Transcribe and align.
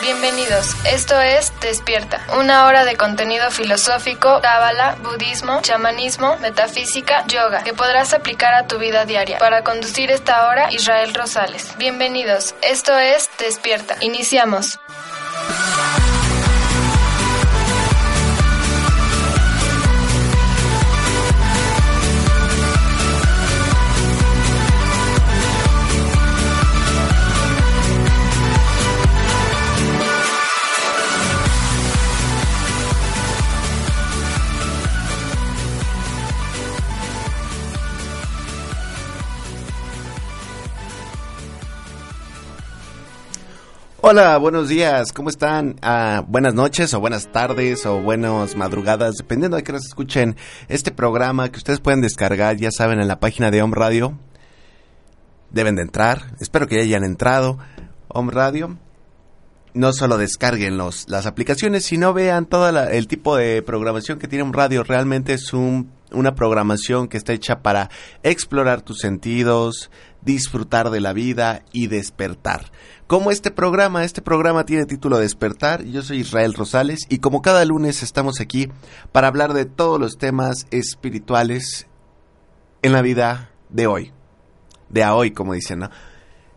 Bienvenidos, 0.00 0.76
esto 0.86 1.20
es 1.20 1.52
Despierta, 1.60 2.24
una 2.38 2.66
hora 2.66 2.84
de 2.84 2.96
contenido 2.96 3.50
filosófico, 3.50 4.40
cábala, 4.40 4.96
budismo, 5.02 5.60
chamanismo, 5.60 6.36
metafísica, 6.36 7.26
yoga, 7.26 7.64
que 7.64 7.74
podrás 7.74 8.14
aplicar 8.14 8.54
a 8.54 8.68
tu 8.68 8.78
vida 8.78 9.06
diaria. 9.06 9.38
Para 9.38 9.64
conducir 9.64 10.12
esta 10.12 10.46
hora, 10.46 10.72
Israel 10.72 11.14
Rosales. 11.14 11.76
Bienvenidos, 11.78 12.54
esto 12.62 12.96
es 12.96 13.28
Despierta. 13.40 13.96
Iniciamos. 14.00 14.78
Hola, 44.00 44.38
buenos 44.38 44.68
días, 44.68 45.12
¿cómo 45.12 45.28
están? 45.28 45.74
Ah, 45.82 46.24
buenas 46.24 46.54
noches 46.54 46.94
o 46.94 47.00
buenas 47.00 47.32
tardes 47.32 47.84
o 47.84 48.00
buenas 48.00 48.54
madrugadas, 48.54 49.16
dependiendo 49.16 49.56
de 49.56 49.64
que 49.64 49.72
nos 49.72 49.86
escuchen 49.86 50.36
este 50.68 50.92
programa 50.92 51.50
que 51.50 51.56
ustedes 51.56 51.80
pueden 51.80 52.00
descargar, 52.00 52.56
ya 52.58 52.70
saben, 52.70 53.00
en 53.00 53.08
la 53.08 53.18
página 53.18 53.50
de 53.50 53.60
Home 53.60 53.74
Radio. 53.74 54.16
Deben 55.50 55.74
de 55.74 55.82
entrar, 55.82 56.36
espero 56.38 56.68
que 56.68 56.76
ya 56.76 56.82
hayan 56.82 57.02
entrado. 57.02 57.58
Home 58.06 58.30
Radio. 58.30 58.78
No 59.74 59.92
solo 59.92 60.16
descarguen 60.16 60.78
los, 60.78 61.08
las 61.08 61.26
aplicaciones, 61.26 61.84
sino 61.84 62.14
vean 62.14 62.46
todo 62.46 62.68
el 62.68 63.08
tipo 63.08 63.36
de 63.36 63.62
programación 63.62 64.20
que 64.20 64.28
tiene 64.28 64.44
un 64.44 64.52
radio. 64.52 64.84
Realmente 64.84 65.32
es 65.32 65.52
un, 65.52 65.90
una 66.12 66.36
programación 66.36 67.08
que 67.08 67.16
está 67.16 67.32
hecha 67.32 67.62
para 67.62 67.90
explorar 68.22 68.80
tus 68.80 68.98
sentidos, 68.98 69.90
disfrutar 70.22 70.90
de 70.90 71.00
la 71.00 71.12
vida 71.12 71.64
y 71.72 71.88
despertar 71.88 72.70
como 73.08 73.30
este 73.30 73.50
programa. 73.50 74.04
Este 74.04 74.22
programa 74.22 74.64
tiene 74.64 74.86
título 74.86 75.18
Despertar. 75.18 75.82
Yo 75.82 76.02
soy 76.02 76.18
Israel 76.18 76.54
Rosales 76.54 77.00
y 77.08 77.18
como 77.18 77.42
cada 77.42 77.64
lunes 77.64 78.04
estamos 78.04 78.38
aquí 78.38 78.68
para 79.10 79.26
hablar 79.26 79.54
de 79.54 79.64
todos 79.64 79.98
los 79.98 80.18
temas 80.18 80.66
espirituales 80.70 81.88
en 82.82 82.92
la 82.92 83.02
vida 83.02 83.50
de 83.70 83.88
hoy. 83.88 84.12
De 84.90 85.02
a 85.02 85.14
hoy, 85.14 85.32
como 85.32 85.54
dicen, 85.54 85.80
¿no? 85.80 85.90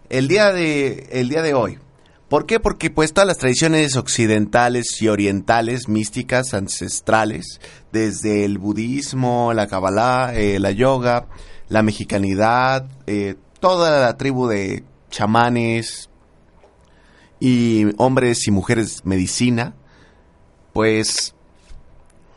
El 0.10 0.28
día 0.28 0.52
de, 0.52 1.08
el 1.14 1.30
día 1.30 1.42
de 1.42 1.54
hoy. 1.54 1.80
¿Por 2.28 2.46
qué? 2.46 2.60
Porque 2.60 2.90
pues 2.90 3.14
todas 3.14 3.28
las 3.28 3.38
tradiciones 3.38 3.96
occidentales 3.96 5.02
y 5.02 5.08
orientales, 5.08 5.88
místicas, 5.88 6.54
ancestrales, 6.54 7.60
desde 7.92 8.46
el 8.46 8.58
budismo, 8.58 9.54
la 9.54 9.68
kabbalah, 9.68 10.34
eh, 10.34 10.60
la 10.60 10.72
yoga, 10.72 11.28
la 11.68 11.82
mexicanidad, 11.82 12.90
eh, 13.08 13.36
toda 13.60 14.02
la 14.02 14.18
tribu 14.18 14.48
de 14.48 14.84
chamanes, 15.10 16.11
y 17.42 17.88
hombres 17.98 18.48
y 18.48 18.52
mujeres 18.52 19.02
medicina, 19.04 19.74
pues 20.74 21.34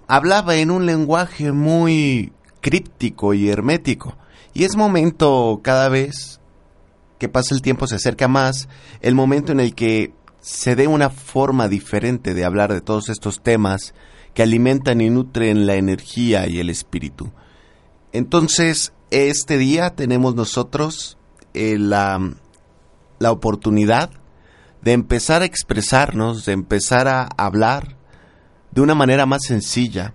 hablaba 0.08 0.56
en 0.56 0.70
un 0.70 0.86
lenguaje 0.86 1.52
muy 1.52 2.32
críptico 2.62 3.34
y 3.34 3.50
hermético. 3.50 4.16
Y 4.54 4.64
es 4.64 4.76
momento 4.76 5.60
cada 5.62 5.90
vez 5.90 6.40
que 7.18 7.28
pasa 7.28 7.54
el 7.54 7.60
tiempo 7.60 7.86
se 7.86 7.96
acerca 7.96 8.28
más, 8.28 8.68
el 9.02 9.14
momento 9.14 9.52
en 9.52 9.60
el 9.60 9.74
que 9.74 10.14
se 10.40 10.74
dé 10.74 10.86
una 10.86 11.10
forma 11.10 11.68
diferente 11.68 12.32
de 12.32 12.46
hablar 12.46 12.72
de 12.72 12.80
todos 12.80 13.10
estos 13.10 13.42
temas 13.42 13.94
que 14.32 14.42
alimentan 14.42 15.02
y 15.02 15.10
nutren 15.10 15.66
la 15.66 15.74
energía 15.74 16.48
y 16.48 16.60
el 16.60 16.70
espíritu. 16.70 17.30
Entonces, 18.12 18.94
este 19.10 19.58
día 19.58 19.90
tenemos 19.90 20.34
nosotros 20.34 21.18
eh, 21.52 21.76
la, 21.78 22.36
la 23.18 23.32
oportunidad 23.32 24.10
de 24.84 24.92
empezar 24.92 25.40
a 25.40 25.46
expresarnos, 25.46 26.44
de 26.44 26.52
empezar 26.52 27.08
a 27.08 27.26
hablar 27.38 27.96
de 28.70 28.82
una 28.82 28.94
manera 28.94 29.24
más 29.24 29.44
sencilla, 29.44 30.12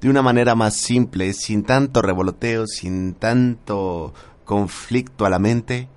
de 0.00 0.08
una 0.08 0.22
manera 0.22 0.54
más 0.54 0.74
simple, 0.76 1.34
sin 1.34 1.64
tanto 1.64 2.00
revoloteo, 2.00 2.66
sin 2.66 3.12
tanto 3.12 4.14
conflicto 4.46 5.26
a 5.26 5.30
la 5.30 5.38
mente, 5.38 5.90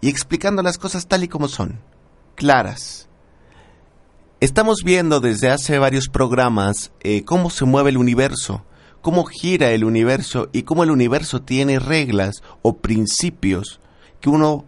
y 0.00 0.08
explicando 0.08 0.62
las 0.62 0.78
cosas 0.78 1.08
tal 1.08 1.24
y 1.24 1.28
como 1.28 1.48
son, 1.48 1.80
claras. 2.36 3.08
Estamos 4.38 4.84
viendo 4.84 5.18
desde 5.18 5.50
hace 5.50 5.80
varios 5.80 6.08
programas 6.08 6.92
eh, 7.00 7.24
cómo 7.24 7.50
se 7.50 7.64
mueve 7.64 7.90
el 7.90 7.98
universo, 7.98 8.64
cómo 9.00 9.24
gira 9.24 9.72
el 9.72 9.82
universo 9.82 10.50
y 10.52 10.62
cómo 10.62 10.84
el 10.84 10.92
universo 10.92 11.42
tiene 11.42 11.80
reglas 11.80 12.44
o 12.62 12.76
principios 12.76 13.80
que 14.20 14.30
uno, 14.30 14.66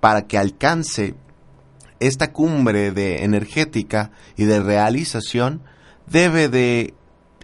para 0.00 0.26
que 0.26 0.38
alcance 0.38 1.14
esta 2.06 2.32
cumbre 2.32 2.92
de 2.92 3.24
energética 3.24 4.10
y 4.36 4.44
de 4.44 4.60
realización 4.60 5.62
debe 6.06 6.48
de 6.48 6.94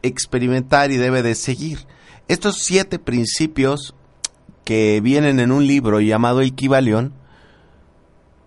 experimentar 0.03 0.91
y 0.91 0.97
debe 0.97 1.23
de 1.23 1.35
seguir. 1.35 1.87
Estos 2.29 2.59
siete 2.59 2.99
principios 2.99 3.95
que 4.65 5.01
vienen 5.01 5.41
en 5.41 5.51
un 5.51 5.67
libro 5.67 6.01
llamado 6.01 6.41
El 6.41 6.55
Kibalión 6.55 7.15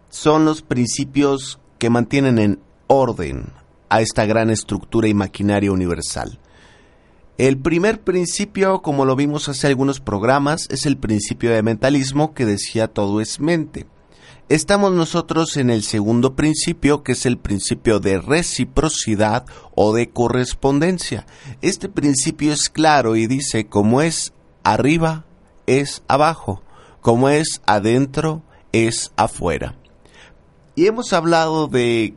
son 0.10 0.46
los 0.46 0.62
principios 0.62 1.60
que 1.80 1.90
mantienen 1.90 2.40
en 2.40 2.60
orden 2.88 3.52
a 3.90 4.02
esta 4.02 4.26
gran 4.26 4.50
estructura 4.50 5.08
y 5.08 5.14
maquinaria 5.14 5.72
universal. 5.72 6.40
El 7.40 7.58
primer 7.58 8.02
principio, 8.02 8.84
como 8.84 9.06
lo 9.06 9.16
vimos 9.16 9.50
hace 9.50 9.68
algunos 9.68 10.00
programas, 10.00 10.68
es 10.70 10.86
el 10.86 10.98
principio 10.98 11.52
de 11.52 11.64
mentalismo 11.64 12.36
que 12.36 12.46
decía 12.46 12.88
todo 12.88 13.22
es 13.22 13.40
mente. 13.40 13.88
Estamos 14.50 14.92
nosotros 14.92 15.56
en 15.56 15.70
el 15.70 15.84
segundo 15.84 16.36
principio, 16.36 17.02
que 17.02 17.14
es 17.14 17.26
el 17.26 17.38
principio 17.38 18.02
de 18.02 18.20
reciprocidad 18.20 19.46
o 19.74 19.94
de 19.94 20.10
correspondencia. 20.10 21.26
Este 21.62 21.88
principio 21.88 22.52
es 22.52 22.70
claro 22.70 23.16
y 23.16 23.26
dice, 23.26 23.68
como 23.68 24.02
es 24.02 24.34
arriba, 24.64 25.26
es 25.66 26.04
abajo, 26.10 26.62
como 27.00 27.30
es 27.30 27.62
adentro, 27.66 28.44
es 28.74 29.14
afuera. 29.16 29.78
Y 30.76 30.88
hemos 30.88 31.14
hablado 31.14 31.68
de 31.68 32.16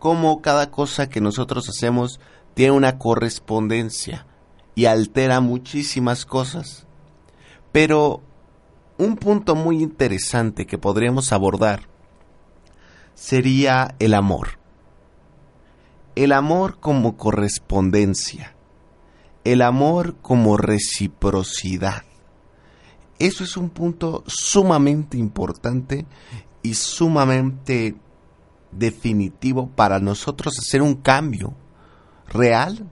cómo 0.00 0.42
cada 0.42 0.72
cosa 0.72 1.08
que 1.08 1.20
nosotros 1.20 1.68
hacemos 1.68 2.18
tiene 2.54 2.72
una 2.72 2.98
correspondencia 2.98 4.26
y 4.74 4.86
altera 4.86 5.40
muchísimas 5.40 6.26
cosas. 6.26 6.86
Pero 7.70 8.22
un 9.00 9.16
punto 9.16 9.54
muy 9.54 9.82
interesante 9.82 10.66
que 10.66 10.76
podríamos 10.76 11.32
abordar 11.32 11.88
sería 13.14 13.94
el 13.98 14.12
amor. 14.12 14.58
El 16.14 16.32
amor 16.32 16.80
como 16.80 17.16
correspondencia. 17.16 18.54
El 19.42 19.62
amor 19.62 20.16
como 20.20 20.58
reciprocidad. 20.58 22.02
Eso 23.18 23.42
es 23.42 23.56
un 23.56 23.70
punto 23.70 24.22
sumamente 24.26 25.16
importante 25.16 26.04
y 26.62 26.74
sumamente 26.74 27.96
definitivo 28.70 29.70
para 29.70 29.98
nosotros 29.98 30.58
hacer 30.58 30.82
un 30.82 30.96
cambio 30.96 31.54
real 32.28 32.86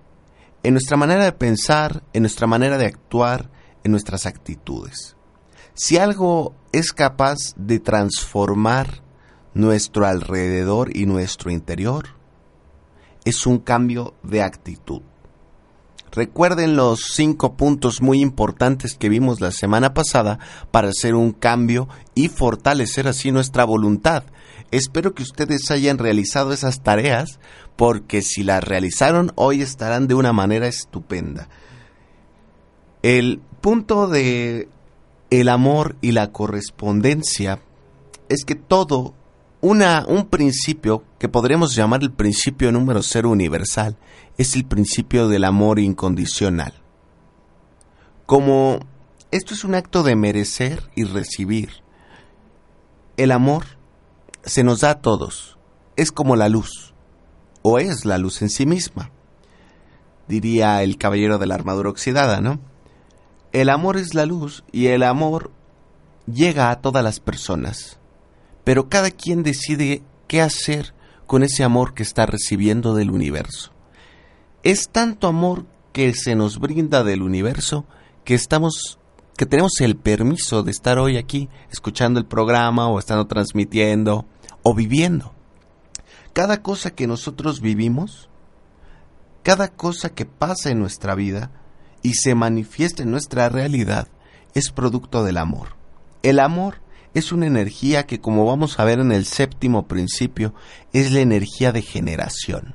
en 0.63 0.73
nuestra 0.73 0.97
manera 0.97 1.25
de 1.25 1.33
pensar, 1.33 2.03
en 2.15 2.23
nuestra 2.23 2.47
manera 2.47 2.79
de 2.79 2.87
actuar, 2.87 3.51
en 3.85 3.93
nuestras 3.93 4.25
actitudes. 4.25 5.18
Si 5.81 5.97
algo 5.97 6.57
es 6.73 6.93
capaz 6.93 7.55
de 7.55 7.79
transformar 7.79 9.01
nuestro 9.55 10.07
alrededor 10.07 10.97
y 10.97 11.07
nuestro 11.07 11.53
interior, 11.53 12.17
es 13.25 13.47
un 13.47 13.61
cambio 13.61 14.15
de 14.25 14.43
actitud. 14.43 15.03
Recuerden 16.11 16.75
los 16.75 17.13
cinco 17.15 17.55
puntos 17.57 18.03
muy 18.03 18.21
importantes 18.21 18.97
que 18.99 19.09
vimos 19.09 19.41
la 19.41 19.53
semana 19.53 19.95
pasada 19.95 20.41
para 20.73 20.89
hacer 20.89 21.15
un 21.15 21.31
cambio 21.31 21.89
y 22.17 22.27
fortalecer 22.27 23.07
así 23.07 23.31
nuestra 23.31 23.63
voluntad. 23.63 24.25
Espero 24.73 25.15
que 25.15 25.23
ustedes 25.23 25.71
hayan 25.71 25.99
realizado 25.99 26.53
esas 26.53 26.83
tareas 26.83 27.39
porque 27.77 28.23
si 28.23 28.43
las 28.43 28.65
realizaron 28.65 29.31
hoy 29.37 29.63
estarán 29.63 30.09
de 30.09 30.17
una 30.17 30.33
manera 30.33 30.67
estupenda. 30.67 31.49
El 33.03 33.41
punto 33.61 34.09
de 34.09 34.69
el 35.31 35.49
amor 35.49 35.97
y 36.01 36.13
la 36.13 36.33
correspondencia 36.33 37.61
es 38.29 38.45
que 38.45 38.55
todo, 38.55 39.15
una, 39.61 40.05
un 40.07 40.27
principio 40.27 41.05
que 41.19 41.29
podríamos 41.29 41.75
llamar 41.75 42.03
el 42.03 42.13
principio 42.13 42.73
número 42.73 43.03
cero 43.03 43.31
universal, 43.31 43.97
es 44.37 44.55
el 44.55 44.65
principio 44.65 45.29
del 45.29 45.45
amor 45.45 45.79
incondicional. 45.79 46.75
Como 48.27 48.81
esto 49.31 49.55
es 49.55 49.65
un 49.65 49.75
acto 49.75 50.03
de 50.03 50.17
merecer 50.17 50.91
y 50.95 51.05
recibir, 51.05 51.71
el 53.17 53.33
amor 53.33 53.65
se 54.45 54.63
nos 54.63 54.81
da 54.81 54.91
a 54.91 55.01
todos. 55.01 55.57
es 55.97 56.13
como 56.13 56.37
la 56.37 56.49
luz, 56.49 56.95
o 57.63 57.81
es 57.81 58.05
la 58.05 58.19
luz 58.19 58.41
en 58.41 58.51
sí 58.51 58.67
misma, 58.67 59.11
diría 60.29 60.83
el 60.85 60.97
caballero 60.97 61.39
de 61.39 61.47
la 61.49 61.57
armadura 61.57 61.91
oxidada, 61.91 62.41
¿no? 62.41 62.61
El 63.53 63.71
amor 63.71 63.97
es 63.97 64.15
la 64.15 64.27
luz 64.27 64.65
y 64.73 64.87
el 64.87 65.03
amor 65.03 65.51
llega 66.27 66.71
a 66.71 66.81
todas 66.81 67.03
las 67.03 67.21
personas, 67.21 67.99
pero 68.65 68.89
cada 68.89 69.11
quien 69.11 69.43
decide 69.43 70.03
qué 70.27 70.43
hacer 70.43 70.95
con 71.27 71.43
ese 71.43 71.65
amor 71.65 71.95
que 71.95 72.03
está 72.03 72.27
recibiendo 72.27 72.95
del 72.95 73.11
universo. 73.11 73.73
Es 74.63 74.91
tanto 74.91 75.29
amor 75.29 75.67
que 75.93 76.13
se 76.15 76.35
nos 76.35 76.59
brinda 76.59 77.05
del 77.05 77.23
universo 77.23 77.87
que 78.25 78.35
estamos 78.35 78.99
que 79.37 79.47
tenemos 79.47 79.81
el 79.81 79.97
permiso 79.97 80.65
de 80.65 80.73
estar 80.73 80.99
hoy 80.99 81.17
aquí 81.17 81.49
escuchando 81.71 82.19
el 82.19 82.27
programa 82.27 82.89
o 82.89 82.99
estando 82.99 83.29
transmitiendo 83.29 84.27
o 84.65 84.75
viviendo. 84.75 85.33
Cada 86.33 86.61
cosa 86.61 86.91
que 86.91 87.07
nosotros 87.07 87.61
vivimos, 87.61 88.29
cada 89.45 89.69
cosa 89.69 90.11
que 90.11 90.27
pasa 90.27 90.71
en 90.71 90.81
nuestra 90.81 91.15
vida 91.15 91.53
y 92.03 92.15
se 92.15 92.35
manifiesta 92.35 93.03
en 93.03 93.11
nuestra 93.11 93.49
realidad 93.49 94.09
es 94.55 94.71
producto 94.71 95.25
del 95.25 95.37
amor. 95.37 95.77
El 96.23 96.41
amor 96.41 96.81
es 97.15 97.33
una 97.33 97.47
energía 97.47 98.07
que, 98.07 98.21
como 98.21 98.45
vamos 98.45 98.79
a 98.79 98.85
ver 98.85 99.01
en 99.01 99.13
el 99.13 99.25
séptimo 99.25 99.87
principio, 99.87 100.55
es 100.93 101.13
la 101.13 101.21
energía 101.21 101.73
de 101.73 101.83
generación, 101.83 102.75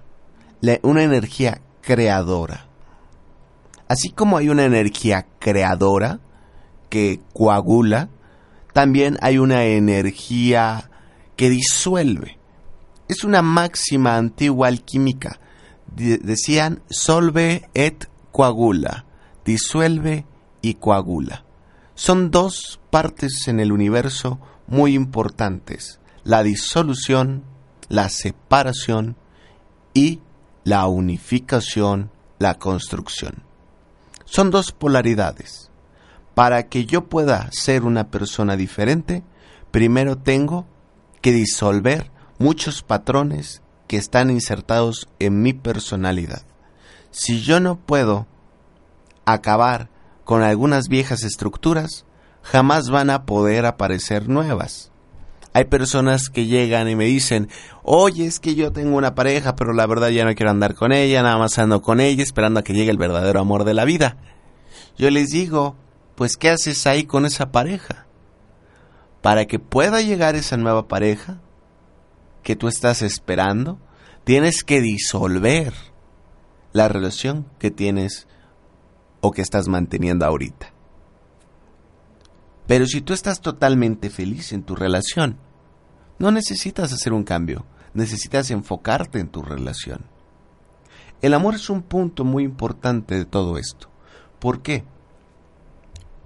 una 0.82 1.04
energía 1.04 1.62
creadora. 1.82 2.68
Así 3.88 4.10
como 4.10 4.38
hay 4.38 4.50
una 4.50 4.64
energía 4.66 5.28
creadora 5.40 6.20
que 6.90 7.20
coagula, 7.34 8.10
también 8.72 9.18
hay 9.22 9.38
una 9.38 9.66
energía 9.66 10.90
que 11.36 11.50
disuelve. 11.50 12.40
Es 13.08 13.24
una 13.24 13.42
máxima 13.42 14.18
antigua 14.18 14.68
alquímica. 14.68 15.40
decían 15.96 16.82
solve 16.90 17.70
et 17.74 18.10
coagula, 18.32 19.06
disuelve 19.46 20.26
y 20.62 20.76
coagula. 20.76 21.46
Son 21.96 22.32
dos 22.32 22.80
partes 22.90 23.48
en 23.48 23.60
el 23.60 23.72
universo 23.72 24.40
muy 24.68 24.96
importantes, 24.96 26.00
la 26.24 26.44
disolución, 26.44 27.44
la 27.90 28.10
separación 28.10 29.16
y 29.94 30.22
la 30.64 30.88
unificación, 30.88 32.12
la 32.40 32.56
construcción. 32.56 33.44
Son 34.26 34.50
dos 34.50 34.72
polaridades. 34.72 35.70
Para 36.34 36.68
que 36.68 36.86
yo 36.86 37.10
pueda 37.10 37.50
ser 37.52 37.84
una 37.84 38.10
persona 38.10 38.56
diferente, 38.56 39.24
primero 39.70 40.18
tengo 40.18 40.66
que 41.22 41.32
disolver 41.32 42.12
muchos 42.40 42.82
patrones 42.82 43.62
que 43.88 43.98
están 43.98 44.32
insertados 44.32 45.08
en 45.20 45.42
mi 45.44 45.54
personalidad. 45.54 46.44
Si 47.12 47.42
yo 47.42 47.60
no 47.60 47.78
puedo 47.78 48.26
acabar 49.26 49.90
con 50.24 50.42
algunas 50.42 50.88
viejas 50.88 51.24
estructuras, 51.24 52.06
jamás 52.42 52.90
van 52.90 53.10
a 53.10 53.26
poder 53.26 53.66
aparecer 53.66 54.30
nuevas. 54.30 54.92
Hay 55.54 55.66
personas 55.66 56.30
que 56.30 56.48
llegan 56.48 56.90
y 56.90 56.96
me 56.96 57.06
dicen, 57.06 57.48
oye, 57.84 58.26
es 58.26 58.40
que 58.40 58.56
yo 58.56 58.72
tengo 58.72 58.98
una 58.98 59.14
pareja, 59.14 59.56
pero 59.56 59.74
la 59.74 59.86
verdad 59.86 60.10
ya 60.10 60.26
no 60.26 60.34
quiero 60.34 60.50
andar 60.50 60.74
con 60.74 60.92
ella, 60.92 61.22
nada 61.22 61.38
más 61.38 61.60
ando 61.60 61.82
con 61.82 62.00
ella 62.00 62.24
esperando 62.24 62.60
a 62.60 62.64
que 62.64 62.74
llegue 62.74 62.90
el 62.90 62.98
verdadero 62.98 63.40
amor 63.40 63.64
de 63.64 63.76
la 63.76 63.86
vida. 63.86 64.18
Yo 64.98 65.12
les 65.12 65.30
digo, 65.30 65.76
pues 66.16 66.38
¿qué 66.38 66.50
haces 66.50 66.88
ahí 66.88 67.04
con 67.04 67.26
esa 67.26 67.52
pareja? 67.52 68.08
Para 69.22 69.46
que 69.46 69.60
pueda 69.60 70.02
llegar 70.02 70.36
esa 70.36 70.58
nueva 70.58 70.88
pareja 70.88 71.40
que 72.42 72.56
tú 72.56 72.68
estás 72.68 73.04
esperando, 73.04 73.80
tienes 74.24 74.64
que 74.64 74.82
disolver 74.82 75.74
la 76.72 76.88
relación 76.88 77.46
que 77.60 77.70
tienes 77.70 78.28
o 79.24 79.32
que 79.32 79.42
estás 79.42 79.70
manteniendo 79.70 80.26
ahorita. 80.26 80.74
Pero 82.68 82.86
si 82.86 83.00
tú 83.00 83.14
estás 83.14 83.40
totalmente 83.40 84.10
feliz 84.10 84.52
en 84.52 84.64
tu 84.64 84.76
relación, 84.76 85.38
no 86.20 86.30
necesitas 86.30 86.92
hacer 86.92 87.14
un 87.14 87.24
cambio, 87.24 87.66
necesitas 87.94 88.52
enfocarte 88.52 89.20
en 89.20 89.30
tu 89.30 89.42
relación. 89.42 90.06
El 91.22 91.34
amor 91.34 91.56
es 91.56 91.70
un 91.70 91.84
punto 91.84 92.26
muy 92.26 92.44
importante 92.44 93.16
de 93.16 93.24
todo 93.24 93.58
esto. 93.58 93.90
¿Por 94.40 94.62
qué? 94.62 94.84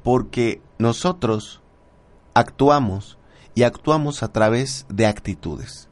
Porque 0.04 0.60
nosotros 0.80 1.62
actuamos 2.34 3.20
y 3.54 3.62
actuamos 3.62 4.24
a 4.24 4.32
través 4.32 4.88
de 4.90 5.06
actitudes. 5.06 5.87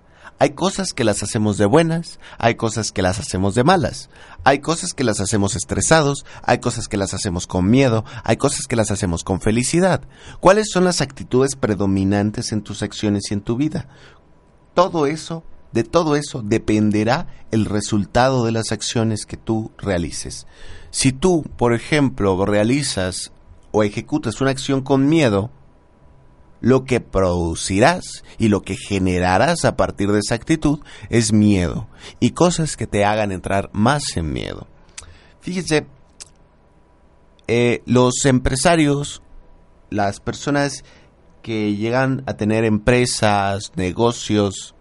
Hay 0.46 0.52
cosas 0.52 0.94
que 0.94 1.04
las 1.04 1.24
hacemos 1.24 1.58
de 1.58 1.66
buenas, 1.66 2.20
hay 2.38 2.54
cosas 2.54 2.92
que 2.92 3.02
las 3.02 3.18
hacemos 3.18 3.56
de 3.56 3.64
malas, 3.64 4.12
hay 4.44 4.60
cosas 4.60 4.94
que 4.94 5.04
las 5.04 5.20
hacemos 5.20 5.56
estresados, 5.56 6.24
hay 6.44 6.60
cosas 6.60 6.88
que 6.88 6.98
las 6.98 7.16
hacemos 7.16 7.48
con 7.48 7.68
miedo, 7.68 8.06
hay 8.24 8.38
cosas 8.38 8.68
que 8.68 8.76
las 8.76 8.92
hacemos 8.92 9.24
con 9.24 9.42
felicidad. 9.42 10.02
¿Cuáles 10.42 10.68
son 10.70 10.84
las 10.84 11.02
actitudes 11.02 11.56
predominantes 11.56 12.52
en 12.52 12.62
tus 12.62 12.84
acciones 12.84 13.24
y 13.32 13.34
en 13.34 13.42
tu 13.42 13.56
vida? 13.56 13.88
Todo 14.76 15.08
eso, 15.08 15.44
de 15.72 15.84
todo 15.84 16.16
eso 16.16 16.44
dependerá 16.44 17.26
el 17.50 17.66
resultado 17.66 18.46
de 18.46 18.52
las 18.52 18.72
acciones 18.72 19.26
que 19.26 19.38
tú 19.38 19.72
realices. 19.80 20.46
Si 20.92 21.12
tú, 21.12 21.42
por 21.58 21.74
ejemplo, 21.74 22.46
realizas 22.46 23.32
o 23.72 23.82
ejecutas 23.82 24.40
una 24.42 24.52
acción 24.52 24.82
con 24.82 25.10
miedo, 25.10 25.50
lo 26.66 26.84
que 26.84 27.00
producirás 27.00 28.24
y 28.40 28.48
lo 28.48 28.64
que 28.64 28.76
generarás 28.76 29.66
a 29.66 29.78
partir 29.78 30.12
de 30.12 30.18
esa 30.18 30.34
actitud 30.34 30.80
es 31.12 31.32
miedo 31.32 31.88
y 32.20 32.32
cosas 32.32 32.76
que 32.76 32.88
te 32.88 33.06
hagan 33.06 33.32
entrar 33.32 33.70
más 33.72 34.02
en 34.18 34.34
miedo. 34.34 34.66
Fíjense, 35.42 35.86
eh, 37.48 37.84
los 37.86 38.26
empresarios, 38.26 39.22
las 39.92 40.20
personas 40.20 40.84
que 41.44 41.76
llegan 41.76 42.24
a 42.26 42.34
tener 42.34 42.66
empresas, 42.66 43.72
negocios, 43.76 44.74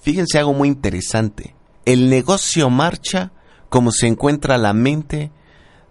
fíjense 0.00 0.38
algo 0.38 0.54
muy 0.54 0.68
interesante. 0.68 1.56
El 1.86 2.08
negocio 2.08 2.70
marcha 2.70 3.32
como 3.68 3.90
se 3.90 4.06
encuentra 4.06 4.58
la 4.58 4.74
mente 4.74 5.32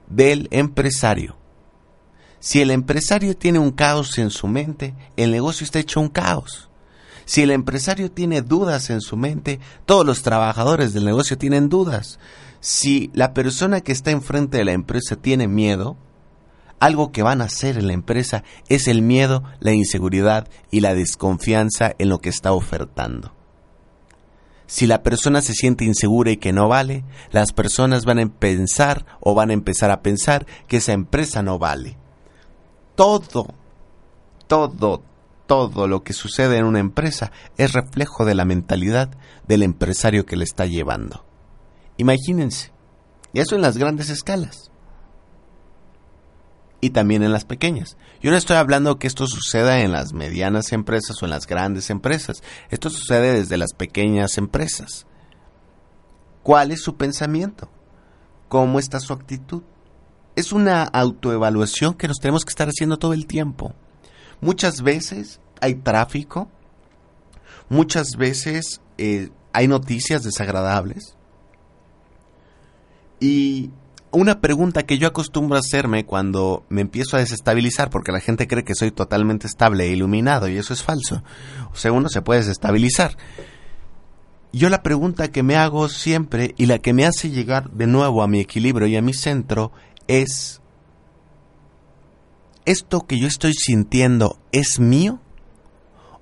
del 0.07 0.47
empresario. 0.51 1.38
Si 2.39 2.61
el 2.61 2.71
empresario 2.71 3.35
tiene 3.35 3.59
un 3.59 3.71
caos 3.71 4.17
en 4.17 4.29
su 4.29 4.47
mente, 4.47 4.95
el 5.17 5.31
negocio 5.31 5.65
está 5.65 5.79
hecho 5.79 5.99
un 5.99 6.07
caos. 6.07 6.69
Si 7.25 7.41
el 7.41 7.51
empresario 7.51 8.09
tiene 8.09 8.41
dudas 8.41 8.89
en 8.89 9.01
su 9.01 9.17
mente, 9.17 9.59
todos 9.85 10.05
los 10.05 10.23
trabajadores 10.23 10.93
del 10.93 11.05
negocio 11.05 11.37
tienen 11.37 11.67
dudas. 11.69 12.17
Si 12.61 13.11
la 13.13 13.33
persona 13.33 13.81
que 13.81 13.91
está 13.91 14.11
enfrente 14.11 14.57
de 14.57 14.65
la 14.65 14.71
empresa 14.71 15.17
tiene 15.17 15.47
miedo, 15.47 15.97
algo 16.79 17.11
que 17.11 17.23
van 17.23 17.41
a 17.41 17.45
hacer 17.45 17.77
en 17.77 17.87
la 17.87 17.93
empresa 17.93 18.43
es 18.69 18.87
el 18.87 19.01
miedo, 19.01 19.43
la 19.59 19.73
inseguridad 19.73 20.47
y 20.71 20.79
la 20.79 20.95
desconfianza 20.95 21.93
en 21.99 22.07
lo 22.07 22.19
que 22.19 22.29
está 22.29 22.53
ofertando. 22.53 23.33
Si 24.65 24.87
la 24.87 25.03
persona 25.03 25.41
se 25.41 25.53
siente 25.53 25.83
insegura 25.83 26.31
y 26.31 26.37
que 26.37 26.53
no 26.53 26.69
vale, 26.69 27.03
las 27.31 27.51
personas 27.51 28.05
van 28.05 28.19
a 28.19 28.29
pensar 28.29 29.05
o 29.19 29.35
van 29.35 29.49
a 29.49 29.53
empezar 29.53 29.91
a 29.91 30.01
pensar 30.01 30.45
que 30.67 30.77
esa 30.77 30.93
empresa 30.93 31.43
no 31.43 31.59
vale 31.59 31.98
todo, 32.99 33.47
todo, 34.47 35.01
todo 35.47 35.87
lo 35.87 36.03
que 36.03 36.11
sucede 36.11 36.57
en 36.57 36.65
una 36.65 36.79
empresa 36.79 37.31
es 37.55 37.71
reflejo 37.71 38.25
de 38.25 38.35
la 38.35 38.43
mentalidad 38.43 39.09
del 39.47 39.63
empresario 39.63 40.25
que 40.25 40.35
le 40.35 40.43
está 40.43 40.65
llevando. 40.65 41.23
Imagínense, 41.95 42.73
y 43.31 43.39
eso 43.39 43.55
en 43.55 43.61
las 43.61 43.77
grandes 43.77 44.09
escalas. 44.09 44.69
Y 46.81 46.89
también 46.89 47.23
en 47.23 47.31
las 47.31 47.45
pequeñas. 47.45 47.95
Yo 48.21 48.31
no 48.31 48.37
estoy 48.37 48.57
hablando 48.57 48.99
que 48.99 49.07
esto 49.07 49.27
suceda 49.27 49.79
en 49.79 49.93
las 49.93 50.11
medianas 50.11 50.73
empresas 50.73 51.15
o 51.21 51.25
en 51.25 51.31
las 51.31 51.47
grandes 51.47 51.89
empresas. 51.89 52.43
Esto 52.69 52.89
sucede 52.89 53.31
desde 53.31 53.55
las 53.55 53.71
pequeñas 53.71 54.37
empresas. 54.37 55.07
¿Cuál 56.43 56.71
es 56.71 56.81
su 56.81 56.97
pensamiento? 56.97 57.69
¿Cómo 58.49 58.77
está 58.77 58.99
su 58.99 59.13
actitud? 59.13 59.63
Es 60.39 60.53
una 60.53 60.83
autoevaluación 60.83 61.93
que 61.95 62.07
nos 62.07 62.19
tenemos 62.19 62.45
que 62.45 62.51
estar 62.51 62.69
haciendo 62.69 62.97
todo 62.97 63.13
el 63.13 63.27
tiempo. 63.27 63.73
Muchas 64.41 64.81
veces 64.81 65.41
hay 65.59 65.75
tráfico, 65.75 66.49
muchas 67.67 68.11
veces 68.17 68.81
eh, 68.97 69.29
hay 69.51 69.67
noticias 69.67 70.23
desagradables. 70.23 71.15
Y 73.19 73.71
una 74.11 74.39
pregunta 74.39 74.83
que 74.83 74.97
yo 74.97 75.07
acostumbro 75.09 75.57
a 75.57 75.59
hacerme 75.59 76.05
cuando 76.05 76.65
me 76.69 76.81
empiezo 76.81 77.17
a 77.17 77.19
desestabilizar, 77.19 77.89
porque 77.89 78.13
la 78.13 78.21
gente 78.21 78.47
cree 78.47 78.63
que 78.63 78.75
soy 78.75 78.91
totalmente 78.91 79.45
estable 79.45 79.85
e 79.85 79.91
iluminado, 79.91 80.47
y 80.47 80.57
eso 80.57 80.73
es 80.73 80.83
falso. 80.83 81.21
O 81.73 81.75
sea, 81.75 81.91
uno 81.91 82.07
se 82.07 82.21
puede 82.21 82.39
desestabilizar. 82.39 83.17
Yo 84.51 84.69
la 84.69 84.81
pregunta 84.81 85.31
que 85.31 85.43
me 85.43 85.57
hago 85.57 85.89
siempre 85.89 86.55
y 86.57 86.65
la 86.65 86.79
que 86.79 86.91
me 86.91 87.05
hace 87.05 87.29
llegar 87.29 87.69
de 87.69 87.85
nuevo 87.85 88.23
a 88.23 88.27
mi 88.27 88.39
equilibrio 88.39 88.87
y 88.87 88.95
a 88.95 89.01
mi 89.01 89.13
centro 89.13 89.71
es, 90.09 90.59
¿esto 92.65 93.05
que 93.05 93.19
yo 93.19 93.27
estoy 93.27 93.53
sintiendo 93.53 94.39
es 94.51 94.79
mío 94.79 95.21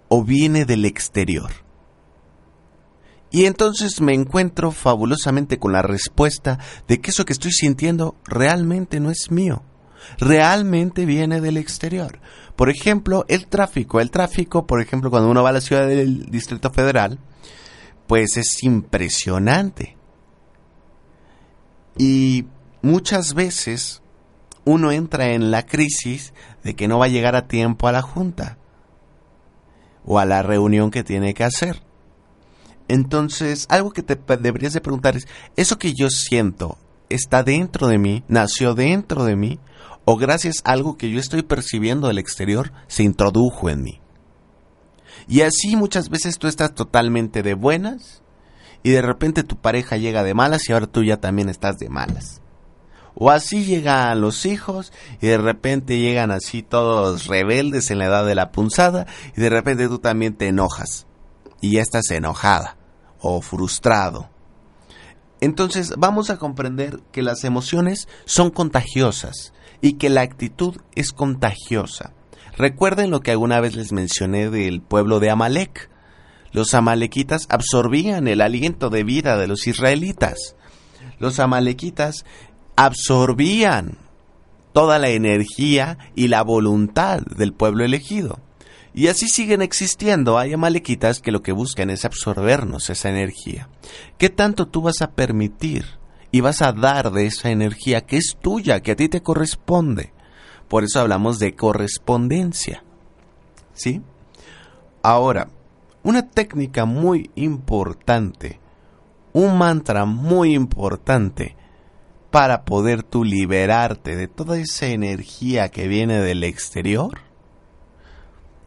o 0.10 0.24
viene 0.24 0.66
del 0.66 0.86
exterior? 0.86 1.52
Y 3.32 3.46
entonces 3.46 4.02
me 4.02 4.14
encuentro 4.14 4.72
fabulosamente 4.72 5.58
con 5.58 5.72
la 5.72 5.82
respuesta 5.82 6.60
de 6.88 7.00
que 7.00 7.12
eso 7.12 7.26
que 7.26 7.34
estoy 7.34 7.52
sintiendo 7.52 8.16
realmente 8.26 9.00
no 9.00 9.10
es 9.10 9.32
mío, 9.32 9.64
realmente 10.20 11.06
viene 11.06 11.40
del 11.40 11.58
exterior. 11.58 12.20
Por 12.58 12.70
ejemplo, 12.70 13.26
el 13.30 13.48
tráfico. 13.48 14.02
El 14.02 14.12
tráfico, 14.12 14.68
por 14.68 14.82
ejemplo, 14.82 15.10
cuando 15.10 15.30
uno 15.30 15.44
va 15.44 15.50
a 15.50 15.54
la 15.54 15.62
ciudad 15.62 15.88
del 15.88 16.26
Distrito 16.30 16.72
Federal, 16.72 17.20
pues 18.06 18.36
es 18.36 18.64
impresionante. 18.64 19.96
Y 21.98 22.46
muchas 22.88 23.34
veces 23.34 24.02
uno 24.64 24.92
entra 24.92 25.34
en 25.34 25.52
la 25.52 25.66
crisis 25.66 26.34
de 26.64 26.76
que 26.76 26.88
no 26.88 27.00
va 27.00 27.06
a 27.06 27.10
llegar 27.10 27.36
a 27.36 27.48
tiempo 27.48 27.88
a 27.88 27.92
la 27.92 28.02
junta 28.02 28.58
o 30.06 30.20
a 30.20 30.26
la 30.26 30.42
reunión 30.42 30.90
que 30.90 31.04
tiene 31.04 31.34
que 31.34 31.44
hacer. 31.44 31.84
Entonces, 32.88 33.66
algo 33.70 33.92
que 33.92 34.04
te 34.04 34.16
deberías 34.40 34.72
de 34.72 34.80
preguntar 34.80 35.18
es, 35.18 35.28
¿eso 35.58 35.78
que 35.78 35.94
yo 35.94 36.10
siento 36.10 36.78
está 37.10 37.44
dentro 37.44 37.88
de 37.88 37.98
mí, 37.98 38.24
nació 38.30 38.74
dentro 38.74 39.26
de 39.26 39.36
mí, 39.36 39.60
o 40.06 40.16
gracias 40.16 40.62
a 40.64 40.72
algo 40.72 40.98
que 40.98 41.10
yo 41.10 41.20
estoy 41.20 41.44
percibiendo 41.44 42.08
del 42.08 42.20
exterior 42.20 42.72
se 42.88 43.04
introdujo 43.04 43.70
en 43.70 43.84
mí? 43.84 44.02
Y 45.28 45.42
así 45.42 45.76
muchas 45.76 46.10
veces 46.10 46.38
tú 46.38 46.48
estás 46.48 46.74
totalmente 46.74 47.44
de 47.44 47.54
buenas 47.54 48.22
y 48.82 48.92
de 48.92 49.02
repente 49.02 49.44
tu 49.44 49.58
pareja 49.58 49.98
llega 49.98 50.24
de 50.24 50.34
malas 50.34 50.70
y 50.70 50.72
ahora 50.72 50.88
tú 50.88 51.04
ya 51.04 51.18
también 51.18 51.50
estás 51.50 51.78
de 51.78 51.90
malas. 51.90 52.42
O 53.20 53.32
así 53.32 53.66
llegan 53.66 54.22
los 54.22 54.46
hijos 54.46 54.94
y 55.22 55.28
de 55.28 55.40
repente 55.40 55.98
llegan 55.98 56.30
así 56.30 56.62
todos 56.62 57.26
rebeldes 57.26 57.90
en 57.90 57.98
la 57.98 58.06
edad 58.06 58.26
de 58.26 58.36
la 58.36 58.52
punzada 58.52 59.08
y 59.36 59.42
de 59.42 59.50
repente 59.50 59.88
tú 59.88 59.98
también 59.98 60.36
te 60.36 60.48
enojas 60.48 61.08
y 61.60 61.74
ya 61.74 61.82
estás 61.82 62.12
enojada 62.12 62.78
o 63.20 63.42
frustrado. 63.42 64.30
Entonces 65.42 65.94
vamos 65.98 66.30
a 66.30 66.38
comprender 66.38 67.00
que 67.12 67.24
las 67.24 67.44
emociones 67.44 68.08
son 68.26 68.52
contagiosas 68.52 69.54
y 69.82 69.94
que 69.94 70.10
la 70.10 70.22
actitud 70.22 70.78
es 70.96 71.12
contagiosa. 71.12 72.14
Recuerden 72.56 73.12
lo 73.12 73.22
que 73.22 73.32
alguna 73.32 73.60
vez 73.60 73.76
les 73.76 73.92
mencioné 73.92 74.50
del 74.50 74.82
pueblo 74.82 75.20
de 75.20 75.30
Amalek. 75.30 75.90
Los 76.52 76.74
amalequitas 76.74 77.48
absorbían 77.50 78.28
el 78.28 78.42
aliento 78.42 78.90
de 78.90 79.04
vida 79.04 79.38
de 79.38 79.48
los 79.48 79.68
israelitas. 79.68 80.56
Los 81.20 81.40
amalequitas 81.40 82.26
absorbían 82.78 83.98
toda 84.72 85.00
la 85.00 85.10
energía 85.10 85.98
y 86.16 86.28
la 86.28 86.44
voluntad 86.44 87.22
del 87.22 87.52
pueblo 87.52 87.84
elegido. 87.84 88.40
Y 88.94 89.08
así 89.08 89.28
siguen 89.28 89.62
existiendo. 89.64 90.38
Hay 90.38 90.54
amalequitas 90.54 91.20
que 91.20 91.32
lo 91.32 91.42
que 91.42 91.52
buscan 91.52 91.90
es 91.90 92.06
absorbernos 92.06 92.90
esa 92.90 93.10
energía. 93.10 93.68
¿Qué 94.18 94.30
tanto 94.30 94.68
tú 94.68 94.84
vas 94.84 95.02
a 95.02 95.12
permitir 95.12 95.86
y 96.32 96.42
vas 96.42 96.62
a 96.62 96.72
dar 96.72 97.12
de 97.12 97.26
esa 97.26 97.50
energía 97.50 98.06
que 98.06 98.18
es 98.18 98.38
tuya, 98.40 98.82
que 98.82 98.92
a 98.92 98.96
ti 98.96 99.10
te 99.10 99.22
corresponde? 99.22 100.14
Por 100.68 100.84
eso 100.84 101.00
hablamos 101.00 101.40
de 101.40 101.56
correspondencia. 101.56 102.84
¿Sí? 103.74 104.04
Ahora, 105.02 105.50
una 106.04 106.28
técnica 106.30 106.86
muy 106.86 107.32
importante, 107.34 108.60
un 109.34 109.58
mantra 109.58 110.06
muy 110.06 110.54
importante 110.54 111.57
para 112.32 112.66
poder 112.66 113.04
tú 113.04 113.24
liberarte 113.24 114.16
de 114.16 114.28
toda 114.28 114.60
esa 114.60 114.88
energía 114.88 115.70
que 115.70 115.88
viene 115.88 116.20
del 116.20 116.44
exterior, 116.44 117.20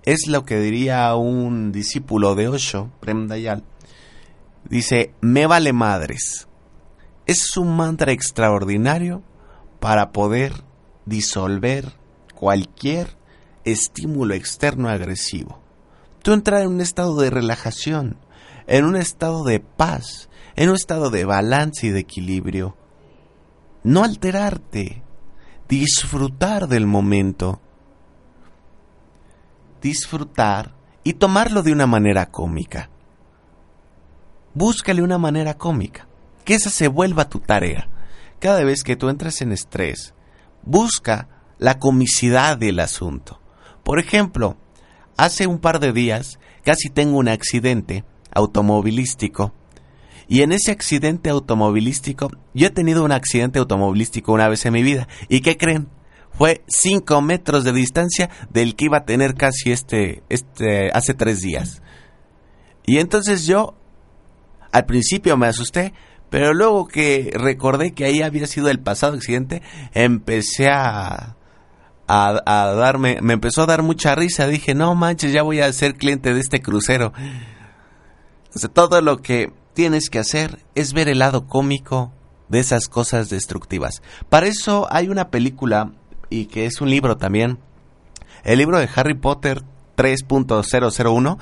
es 0.03 0.27
lo 0.27 0.45
que 0.45 0.59
diría 0.59 1.15
un 1.15 1.73
discípulo 1.73 2.35
de 2.35 2.49
Osho, 2.49 2.91
Prem 3.01 3.29
Dayal. 3.29 3.65
Dice, 4.69 5.15
me 5.21 5.47
vale 5.47 5.73
madres. 5.73 6.49
Es 7.27 7.57
un 7.57 7.77
mantra 7.77 8.13
extraordinario 8.13 9.23
para 9.79 10.11
poder 10.11 10.53
disolver 11.07 11.93
cualquier 12.35 13.17
estímulo 13.65 14.35
externo 14.35 14.89
agresivo. 14.89 15.61
Tú 16.23 16.33
entrar 16.33 16.63
en 16.63 16.69
un 16.69 16.81
estado 16.81 17.21
de 17.21 17.31
relajación, 17.31 18.19
en 18.67 18.85
un 18.85 18.97
estado 18.97 19.45
de 19.45 19.61
paz, 19.61 20.29
en 20.57 20.69
un 20.71 20.77
estado 20.77 21.11
de 21.11 21.25
balance 21.25 21.87
y 21.87 21.91
de 21.91 22.01
equilibrio. 22.01 22.77
No 23.83 24.05
alterarte, 24.05 25.03
disfrutar 25.69 26.69
del 26.69 26.87
momento, 26.87 27.61
disfrutar 29.81 30.75
y 31.03 31.15
tomarlo 31.15 31.63
de 31.63 31.73
una 31.73 31.87
manera 31.87 32.27
cómica. 32.27 32.91
Búscale 34.53 35.03
una 35.03 35.17
manera 35.17 35.55
cómica, 35.55 36.09
que 36.45 36.55
esa 36.55 36.71
se 36.71 36.89
vuelva 36.89 37.29
tu 37.29 37.39
tarea. 37.39 37.89
Cada 38.39 38.65
vez 38.65 38.83
que 38.83 38.97
tú 38.97 39.09
entres 39.09 39.41
en 39.41 39.53
estrés, 39.53 40.15
busca 40.63 41.29
la 41.59 41.79
comicidad 41.79 42.59
del 42.59 42.81
asunto. 42.81 43.41
Por 43.83 43.99
ejemplo, 43.99 44.57
hace 45.17 45.47
un 45.47 45.59
par 45.59 45.81
de 45.81 45.93
días 45.93 46.39
casi 46.65 46.91
tengo 46.91 47.19
un 47.19 47.29
accidente 47.29 48.05
automovilístico. 48.33 49.55
Y 50.31 50.43
en 50.43 50.53
ese 50.53 50.71
accidente 50.71 51.29
automovilístico, 51.29 52.31
yo 52.55 52.69
he 52.69 52.71
tenido 52.71 53.05
un 53.05 53.11
accidente 53.11 53.59
automovilístico 53.59 54.33
una 54.33 54.49
vez 54.49 54.65
en 54.65 54.75
mi 54.75 54.85
vida. 54.85 55.09
¿Y 55.29 55.41
qué 55.41 55.57
creen? 55.57 55.89
Fue 56.31 56.63
cinco 56.69 57.21
metros 57.21 57.65
de 57.65 57.73
distancia 57.73 58.31
del 58.49 58.77
que 58.77 58.85
iba 58.85 58.99
a 58.99 59.05
tener 59.05 59.35
casi 59.35 59.73
este, 59.73 60.23
este, 60.29 60.93
hace 60.93 61.15
tres 61.15 61.41
días. 61.41 61.83
Y 62.87 62.99
entonces 62.99 63.45
yo, 63.45 63.75
al 64.71 64.87
principio 64.87 65.37
me 65.37 65.49
asusté, 65.49 65.95
pero 66.31 66.55
luego 66.55 66.87
que 66.87 67.33
recordé 67.35 67.93
que 67.93 68.05
ahí 68.05 68.23
había 68.23 68.47
sido 68.47 68.71
el 68.71 68.79
pasado 68.79 69.15
accidente, 69.15 69.63
empecé 69.95 70.69
a, 70.69 71.35
a, 72.07 72.73
darme, 72.77 73.19
me 73.21 73.33
empezó 73.33 73.63
a 73.63 73.67
dar 73.67 73.83
mucha 73.83 74.15
risa. 74.15 74.47
Dije, 74.47 74.77
no 74.77 74.95
manches, 74.95 75.33
ya 75.33 75.43
voy 75.43 75.59
a 75.61 75.73
ser 75.73 75.97
cliente 75.97 76.33
de 76.33 76.39
este 76.39 76.63
crucero. 76.63 77.13
todo 78.73 79.01
lo 79.01 79.17
que 79.23 79.59
tienes 79.75 80.11
que 80.11 80.19
hacer 80.19 80.59
es 80.75 80.93
ver 80.93 81.09
el 81.09 81.21
lado 81.21 81.47
cómico 81.47 82.13
de 82.49 82.61
esas 82.61 82.89
cosas 82.89 83.31
destructivas. 83.31 84.03
Para 84.29 84.47
eso 84.47 84.87
hay 84.91 85.09
una 85.09 85.31
película 85.31 85.93
y 86.29 86.47
que 86.47 86.67
es 86.67 86.81
un 86.81 86.91
libro 86.91 87.17
también. 87.17 87.59
El 88.45 88.59
libro 88.59 88.79
de 88.79 88.89
Harry 88.95 89.15
Potter 89.15 89.63
3.001. 89.97 91.39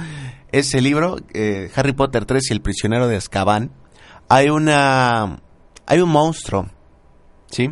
Ese 0.50 0.80
libro, 0.80 1.16
eh, 1.34 1.70
Harry 1.74 1.92
Potter 1.92 2.24
3 2.24 2.50
y 2.50 2.52
el 2.52 2.62
prisionero 2.62 3.06
de 3.06 3.16
Azkaban 3.16 3.70
hay 4.28 4.50
una 4.50 5.40
hay 5.86 6.00
un 6.00 6.10
monstruo, 6.10 6.68
¿sí? 7.50 7.70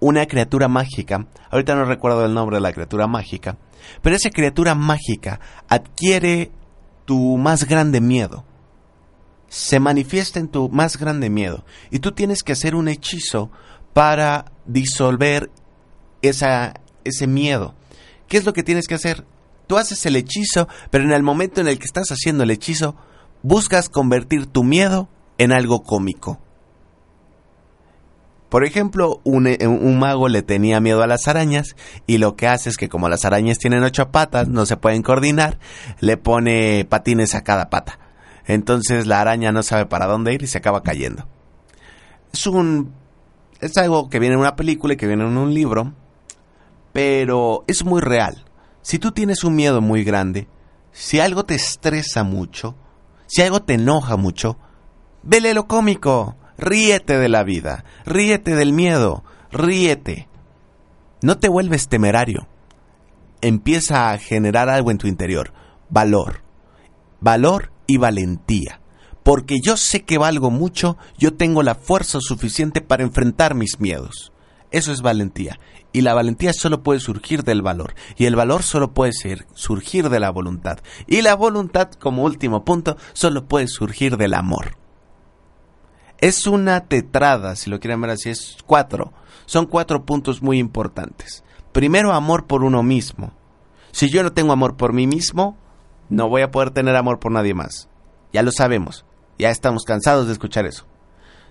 Una 0.00 0.26
criatura 0.26 0.68
mágica. 0.68 1.26
Ahorita 1.50 1.74
no 1.74 1.84
recuerdo 1.84 2.24
el 2.24 2.32
nombre 2.32 2.56
de 2.56 2.60
la 2.62 2.72
criatura 2.72 3.06
mágica, 3.06 3.58
pero 4.00 4.16
esa 4.16 4.30
criatura 4.30 4.74
mágica 4.74 5.40
adquiere 5.68 6.50
tu 7.04 7.36
más 7.36 7.64
grande 7.64 8.00
miedo. 8.00 8.44
Se 9.48 9.80
manifiesta 9.80 10.38
en 10.38 10.48
tu 10.48 10.68
más 10.68 10.98
grande 10.98 11.30
miedo 11.30 11.64
y 11.90 12.00
tú 12.00 12.12
tienes 12.12 12.42
que 12.42 12.52
hacer 12.52 12.74
un 12.74 12.88
hechizo 12.88 13.50
para 13.92 14.52
disolver 14.66 15.50
esa, 16.22 16.74
ese 17.04 17.26
miedo. 17.26 17.74
¿Qué 18.28 18.36
es 18.36 18.44
lo 18.44 18.52
que 18.52 18.62
tienes 18.62 18.86
que 18.86 18.94
hacer? 18.94 19.24
Tú 19.66 19.78
haces 19.78 20.04
el 20.06 20.16
hechizo, 20.16 20.68
pero 20.90 21.04
en 21.04 21.12
el 21.12 21.22
momento 21.22 21.60
en 21.60 21.68
el 21.68 21.78
que 21.78 21.86
estás 21.86 22.08
haciendo 22.10 22.44
el 22.44 22.50
hechizo, 22.50 22.96
buscas 23.42 23.88
convertir 23.88 24.46
tu 24.46 24.64
miedo 24.64 25.08
en 25.38 25.52
algo 25.52 25.82
cómico. 25.82 26.40
Por 28.48 28.64
ejemplo, 28.64 29.20
eh, 29.24 29.66
un, 29.66 29.98
mago 29.98 30.28
le 30.28 30.42
tenía 30.42 30.80
miedo 30.80 31.02
a 31.02 31.06
las 31.06 31.28
arañas 31.28 31.76
y 32.06 32.16
lo 32.16 32.34
que 32.34 32.48
hace 32.48 32.70
es 32.70 32.78
que 32.78 32.88
como 32.88 33.10
las 33.10 33.26
arañas 33.26 33.58
tienen 33.58 33.84
ocho 33.84 34.10
patas, 34.10 34.48
no 34.48 34.64
se 34.64 34.78
pueden 34.78 35.02
coordinar, 35.02 35.58
le 36.00 36.16
pone 36.16 36.86
patines 36.88 37.34
a 37.34 37.44
cada 37.44 37.68
pata. 37.68 37.98
Entonces 38.48 39.06
la 39.06 39.20
araña 39.20 39.52
no 39.52 39.62
sabe 39.62 39.86
para 39.86 40.06
dónde 40.06 40.34
ir 40.34 40.42
y 40.42 40.48
se 40.48 40.58
acaba 40.58 40.82
cayendo. 40.82 41.28
Es 42.32 42.46
un... 42.48 42.92
es 43.60 43.76
algo 43.76 44.08
que 44.08 44.18
viene 44.18 44.34
en 44.34 44.40
una 44.40 44.56
película 44.56 44.94
y 44.94 44.96
que 44.96 45.06
viene 45.06 45.24
en 45.24 45.36
un 45.36 45.54
libro, 45.54 45.92
pero 46.92 47.62
es 47.68 47.84
muy 47.84 48.00
real. 48.00 48.44
Si 48.82 48.98
tú 48.98 49.12
tienes 49.12 49.44
un 49.44 49.54
miedo 49.54 49.80
muy 49.80 50.02
grande, 50.02 50.48
si 50.90 51.20
algo 51.20 51.44
te 51.44 51.54
estresa 51.54 52.24
mucho, 52.24 52.74
si 53.26 53.42
algo 53.42 53.62
te 53.62 53.74
enoja 53.74 54.16
mucho, 54.16 54.58
Vele 55.22 55.52
lo 55.52 55.66
cómico, 55.66 56.36
ríete 56.56 57.18
de 57.18 57.28
la 57.28 57.42
vida, 57.42 57.84
ríete 58.06 58.54
del 58.54 58.72
miedo, 58.72 59.24
ríete. 59.50 60.28
No 61.22 61.38
te 61.38 61.48
vuelves 61.48 61.88
temerario. 61.88 62.46
Empieza 63.40 64.10
a 64.10 64.18
generar 64.18 64.68
algo 64.68 64.90
en 64.90 64.98
tu 64.98 65.06
interior, 65.06 65.52
valor, 65.90 66.42
valor 67.20 67.70
y 67.88 67.96
valentía. 67.96 68.80
Porque 69.24 69.56
yo 69.60 69.76
sé 69.76 70.04
que 70.04 70.18
valgo 70.18 70.52
mucho, 70.52 70.96
yo 71.18 71.34
tengo 71.34 71.64
la 71.64 71.74
fuerza 71.74 72.20
suficiente 72.20 72.80
para 72.80 73.02
enfrentar 73.02 73.56
mis 73.56 73.80
miedos. 73.80 74.32
Eso 74.70 74.92
es 74.92 75.02
valentía. 75.02 75.58
Y 75.92 76.02
la 76.02 76.14
valentía 76.14 76.52
solo 76.52 76.82
puede 76.82 77.00
surgir 77.00 77.42
del 77.42 77.62
valor. 77.62 77.94
Y 78.16 78.26
el 78.26 78.36
valor 78.36 78.62
solo 78.62 78.92
puede 78.92 79.12
ser, 79.12 79.46
surgir 79.54 80.10
de 80.10 80.20
la 80.20 80.30
voluntad. 80.30 80.78
Y 81.06 81.22
la 81.22 81.34
voluntad, 81.34 81.90
como 81.92 82.22
último 82.22 82.64
punto, 82.64 82.96
solo 83.14 83.46
puede 83.46 83.66
surgir 83.66 84.16
del 84.16 84.34
amor. 84.34 84.76
Es 86.18 86.46
una 86.46 86.84
tetrada, 86.86 87.56
si 87.56 87.70
lo 87.70 87.80
quieren 87.80 88.00
ver 88.00 88.10
así, 88.10 88.30
es 88.30 88.58
cuatro. 88.66 89.12
Son 89.46 89.66
cuatro 89.66 90.04
puntos 90.04 90.42
muy 90.42 90.58
importantes. 90.58 91.42
Primero, 91.72 92.12
amor 92.12 92.46
por 92.46 92.64
uno 92.64 92.82
mismo. 92.82 93.32
Si 93.92 94.10
yo 94.10 94.22
no 94.22 94.32
tengo 94.32 94.52
amor 94.52 94.76
por 94.76 94.92
mí 94.92 95.06
mismo, 95.06 95.56
no 96.08 96.28
voy 96.28 96.42
a 96.42 96.50
poder 96.50 96.70
tener 96.70 96.96
amor 96.96 97.18
por 97.18 97.32
nadie 97.32 97.54
más. 97.54 97.88
Ya 98.32 98.42
lo 98.42 98.52
sabemos. 98.52 99.04
Ya 99.38 99.50
estamos 99.50 99.84
cansados 99.84 100.26
de 100.26 100.32
escuchar 100.32 100.66
eso. 100.66 100.86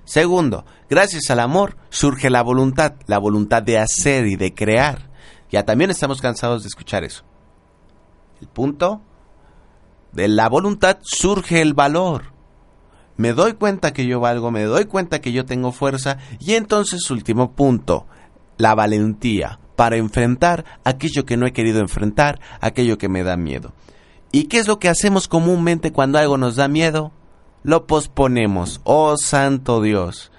Segundo, 0.04 0.66
gracias 0.90 1.30
al 1.30 1.40
amor 1.40 1.78
surge 1.90 2.30
la 2.30 2.42
voluntad, 2.42 2.94
la 3.08 3.18
voluntad 3.18 3.62
de 3.62 3.78
hacer 3.78 4.26
y 4.28 4.36
de 4.36 4.54
crear. 4.54 5.10
Ya 5.52 5.64
también 5.64 5.92
estamos 5.92 6.22
cansados 6.22 6.64
de 6.64 6.70
escuchar 6.70 7.04
eso. 7.04 7.24
El 8.42 8.48
punto, 8.48 9.02
de 10.12 10.28
la 10.28 10.50
voluntad 10.50 10.98
surge 11.02 11.62
el 11.62 11.74
valor. 11.74 12.34
Me 13.18 13.34
doy 13.34 13.54
cuenta 13.54 13.94
que 13.94 14.06
yo 14.06 14.20
valgo, 14.20 14.52
me 14.52 14.64
doy 14.64 14.86
cuenta 14.86 15.22
que 15.22 15.32
yo 15.32 15.46
tengo 15.46 15.72
fuerza 15.72 16.18
y 16.40 16.54
entonces 16.54 17.10
último 17.10 17.52
punto, 17.54 18.06
la 18.58 18.76
valentía 18.76 19.60
para 19.76 19.98
enfrentar 19.98 20.66
aquello 20.84 21.26
que 21.26 21.38
no 21.38 21.46
he 21.46 21.54
querido 21.54 21.80
enfrentar, 21.80 22.40
aquello 22.62 22.98
que 22.98 23.10
me 23.10 23.24
da 23.24 23.38
miedo. 23.38 23.74
¿Y 24.31 24.46
qué 24.46 24.60
es 24.60 24.67
lo 24.67 24.79
que 24.79 24.89
hacemos 24.89 25.27
comúnmente 25.27 25.91
cuando 25.91 26.19
algo 26.19 26.38
nos 26.38 26.55
da 26.55 26.67
miedo? 26.67 27.12
Lo 27.63 27.88
posponemos. 27.88 28.81
Oh 28.84 29.15
santo 29.17 29.81
Dios. 29.81 30.31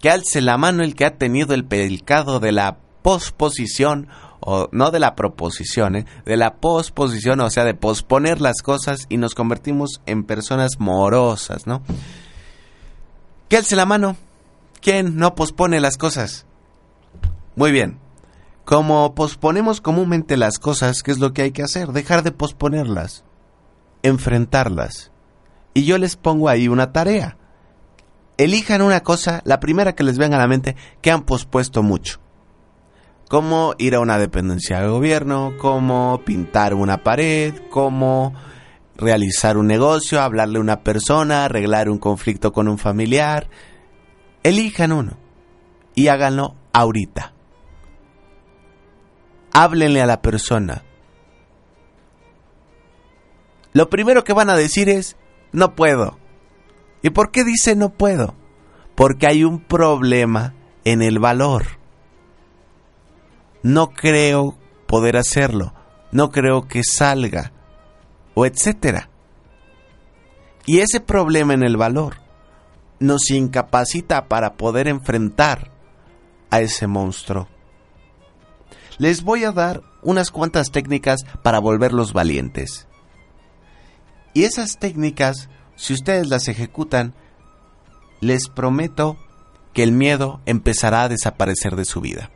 Que 0.00 0.10
alce 0.10 0.40
la 0.40 0.58
mano 0.58 0.82
el 0.82 0.94
que 0.94 1.04
ha 1.04 1.16
tenido 1.16 1.54
el 1.54 1.64
pecado 1.64 2.40
de 2.40 2.52
la 2.52 2.78
posposición, 3.02 4.08
o 4.40 4.68
no 4.72 4.90
de 4.90 5.00
la 5.00 5.14
proposición, 5.14 5.96
¿eh? 5.96 6.06
de 6.24 6.36
la 6.36 6.56
posposición, 6.56 7.40
o 7.40 7.50
sea, 7.50 7.64
de 7.64 7.74
posponer 7.74 8.40
las 8.40 8.62
cosas 8.62 9.06
y 9.08 9.16
nos 9.16 9.34
convertimos 9.34 10.00
en 10.06 10.24
personas 10.24 10.78
morosas, 10.78 11.66
¿no? 11.66 11.82
Que 13.48 13.56
alce 13.56 13.76
la 13.76 13.86
mano. 13.86 14.16
¿Quién 14.80 15.16
no 15.16 15.34
pospone 15.34 15.80
las 15.80 15.96
cosas? 15.96 16.46
Muy 17.54 17.72
bien. 17.72 17.98
Como 18.66 19.14
posponemos 19.14 19.80
comúnmente 19.80 20.36
las 20.36 20.58
cosas, 20.58 21.04
¿qué 21.04 21.12
es 21.12 21.20
lo 21.20 21.32
que 21.32 21.42
hay 21.42 21.52
que 21.52 21.62
hacer? 21.62 21.92
Dejar 21.92 22.24
de 22.24 22.32
posponerlas, 22.32 23.24
enfrentarlas. 24.02 25.12
Y 25.72 25.84
yo 25.84 25.98
les 25.98 26.16
pongo 26.16 26.48
ahí 26.48 26.66
una 26.66 26.90
tarea. 26.90 27.38
Elijan 28.38 28.82
una 28.82 29.04
cosa, 29.04 29.40
la 29.44 29.60
primera 29.60 29.94
que 29.94 30.02
les 30.02 30.18
venga 30.18 30.34
a 30.34 30.40
la 30.40 30.48
mente, 30.48 30.74
que 31.00 31.12
han 31.12 31.22
pospuesto 31.22 31.84
mucho. 31.84 32.18
Como 33.28 33.76
ir 33.78 33.94
a 33.94 34.00
una 34.00 34.18
dependencia 34.18 34.80
del 34.80 34.90
gobierno, 34.90 35.52
como 35.58 36.22
pintar 36.24 36.74
una 36.74 37.04
pared, 37.04 37.54
como 37.70 38.34
realizar 38.96 39.58
un 39.58 39.68
negocio, 39.68 40.20
hablarle 40.20 40.58
a 40.58 40.62
una 40.62 40.80
persona, 40.80 41.44
arreglar 41.44 41.88
un 41.88 41.98
conflicto 41.98 42.52
con 42.52 42.66
un 42.66 42.78
familiar. 42.78 43.48
Elijan 44.42 44.90
uno 44.90 45.18
y 45.94 46.08
háganlo 46.08 46.56
ahorita 46.72 47.35
háblenle 49.56 50.02
a 50.02 50.06
la 50.06 50.20
persona. 50.20 50.84
Lo 53.72 53.88
primero 53.88 54.22
que 54.22 54.34
van 54.34 54.50
a 54.50 54.54
decir 54.54 54.90
es, 54.90 55.16
no 55.50 55.74
puedo. 55.74 56.18
¿Y 57.02 57.08
por 57.08 57.30
qué 57.30 57.42
dice 57.42 57.74
no 57.74 57.94
puedo? 57.94 58.34
Porque 58.94 59.26
hay 59.26 59.44
un 59.44 59.60
problema 59.60 60.54
en 60.84 61.00
el 61.00 61.18
valor. 61.18 61.64
No 63.62 63.94
creo 63.94 64.58
poder 64.86 65.16
hacerlo, 65.16 65.72
no 66.12 66.30
creo 66.30 66.68
que 66.68 66.82
salga, 66.84 67.52
o 68.34 68.44
etcétera. 68.44 69.08
Y 70.66 70.80
ese 70.80 71.00
problema 71.00 71.54
en 71.54 71.62
el 71.62 71.78
valor 71.78 72.16
nos 72.98 73.30
incapacita 73.30 74.28
para 74.28 74.58
poder 74.58 74.86
enfrentar 74.86 75.70
a 76.50 76.60
ese 76.60 76.86
monstruo 76.86 77.48
les 78.98 79.22
voy 79.22 79.44
a 79.44 79.52
dar 79.52 79.82
unas 80.02 80.30
cuantas 80.30 80.70
técnicas 80.70 81.20
para 81.42 81.58
volverlos 81.58 82.12
valientes. 82.12 82.86
Y 84.34 84.44
esas 84.44 84.78
técnicas, 84.78 85.48
si 85.76 85.94
ustedes 85.94 86.28
las 86.28 86.48
ejecutan, 86.48 87.14
les 88.20 88.48
prometo 88.48 89.16
que 89.72 89.82
el 89.82 89.92
miedo 89.92 90.40
empezará 90.46 91.02
a 91.02 91.08
desaparecer 91.08 91.76
de 91.76 91.84
su 91.84 92.00
vida. 92.00 92.30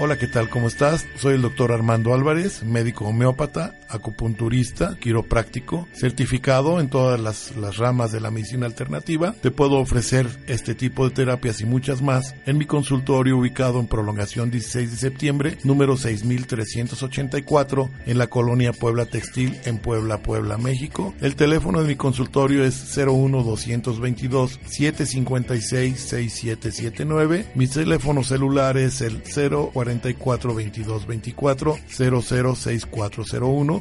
Hola, 0.04 0.18
¿qué 0.18 0.26
tal? 0.26 0.50
¿Cómo 0.50 0.68
estás? 0.68 1.06
Soy 1.16 1.36
el 1.36 1.44
doctor 1.44 1.72
Armando 1.72 2.16
Álvarez, 2.16 2.64
médico 2.64 3.06
homeópata, 3.06 3.76
acupunturista, 3.91 4.97
quiropráctico, 4.99 5.88
certificado 5.93 6.80
en 6.80 6.89
todas 6.89 7.19
las, 7.19 7.56
ramas 7.77 8.12
de 8.12 8.19
la 8.19 8.32
medicina 8.32 8.65
alternativa. 8.65 9.34
Te 9.41 9.51
puedo 9.51 9.77
ofrecer 9.77 10.27
este 10.47 10.75
tipo 10.75 11.08
de 11.08 11.15
terapias 11.15 11.62
y 11.62 11.65
muchas 11.65 12.01
más 12.01 12.36
en 12.45 12.58
mi 12.58 12.65
consultorio 12.65 13.38
ubicado 13.38 13.80
en 13.80 13.88
Prolongación 13.88 14.51
16 14.51 14.91
de 14.91 14.97
septiembre, 14.97 15.58
número 15.63 15.95
6384, 15.97 17.89
en 18.06 18.17
la 18.17 18.27
colonia 18.27 18.73
Puebla 18.73 19.06
Textil, 19.06 19.60
en 19.65 19.77
Puebla, 19.77 20.21
Puebla, 20.21 20.58
México. 20.58 21.13
El 21.21 21.36
teléfono 21.36 21.82
de 21.82 21.88
mi 21.88 21.95
consultorio 21.95 22.65
es 22.65 22.97
01222 22.97 24.60
756 24.65 25.99
6779. 25.99 27.45
Mi 27.56 27.67
teléfono 27.67 28.23
celular 28.23 28.77
es 28.77 29.01
el 29.01 29.21
040 29.21 29.91
44 29.91 30.56
22 30.56 31.08
24 31.08 31.77
006401. 31.88 33.81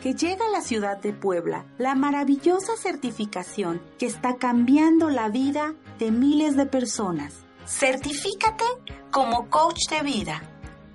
que 0.00 0.14
llega 0.14 0.46
a 0.46 0.50
la 0.50 0.62
ciudad 0.62 0.98
de 0.98 1.12
Puebla 1.12 1.66
la 1.78 1.94
maravillosa 1.94 2.76
certificación 2.76 3.80
que 3.98 4.06
está 4.06 4.36
cambiando 4.36 5.10
la 5.10 5.28
vida 5.28 5.74
de 5.98 6.10
miles 6.10 6.56
de 6.56 6.66
personas. 6.66 7.34
Certifícate 7.66 8.64
como 9.10 9.48
coach 9.50 9.88
de 9.90 10.02
vida 10.02 10.42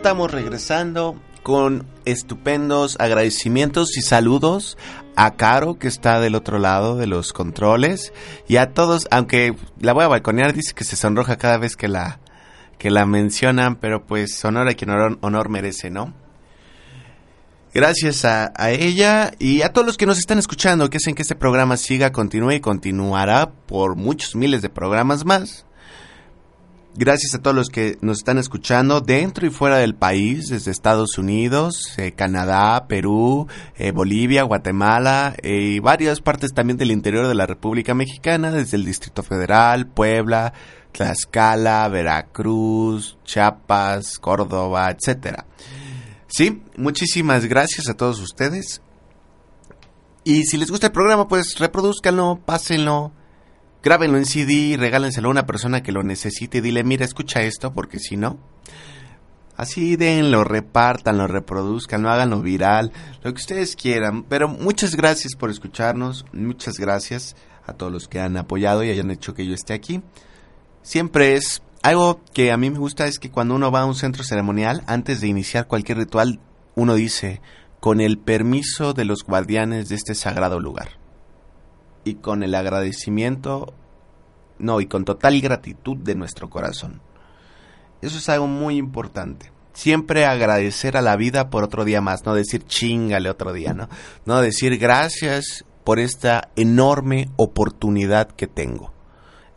Estamos 0.08 0.30
regresando 0.30 1.20
con 1.42 1.86
estupendos 2.06 2.96
agradecimientos 2.98 3.94
y 3.98 4.00
saludos 4.00 4.78
a 5.16 5.34
Caro 5.34 5.78
que 5.78 5.86
está 5.86 6.18
del 6.18 6.34
otro 6.34 6.58
lado 6.58 6.96
de 6.96 7.06
los 7.06 7.34
controles 7.34 8.14
y 8.48 8.56
a 8.56 8.72
todos, 8.72 9.06
aunque 9.10 9.54
la 9.78 9.92
voy 9.92 10.04
a 10.04 10.08
balconear, 10.08 10.54
dice 10.54 10.72
que 10.72 10.84
se 10.84 10.96
sonroja 10.96 11.36
cada 11.36 11.58
vez 11.58 11.76
que 11.76 11.88
la 11.88 12.20
que 12.78 12.90
la 12.90 13.04
mencionan, 13.04 13.76
pero 13.76 14.06
pues 14.06 14.42
honor 14.46 14.66
a 14.70 14.72
quien 14.72 14.88
honor, 14.88 15.48
merece, 15.50 15.90
¿no? 15.90 16.14
Gracias 17.74 18.24
a, 18.24 18.50
a, 18.56 18.70
ella 18.70 19.32
y 19.38 19.60
a 19.60 19.74
todos 19.74 19.86
los 19.86 19.98
que 19.98 20.06
nos 20.06 20.16
están 20.16 20.38
escuchando, 20.38 20.88
que 20.88 20.96
hacen 20.96 21.14
que 21.14 21.20
este 21.20 21.36
programa 21.36 21.76
siga, 21.76 22.12
continúe 22.12 22.52
y 22.52 22.60
continuará 22.60 23.50
por 23.50 23.94
muchos 23.94 24.34
miles 24.34 24.62
de 24.62 24.70
programas 24.70 25.26
más. 25.26 25.66
Gracias 27.00 27.32
a 27.32 27.38
todos 27.38 27.54
los 27.54 27.68
que 27.68 27.96
nos 28.00 28.18
están 28.18 28.38
escuchando 28.38 29.00
dentro 29.00 29.46
y 29.46 29.50
fuera 29.50 29.76
del 29.76 29.94
país, 29.94 30.48
desde 30.48 30.72
Estados 30.72 31.16
Unidos, 31.16 31.94
eh, 31.96 32.10
Canadá, 32.10 32.88
Perú, 32.88 33.46
eh, 33.76 33.92
Bolivia, 33.92 34.42
Guatemala 34.42 35.36
eh, 35.44 35.74
y 35.76 35.78
varias 35.78 36.20
partes 36.20 36.52
también 36.52 36.76
del 36.76 36.90
interior 36.90 37.28
de 37.28 37.36
la 37.36 37.46
República 37.46 37.94
Mexicana, 37.94 38.50
desde 38.50 38.78
el 38.78 38.84
Distrito 38.84 39.22
Federal, 39.22 39.86
Puebla, 39.86 40.52
Tlaxcala, 40.90 41.86
Veracruz, 41.86 43.16
Chiapas, 43.22 44.18
Córdoba, 44.18 44.90
etcétera. 44.90 45.46
Sí, 46.26 46.64
muchísimas 46.76 47.44
gracias 47.44 47.88
a 47.88 47.94
todos 47.94 48.18
ustedes. 48.18 48.82
Y 50.24 50.46
si 50.46 50.56
les 50.56 50.68
gusta 50.68 50.88
el 50.88 50.92
programa, 50.92 51.28
pues 51.28 51.60
reproduzcanlo, 51.60 52.40
pásenlo, 52.44 53.12
grábenlo 53.82 54.18
en 54.18 54.26
CD, 54.26 54.76
regálenselo 54.76 55.28
a 55.28 55.30
una 55.30 55.46
persona 55.46 55.82
que 55.82 55.92
lo 55.92 56.02
necesite 56.02 56.58
y 56.58 56.60
dile, 56.60 56.84
mira, 56.84 57.04
escucha 57.04 57.42
esto, 57.42 57.72
porque 57.72 57.98
si 57.98 58.16
no, 58.16 58.38
así 59.56 59.96
denlo, 59.96 60.44
repártanlo, 60.44 61.26
reproduzcanlo, 61.26 62.10
háganlo 62.10 62.40
viral, 62.40 62.92
lo 63.22 63.32
que 63.32 63.40
ustedes 63.40 63.76
quieran. 63.76 64.24
Pero 64.24 64.48
muchas 64.48 64.96
gracias 64.96 65.34
por 65.34 65.50
escucharnos, 65.50 66.24
muchas 66.32 66.78
gracias 66.78 67.36
a 67.66 67.74
todos 67.74 67.92
los 67.92 68.08
que 68.08 68.20
han 68.20 68.36
apoyado 68.36 68.82
y 68.82 68.90
hayan 68.90 69.10
hecho 69.10 69.34
que 69.34 69.46
yo 69.46 69.54
esté 69.54 69.74
aquí. 69.74 70.02
Siempre 70.82 71.34
es 71.34 71.62
algo 71.82 72.20
que 72.32 72.50
a 72.50 72.56
mí 72.56 72.70
me 72.70 72.78
gusta 72.78 73.06
es 73.06 73.18
que 73.18 73.30
cuando 73.30 73.54
uno 73.54 73.70
va 73.70 73.82
a 73.82 73.86
un 73.86 73.94
centro 73.94 74.24
ceremonial, 74.24 74.82
antes 74.86 75.20
de 75.20 75.28
iniciar 75.28 75.66
cualquier 75.66 75.98
ritual, 75.98 76.40
uno 76.74 76.94
dice, 76.94 77.40
con 77.80 78.00
el 78.00 78.18
permiso 78.18 78.94
de 78.94 79.04
los 79.04 79.22
guardianes 79.22 79.88
de 79.88 79.96
este 79.96 80.14
sagrado 80.14 80.60
lugar 80.60 80.97
y 82.08 82.14
con 82.14 82.42
el 82.42 82.54
agradecimiento, 82.54 83.72
no, 84.58 84.80
y 84.80 84.86
con 84.86 85.04
total 85.04 85.40
gratitud 85.40 85.96
de 85.96 86.14
nuestro 86.14 86.50
corazón. 86.50 87.00
Eso 88.02 88.18
es 88.18 88.28
algo 88.28 88.46
muy 88.46 88.76
importante. 88.76 89.52
Siempre 89.72 90.26
agradecer 90.26 90.96
a 90.96 91.02
la 91.02 91.16
vida 91.16 91.50
por 91.50 91.62
otro 91.62 91.84
día 91.84 92.00
más, 92.00 92.24
no 92.24 92.34
decir 92.34 92.64
chingale 92.64 93.30
otro 93.30 93.52
día, 93.52 93.72
¿no? 93.74 93.88
No 94.24 94.40
decir 94.40 94.78
gracias 94.78 95.64
por 95.84 96.00
esta 96.00 96.50
enorme 96.56 97.30
oportunidad 97.36 98.28
que 98.28 98.46
tengo. 98.46 98.92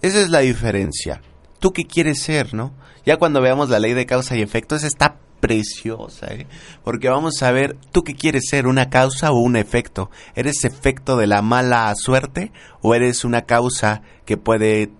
Esa 0.01 0.21
es 0.21 0.29
la 0.29 0.39
diferencia. 0.39 1.21
¿Tú 1.59 1.73
qué 1.73 1.85
quieres 1.85 2.21
ser, 2.21 2.53
no? 2.53 2.73
Ya 3.05 3.17
cuando 3.17 3.41
veamos 3.41 3.69
la 3.69 3.79
ley 3.79 3.93
de 3.93 4.05
causa 4.05 4.35
y 4.35 4.41
efecto, 4.41 4.75
esa 4.75 4.87
está 4.87 5.17
preciosa, 5.41 6.27
¿eh? 6.27 6.47
Porque 6.85 7.09
vamos 7.09 7.43
a 7.43 7.51
ver, 7.51 7.75
¿tú 7.91 8.03
qué 8.03 8.15
quieres 8.15 8.45
ser? 8.49 8.67
¿Una 8.67 8.89
causa 8.89 9.31
o 9.31 9.39
un 9.39 9.57
efecto? 9.57 10.09
¿Eres 10.35 10.63
efecto 10.63 11.17
de 11.17 11.27
la 11.27 11.41
mala 11.41 11.93
suerte 11.95 12.53
o 12.81 12.95
eres 12.95 13.25
una 13.25 13.41
causa 13.41 14.03
que 14.23 14.37
puede 14.37 14.91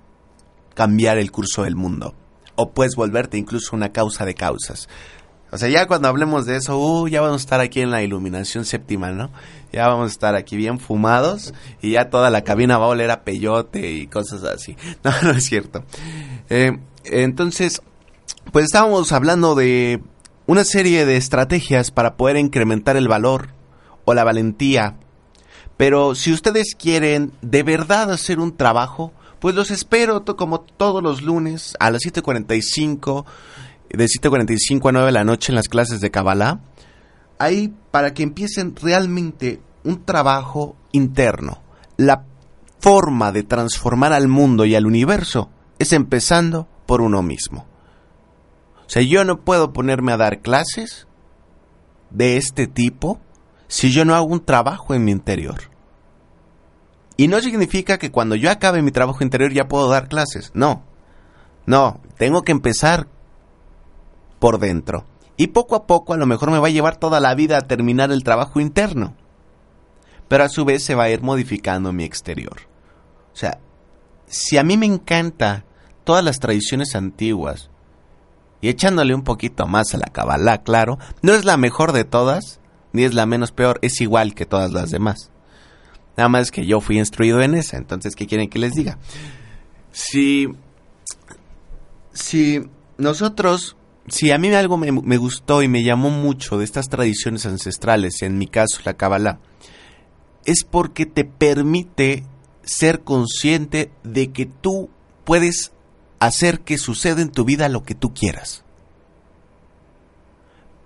cambiar 0.74 1.18
el 1.18 1.32
curso 1.32 1.64
del 1.64 1.78
mundo? 1.78 2.16
O 2.56 2.72
puedes 2.72 2.96
volverte 2.96 3.38
incluso 3.38 3.76
una 3.76 3.94
causa 3.94 4.26
de 4.26 4.34
causas. 4.34 4.90
O 5.52 5.58
sea, 5.58 5.68
ya 5.68 5.86
cuando 5.86 6.08
hablemos 6.08 6.46
de 6.46 6.56
eso, 6.56 6.80
uh, 6.80 7.08
ya 7.08 7.20
vamos 7.22 7.42
a 7.42 7.44
estar 7.44 7.60
aquí 7.60 7.82
en 7.82 7.92
la 7.92 8.02
iluminación 8.02 8.64
séptima, 8.64 9.12
¿no? 9.12 9.32
Ya 9.74 9.88
vamos 9.88 10.10
a 10.10 10.12
estar 10.12 10.36
aquí 10.36 10.56
bien 10.56 10.80
fumados 10.80 11.54
y 11.82 11.92
ya 11.92 12.10
toda 12.10 12.30
la 12.30 12.44
cabina 12.44 12.78
va 12.78 12.86
a 12.86 12.90
oler 12.90 13.12
a 13.12 13.24
peyote 13.24 13.92
y 13.92 14.08
cosas 14.08 14.44
así. 14.44 14.76
No, 15.04 15.12
no 15.24 15.32
es 15.32 15.44
cierto. 15.44 15.84
Eh, 16.50 16.72
entonces, 17.04 17.82
pues 18.54 18.66
estábamos 18.66 19.12
hablando 19.12 19.56
de 19.56 20.02
una 20.52 20.66
serie 20.66 21.06
de 21.06 21.16
estrategias 21.16 21.92
para 21.92 22.18
poder 22.18 22.36
incrementar 22.36 22.98
el 22.98 23.08
valor 23.08 23.54
o 24.04 24.14
la 24.14 24.26
valentía. 24.26 24.98
Pero 25.78 26.14
si 26.14 26.34
ustedes 26.34 26.76
quieren 26.78 27.32
de 27.42 27.64
verdad 27.64 28.12
hacer 28.12 28.38
un 28.38 28.58
trabajo, 28.58 29.14
pues 29.40 29.56
los 29.56 29.72
espero 29.72 30.26
como 30.26 30.60
todos 30.60 31.02
los 31.02 31.22
lunes 31.22 31.78
a 31.80 31.90
las 31.90 32.02
7.45, 32.02 33.24
de 33.92 34.06
7.45 34.06 34.90
a 34.90 34.92
9 34.92 35.06
de 35.06 35.12
la 35.14 35.24
noche 35.24 35.54
en 35.54 35.56
las 35.56 35.70
clases 35.70 36.02
de 36.02 36.12
Kabbalah. 36.12 36.60
Ahí 37.40 37.74
para 37.90 38.14
que 38.14 38.24
empiecen 38.24 38.76
realmente 38.76 39.62
un 39.86 40.04
trabajo 40.04 40.76
interno. 40.92 41.62
La 41.96 42.26
forma 42.82 43.32
de 43.32 43.44
transformar 43.44 44.12
al 44.12 44.28
mundo 44.28 44.66
y 44.66 44.76
al 44.76 44.86
universo 44.86 45.50
es 45.80 45.94
empezando 45.94 46.68
por 46.86 47.00
uno 47.00 47.24
mismo. 47.24 47.71
Sea, 48.92 49.04
yo 49.04 49.24
no 49.24 49.40
puedo 49.40 49.72
ponerme 49.72 50.12
a 50.12 50.18
dar 50.18 50.42
clases 50.42 51.08
de 52.10 52.36
este 52.36 52.68
tipo 52.68 53.22
si 53.70 53.90
yo 53.90 54.04
no 54.04 54.16
hago 54.16 54.26
un 54.26 54.44
trabajo 54.44 54.94
en 54.94 55.06
mi 55.06 55.14
interior. 55.14 55.62
Y 57.16 57.30
no 57.30 57.40
significa 57.40 57.98
que 57.98 58.12
cuando 58.12 58.36
yo 58.36 58.52
acabe 58.52 58.82
mi 58.82 58.92
trabajo 58.92 59.24
interior 59.24 59.54
ya 59.54 59.70
puedo 59.70 59.88
dar 59.88 60.10
clases. 60.10 60.52
No. 60.54 60.84
No, 61.66 62.02
tengo 62.18 62.42
que 62.42 62.52
empezar 62.52 63.08
por 64.40 64.60
dentro. 64.60 65.06
Y 65.38 65.48
poco 65.48 65.78
a 65.78 65.88
poco 65.88 66.14
a 66.14 66.18
lo 66.18 66.26
mejor 66.26 66.52
me 66.52 66.60
va 66.60 66.68
a 66.68 66.72
llevar 66.72 66.98
toda 66.98 67.22
la 67.22 67.34
vida 67.34 67.60
a 67.60 67.68
terminar 67.68 68.12
el 68.12 68.26
trabajo 68.26 68.60
interno. 68.60 69.16
Pero 70.28 70.44
a 70.44 70.50
su 70.50 70.66
vez 70.66 70.84
se 70.84 70.96
va 70.96 71.04
a 71.04 71.10
ir 71.12 71.22
modificando 71.22 71.94
mi 71.94 72.04
exterior. 72.04 72.58
O 73.32 73.38
sea, 73.38 73.58
si 74.28 74.58
a 74.58 74.64
mí 74.64 74.76
me 74.76 74.86
encanta 74.86 75.64
todas 76.04 76.26
las 76.26 76.40
tradiciones 76.40 76.94
antiguas, 76.94 77.71
y 78.62 78.70
echándole 78.70 79.16
un 79.16 79.24
poquito 79.24 79.68
más 79.68 79.94
a 79.94 79.98
la 79.98 80.08
Kabbalah, 80.08 80.60
claro, 80.60 81.00
no 81.22 81.34
es 81.34 81.46
la 81.46 81.58
mejor 81.58 81.92
de 81.92 82.04
todas, 82.04 82.60
ni 82.94 83.04
es 83.04 83.14
la 83.14 83.26
menos 83.26 83.52
peor, 83.52 83.80
es 83.82 84.00
igual 84.02 84.36
que 84.36 84.46
todas 84.46 84.72
las 84.72 84.92
demás. 84.92 85.32
Nada 86.16 86.30
más 86.30 86.52
que 86.52 86.66
yo 86.66 86.82
fui 86.82 87.00
instruido 87.00 87.42
en 87.42 87.56
esa, 87.56 87.78
entonces, 87.78 88.16
¿qué 88.16 88.28
quieren 88.28 88.50
que 88.50 88.60
les 88.60 88.74
diga? 88.74 89.00
Si, 89.92 90.48
si 92.14 92.62
nosotros, 92.98 93.78
si 94.08 94.32
a 94.32 94.38
mí 94.38 94.54
algo 94.54 94.78
me, 94.78 95.18
gustó 95.18 95.64
y 95.64 95.68
me 95.68 95.84
llamó 95.84 96.10
mucho 96.10 96.58
de 96.58 96.66
estas 96.66 96.88
tradiciones 96.88 97.46
ancestrales, 97.46 98.22
en 98.22 98.38
mi 98.38 98.48
caso 98.48 98.80
la 98.86 98.94
Kabbalah, 98.94 99.40
es 100.46 100.64
porque 100.64 101.06
te 101.06 101.24
permite 101.26 102.26
ser 102.64 103.02
consciente 103.02 103.92
de 104.04 104.32
que 104.32 104.46
tú 104.46 104.90
puedes 105.24 105.72
hacer 106.22 106.60
que 106.62 106.78
suceda 106.78 107.20
en 107.22 107.32
tu 107.32 107.44
vida 107.46 107.68
lo 107.68 107.84
que 107.84 107.96
tú 107.96 108.14
quieras. 108.14 108.64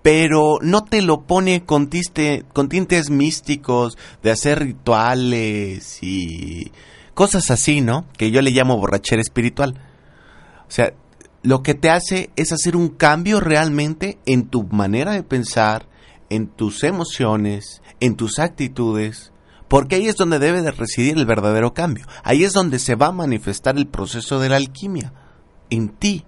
Pero 0.01 0.59
no 0.61 0.85
te 0.85 1.01
lo 1.01 1.23
pone 1.23 1.65
con, 1.65 1.89
tintes 1.89 3.09
místicos 3.09 3.97
de 4.23 4.31
hacer 4.31 4.59
rituales 4.59 5.99
y 6.01 6.71
cosas 7.13 7.51
así, 7.51 7.81
¿no? 7.81 8.05
Que 8.17 8.31
yo 8.31 8.41
le 8.41 8.51
llamo 8.51 8.77
borrachera 8.77 9.21
espiritual. 9.21 9.81
O 10.67 10.71
sea, 10.71 10.93
lo 11.43 11.63
que 11.63 11.73
te 11.73 11.89
hace 11.89 12.29
es 12.37 12.53
hacer 12.53 12.77
un 12.77 12.87
cambio 12.87 13.41
realmente 13.41 14.19
en 14.25 14.47
tu 14.47 14.63
manera 14.63 15.11
de 15.11 15.23
pensar, 15.23 15.89
en 16.29 16.47
tus 16.47 16.83
emociones, 16.83 17.81
en 17.99 18.15
tus 18.15 18.39
actitudes, 18.39 19.33
porque 19.67 19.95
ahí 19.95 20.07
es 20.07 20.15
donde 20.15 20.39
debe 20.39 20.61
de 20.61 20.71
residir 20.71 21.17
el 21.17 21.25
verdadero 21.25 21.73
cambio. 21.73 22.05
Ahí 22.23 22.45
es 22.45 22.53
donde 22.53 22.79
se 22.79 22.95
va 22.95 23.07
a 23.07 23.11
manifestar 23.11 23.75
el 23.75 23.87
proceso 23.87 24.39
de 24.39 24.49
la 24.49 24.55
alquimia 24.55 25.11
en 25.69 25.89
ti. 25.89 26.25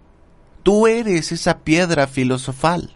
Tú 0.64 0.88
eres 0.88 1.32
esa 1.32 1.60
piedra 1.60 2.08
filosofal. 2.08 2.96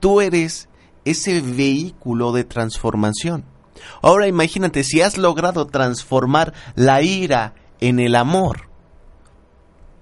Tú 0.00 0.20
eres 0.20 0.68
ese 1.04 1.40
vehículo 1.40 2.32
de 2.32 2.44
transformación. 2.44 3.44
Ahora 4.02 4.26
imagínate 4.26 4.84
si 4.84 5.00
has 5.00 5.18
logrado 5.18 5.66
transformar 5.66 6.54
la 6.74 7.02
ira 7.02 7.54
en 7.80 7.98
el 7.98 8.14
amor. 8.14 8.68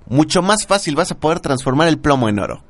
Mucho 0.07 0.43
más 0.43 0.67
fácil 0.67 0.97
vas 0.97 1.11
a 1.11 1.19
poder 1.19 1.41
transformar 1.41 1.89
el 1.89 1.99
plomo 1.99 2.29
en 2.29 2.39
oro. 2.39 2.65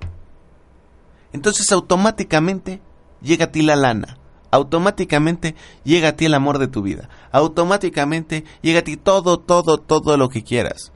Entonces 1.33 1.71
automáticamente 1.73 2.81
llega 3.23 3.47
a 3.47 3.53
ti 3.53 3.63
la 3.63 3.77
lana. 3.77 4.19
Automáticamente 4.51 5.55
llega 5.85 6.09
a 6.09 6.17
ti 6.17 6.25
el 6.25 6.35
amor 6.35 6.59
de 6.59 6.69
tu 6.69 6.83
vida. 6.83 7.09
Automáticamente 7.33 8.45
llega 8.63 8.81
a 8.81 8.85
ti 8.85 8.97
todo, 8.97 9.39
todo, 9.39 9.79
todo 9.79 10.17
lo 10.17 10.31
que 10.31 10.43
quieras. 10.43 10.93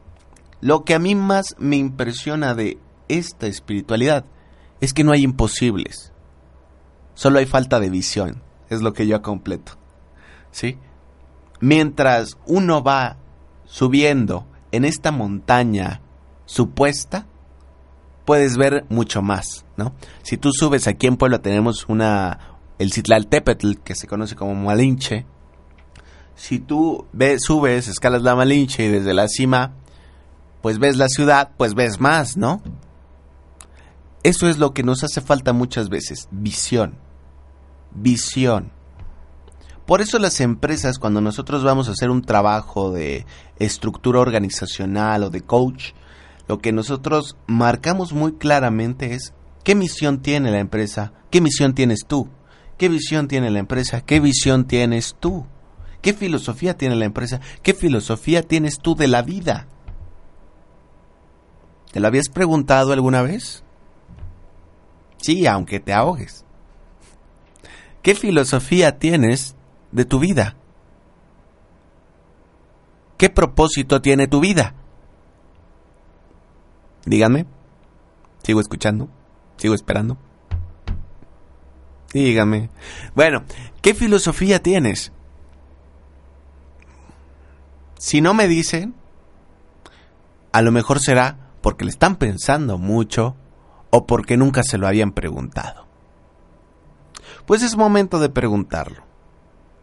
Lo 0.62 0.85
que 0.85 0.94
a 0.94 1.01
mí 1.01 1.16
más 1.16 1.57
me 1.59 1.77
impresiona 1.77 2.55
de 2.55 2.79
esta 3.09 3.48
espiritualidad 3.48 4.25
es 4.81 4.94
que 4.94 5.03
no 5.03 5.11
hay 5.11 5.22
imposibles. 5.22 6.12
Solo 7.14 7.40
hay 7.40 7.46
falta 7.46 7.81
de 7.81 7.90
visión. 7.90 8.42
Es 8.70 8.81
lo 8.81 8.92
que 8.92 9.09
yo 9.09 9.20
completo. 9.22 9.72
¿Sí? 10.53 10.79
Mientras 11.61 12.38
uno 12.46 12.83
va 12.83 13.16
subiendo 13.64 14.46
en 14.70 14.85
esta 14.85 15.11
montaña 15.11 16.01
supuesta, 16.46 17.27
puedes 18.25 18.57
ver 18.57 18.87
mucho 18.88 19.20
más, 19.20 19.66
¿no? 19.77 19.94
Si 20.22 20.37
tú 20.37 20.53
subes 20.53 20.87
aquí 20.87 21.09
en 21.09 21.16
Puebla 21.16 21.40
tenemos 21.42 21.87
una 21.88 22.38
el 22.79 22.92
Tepetl, 23.29 23.79
que 23.83 23.96
se 23.96 24.07
conoce 24.07 24.37
como 24.37 24.55
Malinche. 24.55 25.27
Si 26.37 26.61
tú 26.61 27.07
ves, 27.12 27.42
subes, 27.44 27.88
escalas 27.88 28.22
la 28.22 28.37
Malinche 28.37 28.85
y 28.85 28.88
desde 28.88 29.12
la 29.12 29.27
cima 29.29 29.75
pues 30.62 30.79
ves 30.79 30.96
la 30.96 31.09
ciudad, 31.09 31.51
pues 31.57 31.75
ves 31.75 32.01
más, 32.01 32.37
¿no? 32.37 32.62
Eso 34.22 34.48
es 34.48 34.59
lo 34.59 34.72
que 34.72 34.85
nos 34.85 35.03
hace 35.03 35.20
falta 35.20 35.53
muchas 35.53 35.88
veces, 35.88 36.29
visión. 36.31 36.94
Visión. 37.92 38.70
Por 39.87 40.01
eso 40.01 40.20
las 40.20 40.40
empresas, 40.40 40.98
cuando 40.98 41.20
nosotros 41.20 41.64
vamos 41.64 41.88
a 41.88 41.92
hacer 41.92 42.09
un 42.09 42.22
trabajo 42.22 42.92
de 42.92 43.27
estructura 43.59 44.20
organizacional 44.20 45.25
o 45.25 45.31
de 45.31 45.40
coach, 45.40 45.90
lo 46.46 46.61
que 46.61 46.72
nosotros 46.72 47.37
marcamos 47.46 48.12
muy 48.12 48.35
claramente 48.35 49.14
es 49.14 49.35
qué 49.64 49.75
misión 49.75 50.22
tiene 50.22 50.53
la 50.53 50.61
empresa, 50.61 51.12
qué 51.31 51.40
misión 51.40 51.75
tienes 51.75 52.07
tú, 52.07 52.29
qué 52.79 52.88
visión 52.88 53.27
tiene 53.27 53.51
la 53.51 53.59
empresa, 53.59 54.03
qué 54.03 54.20
visión 54.20 54.66
tienes 54.66 55.16
tú, 55.18 55.46
qué 56.01 56.14
filosofía 56.14 56.77
tiene 56.77 56.94
la 56.94 57.05
empresa, 57.05 57.40
qué 57.62 57.75
filosofía 57.75 58.42
tienes 58.42 58.79
tú 58.79 58.94
de 58.94 59.09
la 59.09 59.22
vida. 59.22 59.66
¿Te 61.92 62.00
lo 62.00 62.09
habías 62.09 62.28
preguntado 62.28 62.92
alguna 62.92 63.22
vez? 63.22 63.62
Sí, 65.18 65.46
aunque 65.46 65.78
te 65.78 65.92
ahogues. 65.92 66.44
¿Qué 68.02 68.14
filosofía 68.14 68.98
tienes 68.98 69.55
de 69.92 70.05
tu 70.05 70.18
vida? 70.18 70.57
¿Qué 73.18 73.31
propósito 73.31 74.02
tiene 74.02 74.26
tu 74.26 74.40
vida? 74.40 74.74
Díganme. 77.05 77.46
Sigo 78.42 78.61
escuchando. 78.61 79.09
Sigo 79.59 79.74
esperando. 79.74 80.16
Díganme. 82.12 82.70
Bueno, 83.14 83.44
¿qué 83.81 83.94
filosofía 83.94 84.62
tienes? 84.62 85.12
Si 87.98 88.20
no 88.20 88.35
me 88.35 88.48
dicen, 88.48 88.94
a 90.50 90.62
lo 90.62 90.72
mejor 90.72 90.98
será 90.98 91.41
porque 91.62 91.85
le 91.85 91.90
están 91.90 92.16
pensando 92.16 92.77
mucho 92.77 93.37
o 93.90 94.07
porque 94.07 94.37
nunca 94.37 94.62
se 94.62 94.79
lo 94.79 94.87
habían 94.87 95.12
preguntado. 95.12 95.87
Pues 97.46 97.62
es 97.62 97.77
momento 97.77 98.18
de 98.18 98.29
preguntarlo. 98.29 99.05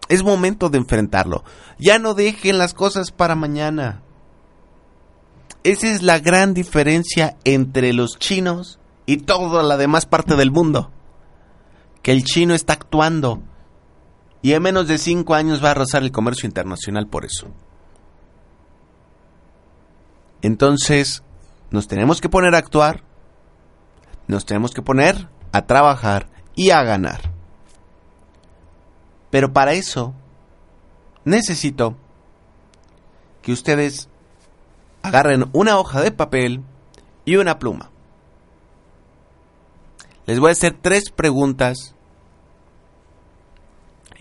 Es 0.08 0.24
momento 0.24 0.70
de 0.70 0.80
enfrentarlo. 0.80 1.44
Ya 1.78 2.00
no 2.00 2.14
dejen 2.14 2.58
las 2.58 2.74
cosas 2.74 3.12
para 3.12 3.36
mañana. 3.36 4.02
Esa 5.64 5.88
es 5.88 6.02
la 6.02 6.20
gran 6.20 6.54
diferencia 6.54 7.38
entre 7.44 7.94
los 7.94 8.18
chinos 8.18 8.80
y 9.06 9.18
toda 9.18 9.62
la 9.62 9.78
demás 9.78 10.06
parte 10.06 10.36
del 10.36 10.52
mundo. 10.52 10.92
Que 12.02 12.12
el 12.12 12.24
chino 12.24 12.54
está 12.56 12.74
actuando. 12.74 13.42
Y 14.42 14.54
en 14.54 14.64
menos 14.64 14.88
de 14.88 14.98
cinco 14.98 15.36
años 15.36 15.64
va 15.64 15.72
a 15.72 15.76
rozar 15.76 16.02
el 16.02 16.12
comercio 16.12 16.48
internacional 16.48 17.08
por 17.08 17.26
eso. 17.26 17.48
Entonces, 20.42 21.24
nos 21.72 21.88
tenemos 21.88 22.22
que 22.22 22.30
poner 22.30 22.56
a 22.56 22.60
actuar, 22.60 23.04
nos 24.28 24.46
tenemos 24.46 24.72
que 24.72 24.82
poner 24.82 25.30
a 25.52 25.66
trabajar 25.66 26.28
y 26.56 26.72
a 26.72 26.84
ganar. 26.84 27.32
Pero 29.30 29.54
para 29.54 29.74
eso, 29.74 30.14
necesito 31.26 31.96
que 33.42 33.52
ustedes 33.52 34.10
agarren 35.04 35.46
una 35.54 35.78
hoja 35.78 36.02
de 36.02 36.12
papel 36.12 36.64
y 37.26 37.36
una 37.36 37.60
pluma. 37.60 37.92
Les 40.26 40.40
voy 40.40 40.50
a 40.50 40.52
hacer 40.52 40.78
tres 40.80 41.12
preguntas 41.12 41.96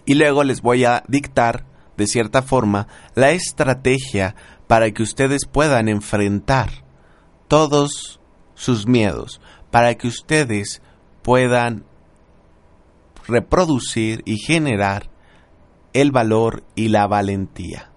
y 0.04 0.14
luego 0.14 0.44
les 0.44 0.62
voy 0.62 0.84
a 0.84 1.02
dictar, 1.08 1.66
de 1.96 2.06
cierta 2.06 2.42
forma, 2.42 2.86
la 3.14 3.32
estrategia 3.32 4.34
para 4.66 4.90
que 4.90 5.02
ustedes 5.02 5.46
puedan 5.46 5.88
enfrentar 5.88 6.87
todos 7.48 8.20
sus 8.54 8.86
miedos, 8.86 9.40
para 9.70 9.94
que 9.96 10.08
ustedes 10.08 10.82
puedan 11.22 11.84
reproducir 13.26 14.22
y 14.24 14.38
generar 14.38 15.10
el 15.92 16.12
valor 16.12 16.62
y 16.74 16.88
la 16.88 17.06
valentía. 17.06 17.90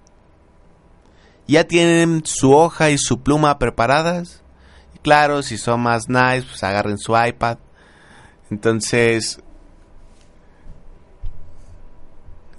¿Ya 1.48 1.66
tienen 1.66 2.26
su 2.26 2.54
hoja 2.54 2.90
y 2.90 2.98
su 2.98 3.22
pluma 3.22 3.60
preparadas? 3.60 4.44
Claro, 5.02 5.42
si 5.42 5.58
son 5.58 5.82
más 5.82 6.08
nice, 6.08 6.44
pues 6.44 6.64
agarren 6.64 6.98
su 6.98 7.18
iPad. 7.18 7.58
Entonces, 8.50 9.42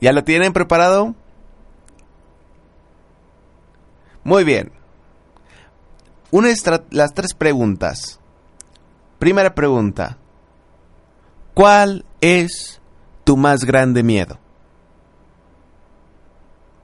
¿ya 0.01 0.13
lo 0.13 0.25
tienen 0.25 0.53
preparado? 0.53 1.15
Muy 4.25 4.45
bien. 4.45 4.82
Una 6.33 6.49
las 6.91 7.13
tres 7.13 7.35
preguntas. 7.35 8.19
Primera 9.19 9.55
pregunta. 9.55 10.17
¿Cuál 11.53 12.07
es 12.23 12.81
tu 13.23 13.37
más 13.37 13.67
grande 13.67 14.03
miedo? 14.03 14.39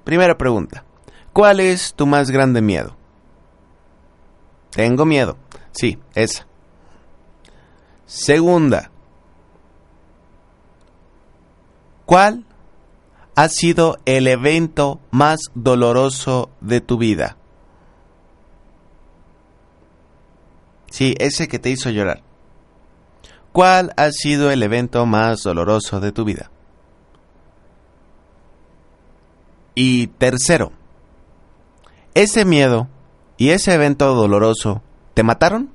Primera 0.05 0.37
pregunta. 0.37 0.85
¿Cuál 1.33 1.61
es 1.61 1.95
tu 1.95 2.07
más 2.07 2.31
grande 2.31 2.61
miedo? 2.61 2.95
Tengo 4.69 5.07
miedo. 5.07 5.39
Sí, 5.73 5.99
esa. 6.15 6.47
Segunda. 8.05 8.91
¿Cuál 12.05 12.45
ha 13.35 13.49
sido 13.49 13.97
el 14.05 14.27
evento 14.27 15.01
más 15.11 15.41
doloroso 15.55 16.51
de 16.61 16.83
tu 16.83 16.99
vida? 16.99 17.38
Sí, 20.91 21.15
ese 21.19 21.49
que 21.49 21.59
te 21.59 21.71
hizo 21.71 21.91
llorar. 21.91 22.23
¿Cuál 23.53 23.93
ha 23.97 24.11
sido 24.11 24.51
el 24.51 24.63
evento 24.63 25.05
más 25.07 25.43
doloroso 25.43 26.01
de 26.01 26.13
tu 26.13 26.25
vida? 26.25 26.51
Y 29.75 30.09
tercero, 30.09 30.73
¿ese 32.15 32.45
miedo 32.45 32.89
y 33.37 33.51
ese 33.51 33.75
evento 33.75 34.15
doloroso 34.15 34.83
te 35.15 35.23
mataron? 35.23 35.71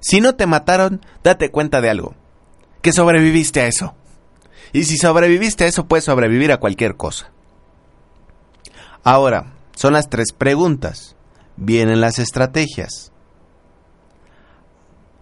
Si 0.00 0.20
no 0.20 0.36
te 0.36 0.46
mataron, 0.46 1.04
date 1.22 1.50
cuenta 1.50 1.80
de 1.80 1.90
algo 1.90 2.14
que 2.82 2.92
sobreviviste 2.92 3.60
a 3.60 3.66
eso. 3.66 3.94
Y 4.72 4.84
si 4.84 4.96
sobreviviste 4.96 5.64
a 5.64 5.66
eso, 5.66 5.86
puedes 5.86 6.04
sobrevivir 6.04 6.52
a 6.52 6.58
cualquier 6.58 6.96
cosa. 6.96 7.30
Ahora, 9.02 9.52
son 9.78 9.92
las 9.92 10.08
tres 10.08 10.32
preguntas. 10.32 11.14
Vienen 11.56 12.00
las 12.00 12.18
estrategias. 12.18 13.12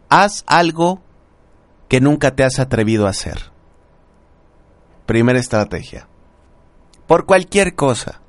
Haz 0.08 0.44
algo 0.46 1.02
que 1.88 2.00
nunca 2.00 2.34
te 2.34 2.42
has 2.42 2.58
atrevido 2.58 3.06
a 3.06 3.10
hacer. 3.10 3.52
Primera 5.04 5.38
estrategia. 5.38 6.08
Por 7.06 7.26
cualquier 7.26 7.74
cosa. 7.74 8.22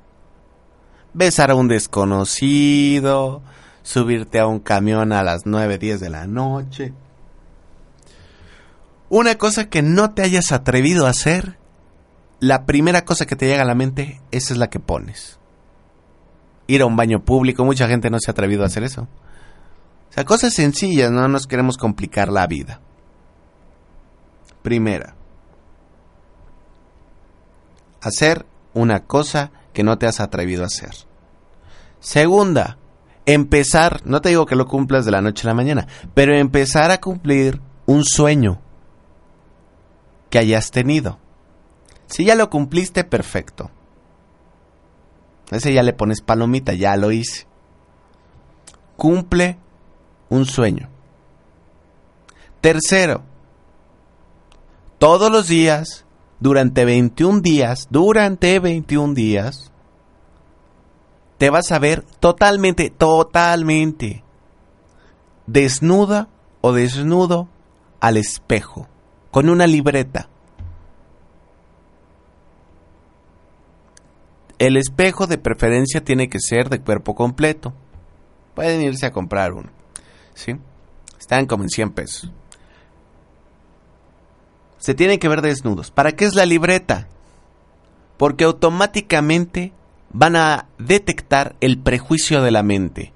Besar 1.14 1.50
a 1.50 1.54
un 1.54 1.66
desconocido, 1.66 3.40
subirte 3.82 4.38
a 4.38 4.46
un 4.46 4.60
camión 4.60 5.14
a 5.14 5.22
las 5.22 5.46
9, 5.46 5.78
10 5.78 5.98
de 5.98 6.10
la 6.10 6.26
noche, 6.26 6.92
una 9.08 9.36
cosa 9.36 9.70
que 9.70 9.80
no 9.80 10.12
te 10.12 10.20
hayas 10.20 10.52
atrevido 10.52 11.06
a 11.06 11.10
hacer, 11.10 11.56
la 12.38 12.66
primera 12.66 13.06
cosa 13.06 13.24
que 13.24 13.34
te 13.34 13.46
llega 13.46 13.62
a 13.62 13.66
la 13.66 13.74
mente, 13.74 14.20
esa 14.30 14.52
es 14.52 14.58
la 14.58 14.68
que 14.68 14.78
pones. 14.78 15.37
Ir 16.68 16.82
a 16.82 16.86
un 16.86 16.94
baño 16.94 17.24
público, 17.24 17.64
mucha 17.64 17.88
gente 17.88 18.10
no 18.10 18.20
se 18.20 18.30
ha 18.30 18.32
atrevido 18.32 18.62
a 18.62 18.66
hacer 18.66 18.84
eso. 18.84 19.08
O 20.10 20.12
sea, 20.12 20.24
cosas 20.24 20.54
sencillas, 20.54 21.10
no 21.10 21.26
nos 21.26 21.48
queremos 21.48 21.76
complicar 21.76 22.28
la 22.28 22.46
vida. 22.46 22.80
Primera, 24.62 25.16
hacer 28.00 28.46
una 28.74 29.04
cosa 29.04 29.50
que 29.72 29.82
no 29.82 29.98
te 29.98 30.06
has 30.06 30.20
atrevido 30.20 30.62
a 30.62 30.66
hacer. 30.66 30.92
Segunda, 32.00 32.78
empezar, 33.26 34.02
no 34.04 34.20
te 34.20 34.30
digo 34.30 34.46
que 34.46 34.56
lo 34.56 34.66
cumplas 34.66 35.04
de 35.04 35.10
la 35.10 35.20
noche 35.20 35.46
a 35.46 35.50
la 35.50 35.54
mañana, 35.54 35.86
pero 36.14 36.34
empezar 36.36 36.90
a 36.90 37.00
cumplir 37.00 37.60
un 37.86 38.04
sueño 38.04 38.60
que 40.30 40.38
hayas 40.38 40.70
tenido. 40.70 41.18
Si 42.06 42.24
ya 42.24 42.34
lo 42.34 42.50
cumpliste, 42.50 43.04
perfecto. 43.04 43.70
Ese 45.50 45.72
ya 45.72 45.82
le 45.82 45.92
pones 45.92 46.20
palomita, 46.20 46.74
ya 46.74 46.96
lo 46.96 47.10
hice. 47.10 47.46
Cumple 48.96 49.58
un 50.28 50.44
sueño. 50.44 50.88
Tercero, 52.60 53.22
todos 54.98 55.30
los 55.30 55.48
días, 55.48 56.04
durante 56.40 56.84
21 56.84 57.40
días, 57.40 57.86
durante 57.90 58.58
21 58.58 59.14
días, 59.14 59.70
te 61.38 61.50
vas 61.50 61.70
a 61.70 61.78
ver 61.78 62.04
totalmente, 62.18 62.90
totalmente 62.90 64.24
desnuda 65.46 66.28
o 66.60 66.72
desnudo 66.72 67.48
al 68.00 68.16
espejo 68.16 68.86
con 69.30 69.48
una 69.48 69.66
libreta. 69.66 70.28
El 74.58 74.76
espejo 74.76 75.26
de 75.26 75.38
preferencia 75.38 76.02
tiene 76.02 76.28
que 76.28 76.40
ser 76.40 76.68
de 76.68 76.80
cuerpo 76.80 77.14
completo. 77.14 77.72
Pueden 78.54 78.82
irse 78.82 79.06
a 79.06 79.12
comprar 79.12 79.52
uno. 79.52 79.70
¿Sí? 80.34 80.56
Están 81.18 81.46
como 81.46 81.62
en 81.62 81.70
100 81.70 81.90
pesos. 81.90 82.32
Se 84.78 84.94
tienen 84.94 85.18
que 85.18 85.28
ver 85.28 85.42
desnudos. 85.42 85.90
¿Para 85.90 86.12
qué 86.12 86.24
es 86.24 86.34
la 86.34 86.46
libreta? 86.46 87.08
Porque 88.16 88.44
automáticamente 88.44 89.72
van 90.10 90.36
a 90.36 90.66
detectar 90.78 91.56
el 91.60 91.78
prejuicio 91.78 92.42
de 92.42 92.50
la 92.50 92.62
mente. 92.62 93.12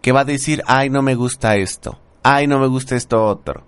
Que 0.00 0.12
va 0.12 0.20
a 0.20 0.24
decir, 0.24 0.62
ay, 0.66 0.88
no 0.88 1.02
me 1.02 1.14
gusta 1.14 1.56
esto. 1.56 1.98
Ay, 2.22 2.46
no 2.46 2.58
me 2.58 2.66
gusta 2.66 2.96
esto 2.96 3.22
otro 3.22 3.64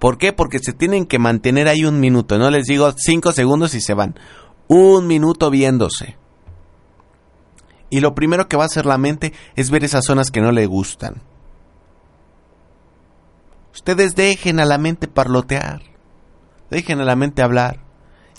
¿Por 0.00 0.16
qué? 0.16 0.32
Porque 0.32 0.58
se 0.58 0.72
tienen 0.72 1.04
que 1.04 1.18
mantener 1.18 1.68
ahí 1.68 1.84
un 1.84 2.00
minuto. 2.00 2.38
No 2.38 2.50
les 2.50 2.64
digo 2.64 2.90
cinco 2.96 3.32
segundos 3.32 3.74
y 3.74 3.82
se 3.82 3.92
van. 3.92 4.18
Un 4.66 5.06
minuto 5.06 5.50
viéndose. 5.50 6.16
Y 7.90 8.00
lo 8.00 8.14
primero 8.14 8.48
que 8.48 8.56
va 8.56 8.62
a 8.62 8.66
hacer 8.66 8.86
la 8.86 8.98
mente 8.98 9.32
es 9.56 9.70
ver 9.70 9.84
esas 9.84 10.04
zonas 10.04 10.30
que 10.30 10.40
no 10.40 10.52
le 10.52 10.66
gustan. 10.66 11.22
Ustedes 13.74 14.14
dejen 14.14 14.60
a 14.60 14.64
la 14.64 14.78
mente 14.78 15.08
parlotear. 15.08 15.82
Dejen 16.70 17.00
a 17.00 17.04
la 17.04 17.16
mente 17.16 17.42
hablar. 17.42 17.80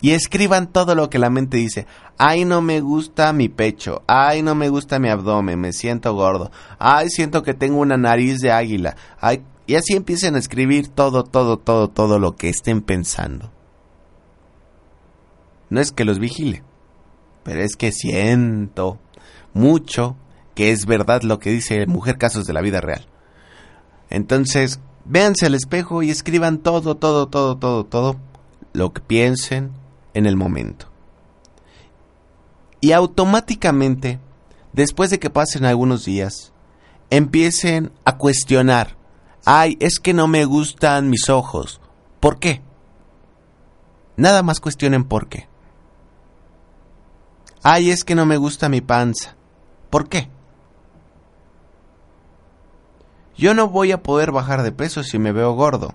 Y 0.01 0.11
escriban 0.11 0.71
todo 0.71 0.95
lo 0.95 1.09
que 1.09 1.19
la 1.19 1.29
mente 1.29 1.57
dice. 1.57 1.85
Ay, 2.17 2.45
no 2.45 2.61
me 2.61 2.79
gusta 2.79 3.33
mi 3.33 3.49
pecho. 3.49 4.03
Ay, 4.07 4.41
no 4.41 4.55
me 4.55 4.69
gusta 4.69 4.99
mi 4.99 5.09
abdomen. 5.09 5.59
Me 5.59 5.73
siento 5.73 6.13
gordo. 6.15 6.49
Ay, 6.79 7.09
siento 7.09 7.43
que 7.43 7.53
tengo 7.53 7.79
una 7.79 7.97
nariz 7.97 8.39
de 8.39 8.51
águila. 8.51 8.95
Ay, 9.19 9.43
y 9.67 9.75
así 9.75 9.95
empiecen 9.95 10.35
a 10.35 10.39
escribir 10.39 10.87
todo, 10.87 11.23
todo, 11.23 11.57
todo, 11.57 11.89
todo 11.89 12.19
lo 12.19 12.35
que 12.35 12.49
estén 12.49 12.81
pensando. 12.81 13.51
No 15.69 15.79
es 15.79 15.91
que 15.91 16.03
los 16.03 16.19
vigile, 16.19 16.63
pero 17.43 17.61
es 17.61 17.77
que 17.77 17.93
siento 17.93 18.99
mucho 19.53 20.15
que 20.55 20.71
es 20.71 20.85
verdad 20.85 21.23
lo 21.23 21.39
que 21.39 21.51
dice 21.51 21.85
Mujer 21.87 22.17
Casos 22.17 22.45
de 22.45 22.53
la 22.53 22.61
Vida 22.61 22.81
Real. 22.81 23.05
Entonces, 24.09 24.79
véanse 25.05 25.45
al 25.45 25.55
espejo 25.55 26.03
y 26.03 26.09
escriban 26.09 26.59
todo, 26.59 26.95
todo, 26.95 27.27
todo, 27.27 27.57
todo, 27.57 27.85
todo 27.85 28.17
lo 28.73 28.93
que 28.93 29.01
piensen 29.01 29.71
en 30.13 30.25
el 30.25 30.35
momento. 30.35 30.87
Y 32.81 32.91
automáticamente, 32.93 34.19
después 34.73 35.09
de 35.09 35.19
que 35.19 35.29
pasen 35.29 35.65
algunos 35.65 36.03
días, 36.05 36.51
empiecen 37.09 37.91
a 38.05 38.17
cuestionar, 38.17 38.97
ay, 39.45 39.77
es 39.79 39.99
que 39.99 40.13
no 40.13 40.27
me 40.27 40.45
gustan 40.45 41.09
mis 41.09 41.29
ojos. 41.29 41.79
¿Por 42.19 42.39
qué? 42.39 42.61
Nada 44.17 44.43
más 44.43 44.59
cuestionen 44.59 45.03
por 45.03 45.27
qué. 45.27 45.50
Ay, 47.63 47.91
es 47.91 48.03
que 48.03 48.15
no 48.15 48.25
me 48.25 48.37
gusta 48.37 48.69
mi 48.69 48.81
panza. 48.81 49.35
¿Por 49.89 50.09
qué? 50.09 50.29
Yo 53.37 53.53
no 53.53 53.67
voy 53.69 53.91
a 53.91 54.01
poder 54.01 54.31
bajar 54.31 54.63
de 54.63 54.71
peso 54.71 55.03
si 55.03 55.19
me 55.19 55.31
veo 55.31 55.53
gordo. 55.53 55.93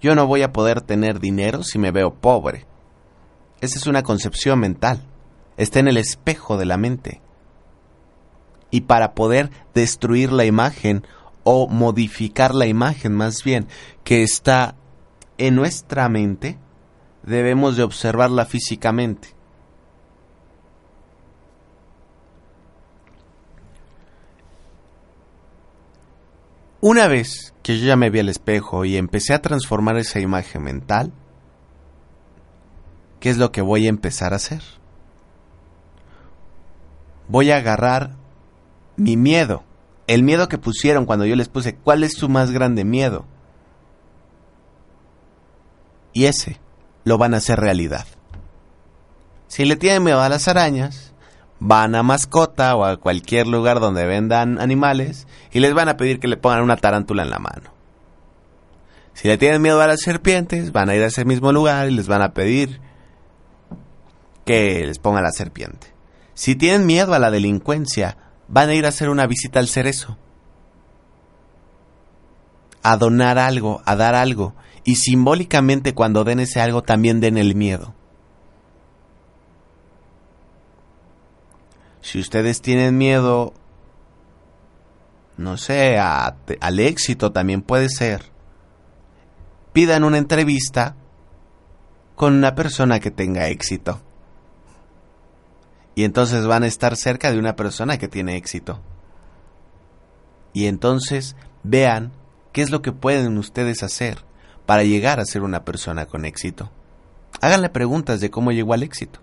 Yo 0.00 0.14
no 0.14 0.26
voy 0.26 0.42
a 0.42 0.52
poder 0.52 0.80
tener 0.80 1.20
dinero 1.20 1.62
si 1.62 1.78
me 1.78 1.90
veo 1.90 2.14
pobre. 2.14 2.66
Esa 3.60 3.78
es 3.78 3.86
una 3.86 4.02
concepción 4.02 4.60
mental. 4.60 5.02
Está 5.56 5.80
en 5.80 5.88
el 5.88 5.96
espejo 5.96 6.56
de 6.56 6.66
la 6.66 6.76
mente. 6.76 7.22
Y 8.70 8.82
para 8.82 9.14
poder 9.14 9.50
destruir 9.74 10.32
la 10.32 10.44
imagen 10.44 11.06
o 11.44 11.68
modificar 11.68 12.54
la 12.54 12.66
imagen 12.66 13.14
más 13.14 13.42
bien 13.44 13.68
que 14.04 14.22
está 14.22 14.74
en 15.38 15.54
nuestra 15.54 16.08
mente, 16.08 16.58
debemos 17.22 17.76
de 17.76 17.84
observarla 17.84 18.44
físicamente. 18.44 19.35
Una 26.88 27.08
vez 27.08 27.52
que 27.64 27.80
yo 27.80 27.84
ya 27.84 27.96
me 27.96 28.10
vi 28.10 28.20
al 28.20 28.28
espejo 28.28 28.84
y 28.84 28.96
empecé 28.96 29.34
a 29.34 29.42
transformar 29.42 29.96
esa 29.96 30.20
imagen 30.20 30.62
mental, 30.62 31.12
¿qué 33.18 33.28
es 33.28 33.38
lo 33.38 33.50
que 33.50 33.60
voy 33.60 33.86
a 33.86 33.88
empezar 33.88 34.32
a 34.32 34.36
hacer? 34.36 34.62
Voy 37.26 37.50
a 37.50 37.56
agarrar 37.56 38.14
mi 38.94 39.16
miedo, 39.16 39.64
el 40.06 40.22
miedo 40.22 40.48
que 40.48 40.58
pusieron 40.58 41.06
cuando 41.06 41.26
yo 41.26 41.34
les 41.34 41.48
puse, 41.48 41.74
¿cuál 41.74 42.04
es 42.04 42.12
su 42.12 42.28
más 42.28 42.52
grande 42.52 42.84
miedo? 42.84 43.24
Y 46.12 46.26
ese 46.26 46.60
lo 47.02 47.18
van 47.18 47.34
a 47.34 47.38
hacer 47.38 47.58
realidad. 47.58 48.06
Si 49.48 49.64
le 49.64 49.74
tienen 49.74 50.04
miedo 50.04 50.20
a 50.20 50.28
las 50.28 50.46
arañas, 50.46 51.14
van 51.58 51.96
a 51.96 52.04
mascota 52.04 52.76
o 52.76 52.84
a 52.84 52.96
cualquier 52.98 53.48
lugar 53.48 53.80
donde 53.80 54.06
vendan 54.06 54.60
animales 54.60 55.26
y 55.56 55.60
les 55.60 55.72
van 55.72 55.88
a 55.88 55.96
pedir 55.96 56.20
que 56.20 56.28
le 56.28 56.36
pongan 56.36 56.62
una 56.62 56.76
tarántula 56.76 57.22
en 57.22 57.30
la 57.30 57.38
mano. 57.38 57.72
Si 59.14 59.26
le 59.26 59.38
tienen 59.38 59.62
miedo 59.62 59.80
a 59.80 59.86
las 59.86 60.02
serpientes, 60.02 60.70
van 60.70 60.90
a 60.90 60.94
ir 60.94 61.02
a 61.02 61.06
ese 61.06 61.24
mismo 61.24 61.50
lugar 61.50 61.88
y 61.88 61.92
les 61.92 62.08
van 62.08 62.20
a 62.20 62.34
pedir 62.34 62.78
que 64.44 64.84
les 64.84 64.98
pongan 64.98 65.22
la 65.22 65.30
serpiente. 65.30 65.94
Si 66.34 66.56
tienen 66.56 66.84
miedo 66.84 67.14
a 67.14 67.18
la 67.18 67.30
delincuencia, 67.30 68.18
van 68.48 68.68
a 68.68 68.74
ir 68.74 68.84
a 68.84 68.90
hacer 68.90 69.08
una 69.08 69.26
visita 69.26 69.58
al 69.58 69.68
cerezo. 69.68 70.18
A 72.82 72.98
donar 72.98 73.38
algo, 73.38 73.80
a 73.86 73.96
dar 73.96 74.14
algo. 74.14 74.54
Y 74.84 74.96
simbólicamente 74.96 75.94
cuando 75.94 76.22
den 76.22 76.40
ese 76.40 76.60
algo 76.60 76.82
también 76.82 77.22
den 77.22 77.38
el 77.38 77.54
miedo. 77.54 77.94
Si 82.02 82.20
ustedes 82.20 82.60
tienen 82.60 82.98
miedo, 82.98 83.54
no 85.36 85.56
sé, 85.56 85.98
al 85.98 86.80
éxito 86.80 87.32
también 87.32 87.62
puede 87.62 87.88
ser, 87.88 88.30
pidan 89.72 90.04
una 90.04 90.18
entrevista 90.18 90.96
con 92.14 92.34
una 92.34 92.54
persona 92.54 92.98
que 93.00 93.10
tenga 93.10 93.48
éxito. 93.48 94.00
Y 95.94 96.04
entonces 96.04 96.46
van 96.46 96.62
a 96.62 96.66
estar 96.66 96.96
cerca 96.96 97.30
de 97.30 97.38
una 97.38 97.56
persona 97.56 97.98
que 97.98 98.08
tiene 98.08 98.36
éxito. 98.36 98.80
Y 100.52 100.66
entonces 100.66 101.36
vean 101.62 102.12
qué 102.52 102.62
es 102.62 102.70
lo 102.70 102.80
que 102.80 102.92
pueden 102.92 103.36
ustedes 103.38 103.82
hacer 103.82 104.24
para 104.64 104.82
llegar 104.82 105.20
a 105.20 105.26
ser 105.26 105.42
una 105.42 105.64
persona 105.64 106.06
con 106.06 106.24
éxito. 106.24 106.70
Háganle 107.40 107.68
preguntas 107.68 108.20
de 108.20 108.30
cómo 108.30 108.52
llegó 108.52 108.72
al 108.72 108.82
éxito. 108.82 109.20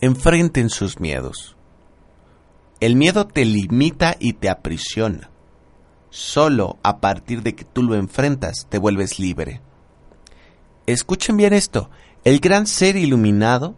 Enfrenten 0.00 0.70
sus 0.70 0.98
miedos. 0.98 1.56
El 2.80 2.96
miedo 2.96 3.26
te 3.26 3.44
limita 3.44 4.16
y 4.18 4.32
te 4.32 4.48
aprisiona. 4.48 5.30
Solo 6.08 6.78
a 6.82 6.98
partir 6.98 7.42
de 7.42 7.54
que 7.54 7.64
tú 7.64 7.82
lo 7.82 7.94
enfrentas 7.94 8.66
te 8.70 8.78
vuelves 8.78 9.18
libre. 9.18 9.60
Escuchen 10.86 11.36
bien 11.36 11.52
esto. 11.52 11.90
El 12.24 12.40
gran 12.40 12.66
ser 12.66 12.96
iluminado, 12.96 13.76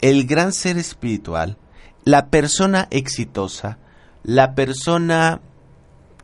el 0.00 0.26
gran 0.26 0.52
ser 0.52 0.76
espiritual, 0.76 1.56
la 2.04 2.30
persona 2.30 2.88
exitosa, 2.90 3.78
la 4.24 4.54
persona 4.54 5.40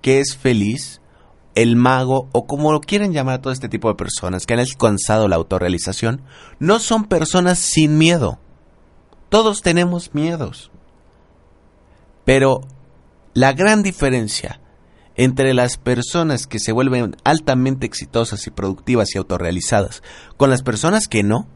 que 0.02 0.18
es 0.18 0.36
feliz, 0.36 1.00
el 1.54 1.76
mago 1.76 2.28
o 2.32 2.46
como 2.46 2.72
lo 2.72 2.80
quieren 2.80 3.12
llamar 3.12 3.36
a 3.36 3.42
todo 3.42 3.52
este 3.52 3.68
tipo 3.68 3.88
de 3.88 3.94
personas 3.94 4.44
que 4.44 4.54
han 4.54 4.60
alcanzado 4.60 5.28
la 5.28 5.36
autorrealización, 5.36 6.22
no 6.58 6.80
son 6.80 7.04
personas 7.04 7.60
sin 7.60 7.96
miedo. 7.96 8.40
Todos 9.28 9.62
tenemos 9.62 10.14
miedos. 10.14 10.72
Pero 12.24 12.62
la 13.34 13.52
gran 13.52 13.82
diferencia 13.82 14.60
entre 15.16 15.54
las 15.54 15.76
personas 15.76 16.46
que 16.46 16.58
se 16.58 16.72
vuelven 16.72 17.16
altamente 17.24 17.86
exitosas 17.86 18.46
y 18.46 18.50
productivas 18.50 19.14
y 19.14 19.18
autorrealizadas 19.18 20.02
con 20.36 20.50
las 20.50 20.62
personas 20.62 21.08
que 21.08 21.22
no, 21.22 21.48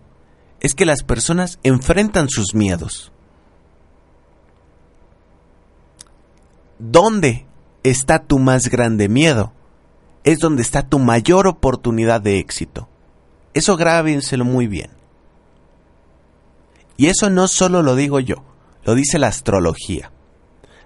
es 0.61 0.75
que 0.75 0.87
las 0.87 1.03
personas 1.03 1.59
enfrentan 1.63 2.29
sus 2.29 2.55
miedos. 2.55 3.13
¿Dónde 6.79 7.47
está 7.83 8.25
tu 8.25 8.39
más 8.39 8.69
grande 8.69 9.09
miedo? 9.09 9.53
Es 10.25 10.39
donde 10.39 10.63
está 10.63 10.89
tu 10.89 10.99
mayor 10.99 11.47
oportunidad 11.47 12.21
de 12.21 12.39
éxito. 12.39 12.89
Eso 13.55 13.77
grábenselo 13.77 14.45
muy 14.45 14.67
bien. 14.67 14.91
Y 16.97 17.07
eso 17.07 17.31
no 17.31 17.49
solo 17.49 17.83
lo 17.83 17.95
digo 17.95 18.21
yo, 18.21 18.45
lo 18.85 18.95
dice 18.95 19.19
la 19.19 19.29
astrología. 19.29 20.13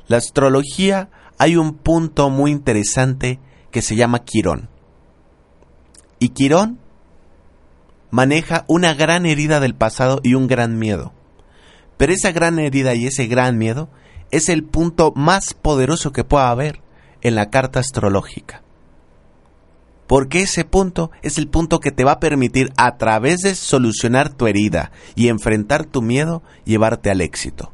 La 0.08 0.16
astrología 0.18 1.10
hay 1.38 1.56
un 1.56 1.74
punto 1.74 2.30
muy 2.30 2.50
interesante 2.50 3.40
que 3.70 3.82
se 3.82 3.96
llama 3.96 4.24
Quirón. 4.24 4.68
Y 6.18 6.30
Quirón 6.30 6.78
maneja 8.10 8.64
una 8.68 8.94
gran 8.94 9.26
herida 9.26 9.60
del 9.60 9.74
pasado 9.74 10.20
y 10.22 10.34
un 10.34 10.46
gran 10.46 10.78
miedo. 10.78 11.12
Pero 11.96 12.12
esa 12.12 12.32
gran 12.32 12.58
herida 12.58 12.94
y 12.94 13.06
ese 13.06 13.26
gran 13.26 13.58
miedo 13.58 13.88
es 14.30 14.48
el 14.48 14.64
punto 14.64 15.12
más 15.14 15.54
poderoso 15.54 16.12
que 16.12 16.24
pueda 16.24 16.50
haber 16.50 16.80
en 17.22 17.34
la 17.34 17.50
carta 17.50 17.80
astrológica 17.80 18.62
porque 20.12 20.42
ese 20.42 20.66
punto 20.66 21.10
es 21.22 21.38
el 21.38 21.48
punto 21.48 21.80
que 21.80 21.90
te 21.90 22.04
va 22.04 22.12
a 22.12 22.20
permitir 22.20 22.70
a 22.76 22.98
través 22.98 23.40
de 23.40 23.54
solucionar 23.54 24.28
tu 24.28 24.46
herida 24.46 24.92
y 25.14 25.28
enfrentar 25.28 25.86
tu 25.86 26.02
miedo, 26.02 26.42
llevarte 26.66 27.10
al 27.10 27.22
éxito. 27.22 27.72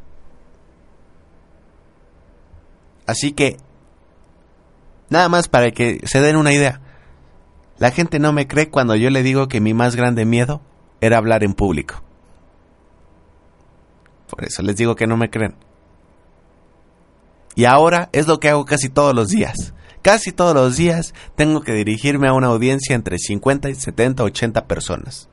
Así 3.09 3.32
que, 3.32 3.56
nada 5.09 5.30
más 5.30 5.48
para 5.48 5.70
que 5.70 6.06
se 6.06 6.20
den 6.20 6.36
una 6.36 6.52
idea, 6.52 6.82
la 7.78 7.90
gente 7.90 8.18
no 8.18 8.34
me 8.34 8.46
cree 8.46 8.68
cuando 8.68 8.94
yo 8.96 9.09
le 9.09 9.22
digo 9.22 9.48
que 9.48 9.62
mi 9.62 9.72
más 9.72 9.96
grande 9.96 10.26
miedo 10.26 10.61
era 11.00 11.16
hablar 11.16 11.42
en 11.42 11.54
público. 11.54 12.02
Por 14.28 14.44
eso 14.44 14.61
les 14.62 14.76
digo 14.76 14.94
que 14.94 15.06
no 15.06 15.16
me 15.16 15.30
creen. 15.30 15.56
Y 17.54 17.64
ahora 17.64 18.11
es 18.12 18.26
lo 18.26 18.40
que 18.40 18.50
hago 18.50 18.66
casi 18.66 18.90
todos 18.90 19.14
los 19.14 19.28
días. 19.30 19.72
Casi 20.02 20.30
todos 20.30 20.54
los 20.54 20.76
días 20.76 21.14
tengo 21.34 21.62
que 21.62 21.72
dirigirme 21.72 22.28
a 22.28 22.34
una 22.34 22.48
audiencia 22.48 22.94
entre 22.94 23.16
50 23.18 23.70
y 23.70 23.74
70, 23.74 24.22
80 24.22 24.66
personas. 24.66 25.30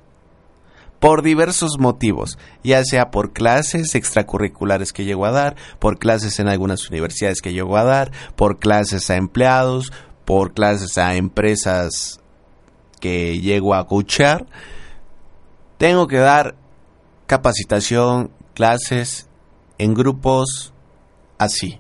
Por 1.06 1.22
diversos 1.22 1.78
motivos, 1.78 2.39
ya 2.64 2.84
sea 2.84 3.12
por 3.12 3.32
clases 3.32 3.93
extracurriculares 3.93 4.91
que 4.91 5.06
llego 5.06 5.28
a 5.28 5.32
dar, 5.32 5.56
por 5.78 5.99
clases 5.99 6.39
en 6.39 6.47
algunas 6.47 6.89
universidades 6.89 7.43
que 7.43 7.53
llego 7.53 7.78
a 7.78 7.84
dar, 7.84 8.12
por 8.36 8.58
clases 8.58 9.12
a 9.12 9.16
empleados, 9.16 9.93
por 10.26 10.56
clases 10.56 10.97
a 10.97 11.14
empresas 11.14 12.22
que 12.99 13.39
llego 13.39 13.76
a 13.76 13.86
coachar. 13.86 14.47
Tengo 15.78 16.08
que 16.08 16.18
dar 16.18 16.56
capacitación, 17.28 18.32
clases 18.56 19.30
en 19.78 19.93
grupos 19.93 20.74
así 21.38 21.80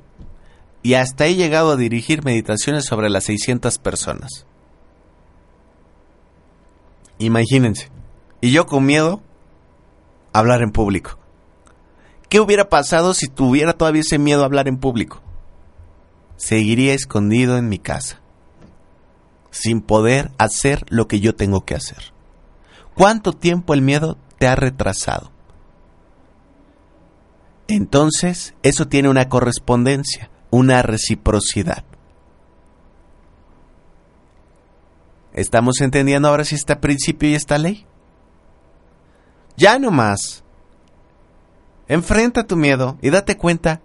y 0.83 0.93
hasta 0.93 1.25
he 1.25 1.33
llegado 1.33 1.71
a 1.71 1.77
dirigir 1.77 2.23
meditaciones 2.23 2.85
sobre 2.85 3.09
las 3.09 3.23
600 3.23 3.79
personas. 3.79 4.45
Imagínense. 7.17 7.94
Y 8.41 8.51
yo 8.51 8.65
con 8.65 8.85
miedo 8.85 9.21
hablar 10.33 10.61
en 10.61 10.71
público. 10.71 11.17
¿Qué 12.29 12.39
hubiera 12.39 12.69
pasado 12.69 13.13
si 13.13 13.27
tuviera 13.27 13.73
todavía 13.73 14.01
ese 14.01 14.19
miedo 14.19 14.41
a 14.41 14.45
hablar 14.45 14.67
en 14.67 14.77
público? 14.77 15.21
Seguiría 16.37 16.93
escondido 16.93 17.57
en 17.57 17.69
mi 17.69 17.79
casa. 17.79 18.21
sin 19.51 19.79
poder 19.79 20.31
hacer 20.37 20.83
lo 20.89 21.07
que 21.07 21.21
yo 21.21 21.33
tengo 21.33 21.63
que 21.63 21.75
hacer. 21.75 22.11
¿Cuánto 22.93 23.31
tiempo 23.31 23.73
el 23.73 23.81
miedo 23.81 24.17
te 24.37 24.47
ha 24.47 24.55
retrasado? 24.55 25.31
Entonces, 27.69 28.53
eso 28.63 28.87
tiene 28.89 29.07
una 29.07 29.29
correspondencia, 29.29 30.29
una 30.51 30.81
reciprocidad. 30.81 31.85
¿Estamos 35.33 35.79
entendiendo 35.79 36.27
ahora 36.27 36.43
si 36.43 36.55
está 36.55 36.81
principio 36.81 37.29
y 37.29 37.35
esta 37.35 37.57
ley? 37.57 37.85
Ya 39.57 39.79
no 39.79 39.91
más. 39.91 40.43
Enfrenta 41.87 42.45
tu 42.45 42.55
miedo 42.55 42.97
y 43.01 43.09
date 43.09 43.37
cuenta 43.37 43.81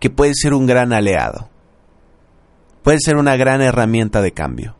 que 0.00 0.10
puede 0.10 0.34
ser 0.34 0.54
un 0.54 0.66
gran 0.66 0.92
aliado. 0.92 1.48
Puede 2.82 2.98
ser 3.00 3.16
una 3.16 3.36
gran 3.36 3.62
herramienta 3.62 4.20
de 4.20 4.32
cambio. 4.32 4.76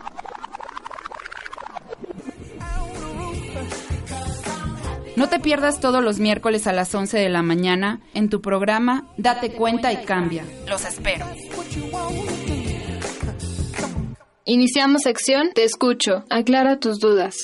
No 5.15 5.27
te 5.29 5.39
pierdas 5.39 5.79
todos 5.79 6.03
los 6.03 6.19
miércoles 6.19 6.67
a 6.67 6.73
las 6.73 6.93
11 6.95 7.17
de 7.17 7.29
la 7.29 7.41
mañana 7.41 7.99
en 8.13 8.29
tu 8.29 8.41
programa 8.41 9.07
Date 9.17 9.51
cuenta 9.51 9.91
y 9.91 10.05
cambia. 10.05 10.45
Los 10.67 10.85
espero. 10.85 11.25
Iniciamos 14.45 15.01
sección 15.03 15.51
Te 15.53 15.63
escucho. 15.63 16.23
Aclara 16.29 16.79
tus 16.79 16.99
dudas. 16.99 17.35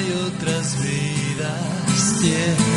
Hay 0.00 0.12
otras 0.12 0.78
vidas, 0.82 2.18
tierra, 2.20 2.69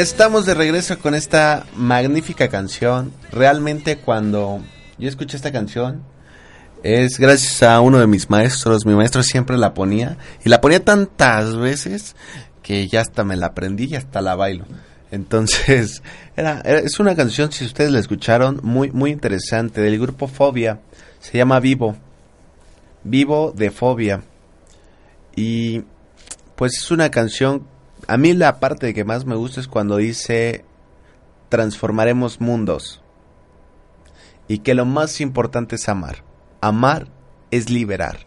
estamos 0.00 0.46
de 0.46 0.54
regreso 0.54 0.98
con 0.98 1.14
esta 1.14 1.66
magnífica 1.76 2.48
canción. 2.48 3.12
Realmente 3.30 3.98
cuando 3.98 4.60
yo 4.98 5.08
escuché 5.08 5.36
esta 5.36 5.52
canción 5.52 6.02
es 6.82 7.18
gracias 7.18 7.62
a 7.62 7.80
uno 7.80 7.98
de 7.98 8.06
mis 8.06 8.30
maestros. 8.30 8.86
Mi 8.86 8.94
maestro 8.94 9.22
siempre 9.22 9.56
la 9.58 9.74
ponía 9.74 10.16
y 10.44 10.48
la 10.48 10.60
ponía 10.60 10.84
tantas 10.84 11.56
veces 11.56 12.16
que 12.62 12.88
ya 12.88 13.00
hasta 13.00 13.24
me 13.24 13.36
la 13.36 13.46
aprendí 13.46 13.84
y 13.84 13.96
hasta 13.96 14.20
la 14.20 14.34
bailo. 14.34 14.64
Entonces, 15.10 16.02
era, 16.36 16.62
era- 16.64 16.80
es 16.80 16.98
una 17.00 17.16
canción, 17.16 17.50
si 17.52 17.64
ustedes 17.64 17.90
la 17.90 17.98
escucharon, 17.98 18.60
muy, 18.62 18.90
muy 18.92 19.10
interesante, 19.10 19.80
del 19.80 19.98
grupo 19.98 20.28
Fobia. 20.28 20.80
Se 21.20 21.36
llama 21.36 21.60
Vivo. 21.60 21.96
Vivo 23.04 23.52
de 23.56 23.70
Fobia. 23.70 24.22
Y 25.36 25.82
pues 26.56 26.76
es 26.78 26.90
una 26.90 27.10
canción, 27.10 27.66
a 28.06 28.16
mí 28.16 28.34
la 28.34 28.60
parte 28.60 28.94
que 28.94 29.04
más 29.04 29.24
me 29.24 29.36
gusta 29.36 29.60
es 29.60 29.68
cuando 29.68 29.96
dice 29.96 30.64
transformaremos 31.50 32.40
mundos. 32.40 33.02
Y 34.48 34.58
que 34.60 34.74
lo 34.74 34.86
más 34.86 35.20
importante 35.20 35.76
es 35.76 35.88
amar. 35.88 36.24
Amar 36.60 37.08
es 37.50 37.68
liberar. 37.68 38.26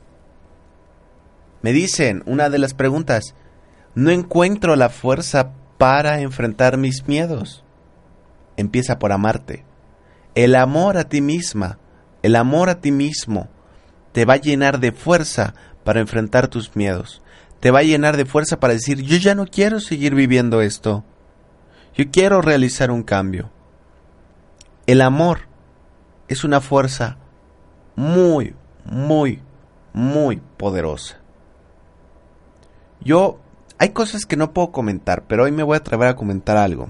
Me 1.62 1.74
dicen, 1.74 2.22
una 2.26 2.50
de 2.50 2.60
las 2.60 2.74
preguntas, 2.74 3.34
no 3.96 4.12
encuentro 4.12 4.76
la 4.76 4.90
fuerza 4.90 5.52
para 5.78 6.20
enfrentar 6.20 6.78
mis 6.78 7.08
miedos. 7.08 7.64
Empieza 8.58 9.00
por 9.00 9.12
amarte. 9.12 9.66
El 10.36 10.56
amor 10.56 10.98
a 10.98 11.06
ti 11.06 11.22
misma, 11.22 11.80
el 12.22 12.36
amor 12.36 12.70
a 12.70 12.80
ti 12.82 12.92
mismo, 12.92 13.50
te 14.12 14.26
va 14.26 14.36
a 14.36 14.42
llenar 14.42 14.80
de 14.80 14.92
fuerza 14.92 15.56
para 15.84 16.00
enfrentar 16.00 16.48
tus 16.48 16.76
miedos. 16.76 17.23
Te 17.64 17.72
va 17.72 17.80
a 17.80 17.84
llenar 17.84 18.18
de 18.18 18.26
fuerza 18.26 18.60
para 18.60 18.74
decir, 18.74 19.04
yo 19.04 19.16
ya 19.16 19.36
no 19.36 19.46
quiero 19.46 19.80
seguir 19.80 20.16
viviendo 20.16 20.60
esto. 20.60 21.06
Yo 21.96 22.12
quiero 22.12 22.42
realizar 22.42 22.92
un 22.92 23.04
cambio. 23.04 23.52
El 24.86 25.00
amor 25.00 25.48
es 26.28 26.44
una 26.44 26.60
fuerza 26.60 27.16
muy, 27.96 28.54
muy, 28.84 29.42
muy 29.94 30.42
poderosa. 30.58 31.22
Yo, 33.00 33.40
hay 33.78 33.92
cosas 33.92 34.26
que 34.26 34.36
no 34.36 34.52
puedo 34.52 34.74
comentar, 34.74 35.24
pero 35.26 35.46
hoy 35.46 35.54
me 35.54 35.64
voy 35.64 35.76
a 35.76 35.78
atrever 35.78 36.10
a 36.10 36.18
comentar 36.18 36.58
algo. 36.58 36.90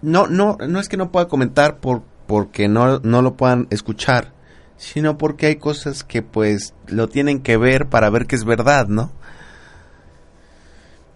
No, 0.00 0.26
no, 0.26 0.58
no 0.58 0.80
es 0.80 0.88
que 0.88 0.96
no 0.96 1.12
pueda 1.12 1.28
comentar 1.28 1.78
por, 1.78 2.02
porque 2.26 2.66
no, 2.66 2.98
no 2.98 3.22
lo 3.22 3.36
puedan 3.36 3.68
escuchar, 3.70 4.32
sino 4.82 5.16
porque 5.16 5.46
hay 5.46 5.56
cosas 5.56 6.02
que 6.02 6.22
pues 6.22 6.74
lo 6.88 7.06
tienen 7.06 7.40
que 7.40 7.56
ver 7.56 7.86
para 7.86 8.10
ver 8.10 8.26
que 8.26 8.34
es 8.34 8.44
verdad, 8.44 8.88
¿no? 8.88 9.12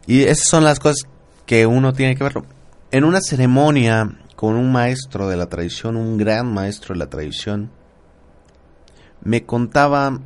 Y 0.07 0.23
esas 0.23 0.47
son 0.47 0.63
las 0.63 0.79
cosas 0.79 1.09
que 1.47 1.67
uno 1.67 1.93
tiene 1.93 2.15
que 2.15 2.23
verlo. 2.23 2.47
En 2.93 3.03
una 3.03 3.21
ceremonia 3.21 4.21
con 4.37 4.55
un 4.55 4.71
maestro 4.71 5.29
de 5.29 5.37
la 5.37 5.47
tradición, 5.47 5.97
un 5.97 6.17
gran 6.17 6.55
maestro 6.55 6.95
de 6.95 7.01
la 7.01 7.11
tradición, 7.11 7.73
me 9.23 9.45
contaba, 9.45 10.21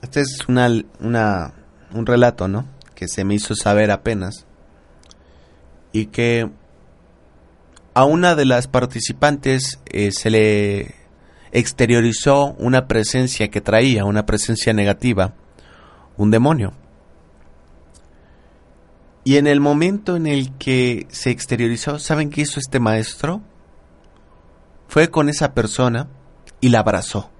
este 0.00 0.22
es 0.22 0.48
una, 0.48 0.70
una, 1.00 1.52
un 1.92 2.06
relato, 2.06 2.48
¿no? 2.48 2.66
Que 2.94 3.06
se 3.06 3.24
me 3.24 3.34
hizo 3.34 3.54
saber 3.54 3.90
apenas, 3.90 4.46
y 5.92 6.06
que 6.06 6.50
a 7.92 8.04
una 8.06 8.34
de 8.34 8.46
las 8.46 8.66
participantes 8.66 9.78
eh, 9.84 10.10
se 10.10 10.30
le 10.30 10.95
exteriorizó 11.58 12.54
una 12.58 12.86
presencia 12.86 13.48
que 13.48 13.62
traía, 13.62 14.04
una 14.04 14.26
presencia 14.26 14.74
negativa, 14.74 15.32
un 16.18 16.30
demonio. 16.30 16.74
Y 19.24 19.38
en 19.38 19.46
el 19.46 19.60
momento 19.60 20.16
en 20.16 20.26
el 20.26 20.52
que 20.58 21.06
se 21.08 21.30
exteriorizó, 21.30 21.98
¿saben 21.98 22.28
qué 22.28 22.42
hizo 22.42 22.60
este 22.60 22.78
maestro? 22.78 23.40
Fue 24.86 25.10
con 25.10 25.30
esa 25.30 25.54
persona 25.54 26.08
y 26.60 26.68
la 26.68 26.80
abrazó. 26.80 27.30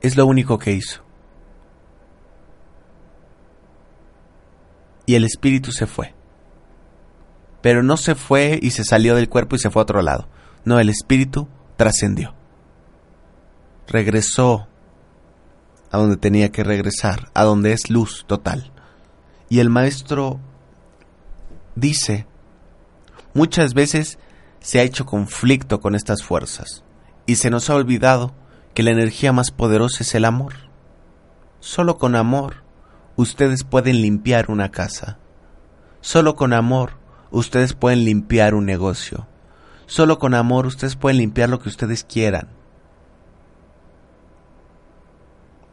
Es 0.00 0.16
lo 0.16 0.26
único 0.26 0.58
que 0.58 0.72
hizo. 0.72 1.04
Y 5.06 5.14
el 5.14 5.24
espíritu 5.24 5.70
se 5.70 5.86
fue. 5.86 6.12
Pero 7.62 7.84
no 7.84 7.96
se 7.96 8.16
fue 8.16 8.58
y 8.60 8.72
se 8.72 8.82
salió 8.82 9.14
del 9.14 9.28
cuerpo 9.28 9.54
y 9.54 9.60
se 9.60 9.70
fue 9.70 9.80
a 9.80 9.84
otro 9.84 10.02
lado. 10.02 10.28
No, 10.68 10.78
el 10.78 10.90
espíritu 10.90 11.48
trascendió. 11.78 12.34
Regresó 13.86 14.68
a 15.90 15.96
donde 15.96 16.18
tenía 16.18 16.52
que 16.52 16.62
regresar, 16.62 17.30
a 17.32 17.44
donde 17.44 17.72
es 17.72 17.88
luz 17.88 18.26
total. 18.26 18.70
Y 19.48 19.60
el 19.60 19.70
maestro 19.70 20.38
dice, 21.74 22.26
muchas 23.32 23.72
veces 23.72 24.18
se 24.60 24.78
ha 24.78 24.82
hecho 24.82 25.06
conflicto 25.06 25.80
con 25.80 25.94
estas 25.94 26.22
fuerzas 26.22 26.84
y 27.24 27.36
se 27.36 27.48
nos 27.48 27.70
ha 27.70 27.74
olvidado 27.74 28.34
que 28.74 28.82
la 28.82 28.90
energía 28.90 29.32
más 29.32 29.50
poderosa 29.50 30.02
es 30.02 30.14
el 30.14 30.26
amor. 30.26 30.52
Solo 31.60 31.96
con 31.96 32.14
amor 32.14 32.56
ustedes 33.16 33.64
pueden 33.64 34.02
limpiar 34.02 34.50
una 34.50 34.70
casa. 34.70 35.16
Solo 36.02 36.36
con 36.36 36.52
amor 36.52 36.98
ustedes 37.30 37.72
pueden 37.72 38.04
limpiar 38.04 38.54
un 38.54 38.66
negocio. 38.66 39.26
Solo 39.88 40.18
con 40.18 40.34
amor 40.34 40.66
ustedes 40.66 40.96
pueden 40.96 41.16
limpiar 41.16 41.48
lo 41.48 41.60
que 41.60 41.70
ustedes 41.70 42.04
quieran. 42.04 42.48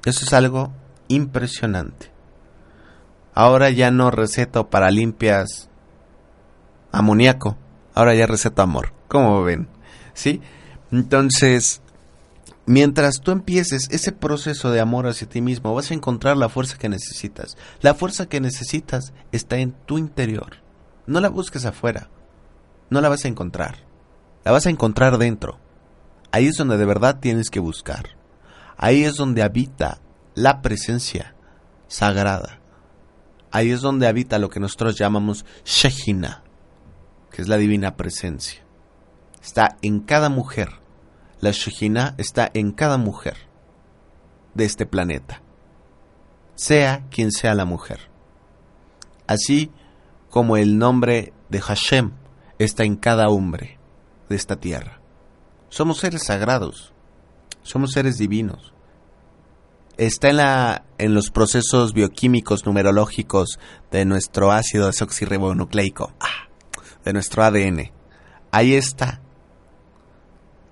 Eso 0.06 0.24
es 0.24 0.32
algo 0.34 0.72
impresionante. 1.10 2.12
Ahora 3.34 3.70
ya 3.72 3.92
no 3.92 4.12
receto 4.12 4.70
para 4.70 4.90
limpias 4.90 5.70
amoníaco. 6.94 7.58
Ahora 7.94 8.16
ya 8.16 8.26
receto 8.26 8.62
amor. 8.62 8.94
¿Cómo 9.10 9.44
ven? 9.44 9.68
¿Sí? 10.14 10.40
Entonces, 10.94 11.82
mientras 12.66 13.20
tú 13.20 13.32
empieces 13.32 13.90
ese 13.92 14.14
proceso 14.14 14.72
de 14.72 14.80
amor 14.80 15.08
hacia 15.08 15.28
ti 15.28 15.42
mismo, 15.42 15.76
vas 15.76 15.92
a 15.92 15.94
encontrar 15.94 16.38
la 16.38 16.48
fuerza 16.48 16.78
que 16.78 16.88
necesitas. 16.88 17.58
La 17.82 17.96
fuerza 17.96 18.28
que 18.28 18.40
necesitas 18.40 19.12
está 19.34 19.58
en 19.58 19.74
tu 19.74 19.98
interior. 19.98 20.64
No 21.06 21.20
la 21.20 21.28
busques 21.28 21.66
afuera. 21.66 22.08
No 22.90 23.02
la 23.02 23.10
vas 23.10 23.26
a 23.26 23.28
encontrar. 23.28 23.85
La 24.46 24.52
vas 24.52 24.68
a 24.68 24.70
encontrar 24.70 25.18
dentro. 25.18 25.58
Ahí 26.32 26.46
es 26.46 26.56
donde 26.56 26.78
de 26.78 26.86
verdad 26.86 27.20
tienes 27.20 27.50
que 27.50 27.60
buscar. 27.60 28.10
Ahí 28.78 29.04
es 29.04 29.16
donde 29.16 29.42
habita 29.42 30.02
la 30.36 30.62
presencia 30.62 31.34
sagrada. 31.88 32.60
Ahí 33.50 33.72
es 33.72 33.82
donde 33.82 34.06
habita 34.06 34.38
lo 34.38 34.52
que 34.52 34.60
nosotros 34.60 35.00
llamamos 35.00 35.46
Shekhinah, 35.66 36.44
que 37.32 37.42
es 37.42 37.48
la 37.48 37.58
divina 37.58 37.96
presencia. 37.96 38.62
Está 39.42 39.78
en 39.82 40.02
cada 40.02 40.30
mujer. 40.30 40.70
La 41.40 41.50
Shekhinah 41.50 42.14
está 42.20 42.52
en 42.54 42.72
cada 42.72 42.98
mujer 42.98 43.38
de 44.54 44.66
este 44.66 44.86
planeta, 44.86 45.42
sea 46.54 47.08
quien 47.10 47.32
sea 47.32 47.56
la 47.56 47.66
mujer. 47.66 48.00
Así 49.26 49.72
como 50.30 50.56
el 50.56 50.78
nombre 50.78 51.34
de 51.50 51.62
Hashem 51.62 52.12
está 52.60 52.84
en 52.84 52.96
cada 52.96 53.28
hombre 53.30 53.80
de 54.30 54.36
esta 54.36 54.58
tierra. 54.58 55.00
Somos 55.70 56.00
seres 56.00 56.24
sagrados, 56.24 56.94
somos 57.64 57.92
seres 57.92 58.18
divinos. 58.18 58.74
Está 59.98 60.30
en, 60.30 60.38
la, 60.38 60.86
en 60.98 61.14
los 61.14 61.32
procesos 61.32 61.94
bioquímicos 61.94 62.66
numerológicos 62.66 63.60
de 63.92 64.06
nuestro 64.06 64.52
ácido 64.52 64.88
desoxirribonucleico, 64.88 66.14
ah, 66.20 66.50
de 67.06 67.14
nuestro 67.14 67.44
ADN. 67.44 67.92
Ahí 68.52 68.74
está. 68.74 69.22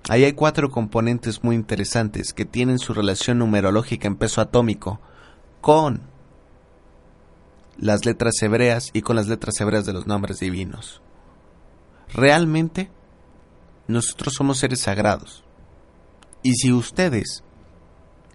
Ahí 0.09 0.25
hay 0.25 0.33
cuatro 0.33 0.69
componentes 0.69 1.43
muy 1.43 1.55
interesantes 1.55 2.33
que 2.33 2.43
tienen 2.43 2.79
su 2.79 2.93
relación 2.93 3.39
numerológica 3.39 4.07
en 4.07 4.17
peso 4.17 4.41
atómico 4.41 4.99
con 5.61 6.01
las 7.77 8.05
letras 8.05 8.41
hebreas 8.41 8.89
y 8.93 9.01
con 9.01 9.15
las 9.15 9.27
letras 9.27 9.59
hebreas 9.61 9.85
de 9.85 9.93
los 9.93 10.05
nombres 10.05 10.39
divinos. 10.39 11.01
Realmente, 12.13 12.91
nosotros 13.87 14.33
somos 14.33 14.59
seres 14.59 14.81
sagrados. 14.81 15.43
Y 16.41 16.53
si 16.55 16.71
ustedes 16.71 17.43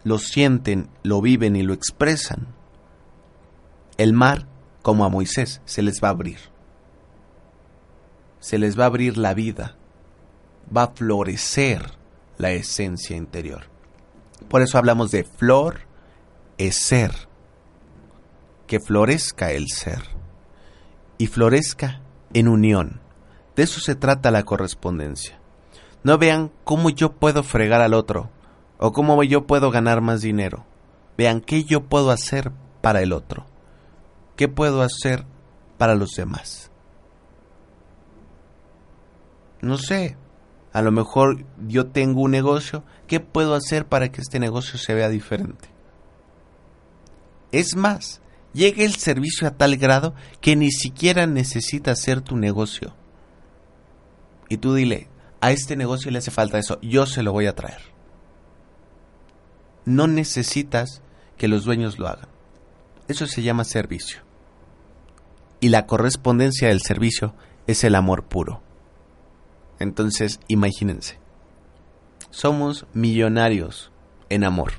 lo 0.05 0.19
sienten, 0.19 0.91
lo 1.03 1.21
viven 1.21 1.57
y 1.57 1.63
lo 1.63 1.75
expresan, 1.75 2.49
el 3.99 4.13
mar, 4.13 4.47
como 4.83 5.05
a 5.05 5.09
Moisés, 5.09 5.61
se 5.65 5.83
les 5.83 6.03
va 6.03 6.09
a 6.09 6.13
abrir. 6.13 6.39
Se 8.41 8.59
les 8.59 8.79
va 8.79 8.85
a 8.85 8.87
abrir 8.87 9.19
la 9.19 9.35
vida. 9.35 9.77
Va 10.75 10.85
a 10.85 10.93
florecer 10.93 11.83
la 12.39 12.53
esencia 12.53 13.17
interior. 13.17 13.65
Por 14.49 14.63
eso 14.63 14.79
hablamos 14.79 15.11
de 15.11 15.25
flor, 15.25 15.81
es 16.59 16.77
ser. 16.77 17.13
Que 18.69 18.79
florezca 18.79 19.51
el 19.51 19.67
ser. 19.69 20.03
Y 21.19 21.27
florezca 21.27 22.01
en 22.33 22.47
unión. 22.47 23.01
De 23.57 23.65
eso 23.65 23.81
se 23.81 23.97
trata 23.97 24.31
la 24.31 24.45
correspondencia. 24.45 25.38
No 26.03 26.19
vean 26.19 26.51
cómo 26.65 26.91
yo 26.91 27.13
puedo 27.13 27.43
fregar 27.43 27.81
al 27.81 27.95
otro 27.95 28.31
o 28.79 28.93
cómo 28.93 29.23
yo 29.23 29.47
puedo 29.47 29.71
ganar 29.71 30.01
más 30.01 30.21
dinero. 30.21 30.65
Vean 31.17 31.41
qué 31.41 31.65
yo 31.65 31.85
puedo 31.85 32.11
hacer 32.11 32.53
para 32.81 33.03
el 33.03 33.13
otro. 33.13 33.47
¿qué 34.39 34.47
puedo 34.47 34.83
hacer 34.83 35.27
para 35.77 35.97
los 35.97 36.13
demás? 36.13 36.71
No 39.61 39.77
sé, 39.77 40.17
a 40.73 40.81
lo 40.81 40.93
mejor 40.93 41.45
yo 41.67 41.89
tengo 41.89 42.23
un 42.23 42.31
negocio, 42.31 42.85
¿qué 43.09 43.19
puedo 43.19 43.55
hacer 43.57 43.87
para 43.87 44.11
que 44.13 44.21
este 44.21 44.39
negocio 44.39 44.79
se 44.79 44.95
vea 44.95 45.09
diferente? 45.09 45.69
Es 47.51 47.75
más, 47.75 48.23
llega 48.55 48.85
el 48.85 48.95
servicio 48.95 49.49
a 49.49 49.57
tal 49.57 49.77
grado 49.77 50.15
que 50.41 50.55
ni 50.55 50.71
siquiera 50.71 51.27
necesita 51.27 51.91
hacer 51.91 52.21
tu 52.21 52.37
negocio. 52.37 52.95
Y 54.49 54.59
tú 54.59 54.75
dile, 54.75 55.09
a 55.41 55.53
este 55.53 55.77
negocio 55.77 56.11
le 56.11 56.19
hace 56.19 56.31
falta 56.31 56.59
eso, 56.59 56.79
yo 56.83 57.07
se 57.07 57.23
lo 57.23 57.33
voy 57.33 57.47
a 57.47 57.55
traer. 57.55 57.81
No 59.85 60.07
necesitas 60.07 61.03
que 61.37 61.49
los 61.49 61.65
dueños 61.65 61.99
lo 61.99 62.09
hagan. 62.09 62.29
Eso 63.07 63.27
se 63.27 63.43
llama 63.43 63.65
servicio. 63.65 64.21
Y 65.61 65.69
la 65.69 65.87
correspondencia 65.87 66.69
del 66.69 66.83
servicio 66.83 67.35
es 67.67 67.85
el 67.85 67.95
amor 67.95 68.25
puro. 68.25 68.63
Entonces, 69.79 70.41
imagínense. 70.49 71.19
Somos 72.31 72.87
millonarios 72.93 73.91
en 74.29 74.45
amor 74.45 74.73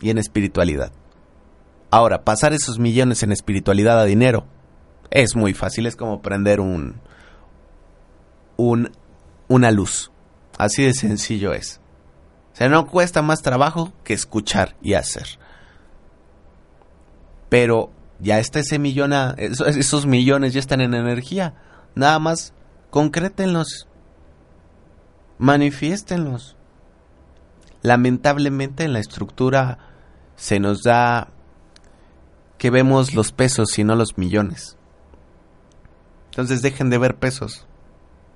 y 0.00 0.10
en 0.10 0.18
espiritualidad. 0.18 0.92
Ahora, 1.90 2.24
pasar 2.24 2.52
esos 2.52 2.78
millones 2.78 3.22
en 3.22 3.32
espiritualidad 3.32 4.00
a 4.00 4.04
dinero 4.04 4.46
es 5.10 5.36
muy 5.36 5.52
fácil, 5.52 5.86
es 5.86 5.94
como 5.94 6.22
prender 6.22 6.60
un, 6.60 7.00
un 8.56 8.90
una 9.52 9.70
luz. 9.70 10.10
Así 10.58 10.82
de 10.82 10.94
sencillo 10.94 11.52
es. 11.52 11.80
O 12.52 12.56
sea, 12.56 12.68
no 12.68 12.86
cuesta 12.86 13.22
más 13.22 13.42
trabajo 13.42 13.92
que 14.04 14.14
escuchar 14.14 14.76
y 14.82 14.94
hacer. 14.94 15.38
Pero 17.48 17.90
ya 18.18 18.38
está 18.38 18.60
ese 18.60 18.78
millón, 18.78 19.12
esos 19.36 20.06
millones 20.06 20.54
ya 20.54 20.60
están 20.60 20.80
en 20.80 20.94
energía. 20.94 21.54
Nada 21.94 22.18
más 22.18 22.54
concrétenlos. 22.90 23.88
Manifiéstenlos. 25.38 26.56
Lamentablemente 27.82 28.84
en 28.84 28.92
la 28.92 29.00
estructura 29.00 29.78
se 30.36 30.60
nos 30.60 30.82
da 30.82 31.28
que 32.58 32.70
vemos 32.70 33.14
los 33.14 33.32
pesos 33.32 33.78
y 33.78 33.84
no 33.84 33.96
los 33.96 34.16
millones. 34.16 34.78
Entonces 36.30 36.62
dejen 36.62 36.88
de 36.88 36.98
ver 36.98 37.16
pesos. 37.16 37.66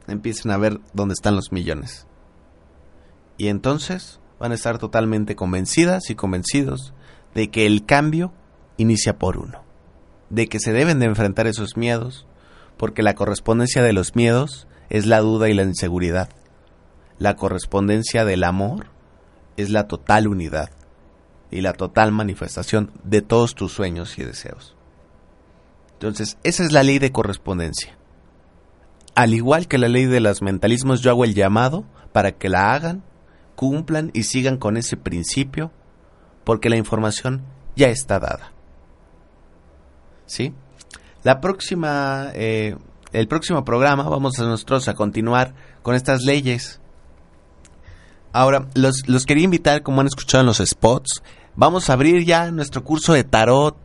Empiecen 0.07 0.51
a 0.51 0.57
ver 0.57 0.81
dónde 0.93 1.15
están 1.15 1.37
los 1.37 1.53
millones. 1.53 2.07
Y 3.39 3.49
entonces 3.49 4.21
van 4.39 4.53
a 4.53 4.55
estar 4.55 4.79
totalmente 4.79 5.37
convencidas 5.37 6.11
y 6.11 6.15
convencidos 6.15 6.95
de 7.35 7.51
que 7.51 7.67
el 7.67 7.85
cambio 7.85 8.33
inicia 8.77 9.19
por 9.19 9.39
uno. 9.39 9.63
De 10.31 10.49
que 10.49 10.61
se 10.61 10.73
deben 10.73 10.99
de 10.99 11.07
enfrentar 11.07 11.47
esos 11.47 11.77
miedos, 11.77 12.27
porque 12.77 13.03
la 13.03 13.15
correspondencia 13.15 13.83
de 13.83 13.93
los 13.93 14.17
miedos 14.17 14.67
es 14.89 15.07
la 15.07 15.21
duda 15.21 15.49
y 15.49 15.55
la 15.55 15.63
inseguridad. 15.63 16.29
La 17.19 17.37
correspondencia 17.37 18.25
del 18.25 18.45
amor 18.45 18.87
es 19.57 19.71
la 19.71 19.89
total 19.89 20.29
unidad 20.29 20.71
y 21.51 21.61
la 21.61 21.73
total 21.73 22.13
manifestación 22.13 22.91
de 23.05 23.23
todos 23.23 23.55
tus 23.55 23.73
sueños 23.73 24.19
y 24.19 24.25
deseos. 24.25 24.77
Entonces, 25.95 26.37
esa 26.43 26.63
es 26.63 26.73
la 26.73 26.83
ley 26.83 26.99
de 26.99 27.13
correspondencia. 27.13 27.97
Al 29.17 29.35
igual 29.35 29.67
que 29.67 29.79
la 29.79 29.89
ley 29.89 30.05
de 30.05 30.21
los 30.21 30.43
mentalismos, 30.43 31.01
yo 31.01 31.11
hago 31.11 31.25
el 31.25 31.35
llamado 31.35 31.85
para 32.12 32.31
que 32.31 32.49
la 32.49 32.73
hagan, 32.73 33.03
cumplan 33.57 34.12
y 34.14 34.23
sigan 34.23 34.57
con 34.57 34.77
ese 34.77 34.97
principio, 34.97 35.73
porque 36.45 36.71
la 36.71 36.77
información 36.77 37.43
ya 37.75 37.89
está 37.89 38.21
dada. 38.21 38.53
¿Sí? 40.27 40.55
La 41.25 41.41
próxima, 41.41 42.31
eh, 42.35 42.77
el 43.12 43.27
próximo 43.27 43.64
programa 43.64 44.09
vamos 44.09 44.39
a 44.39 44.45
nosotros 44.45 44.87
a 44.87 44.95
continuar 44.95 45.55
con 45.83 45.97
estas 45.97 46.23
leyes 46.23 46.81
Ahora, 48.37 48.69
los, 48.75 49.09
los 49.09 49.25
quería 49.25 49.45
invitar, 49.45 49.83
como 49.83 50.03
han 50.03 50.09
escuchado 50.09 50.43
en 50.43 50.47
los 50.47 50.59
spots, 50.59 51.23
vamos 51.55 51.89
a 51.89 51.95
abrir 51.95 52.23
ya 52.27 52.51
nuestro 52.51 52.85
curso 52.85 53.14
de 53.14 53.25
tarot, 53.25 53.79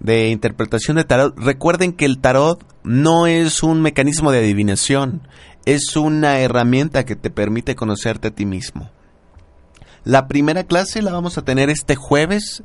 de 0.00 0.28
interpretación 0.28 0.96
de 0.96 1.04
tarot. 1.04 1.38
Recuerden 1.38 1.92
que 1.92 2.04
el 2.04 2.18
tarot 2.18 2.64
no 2.84 3.26
es 3.26 3.62
un 3.62 3.82
mecanismo 3.82 4.30
de 4.30 4.38
adivinación, 4.38 5.26
es 5.64 5.96
una 5.96 6.38
herramienta 6.38 7.04
que 7.04 7.16
te 7.16 7.30
permite 7.30 7.74
conocerte 7.74 8.28
a 8.28 8.30
ti 8.30 8.46
mismo. 8.46 8.90
La 10.04 10.28
primera 10.28 10.64
clase 10.64 11.02
la 11.02 11.12
vamos 11.12 11.36
a 11.36 11.42
tener 11.42 11.68
este 11.68 11.96
jueves 11.96 12.62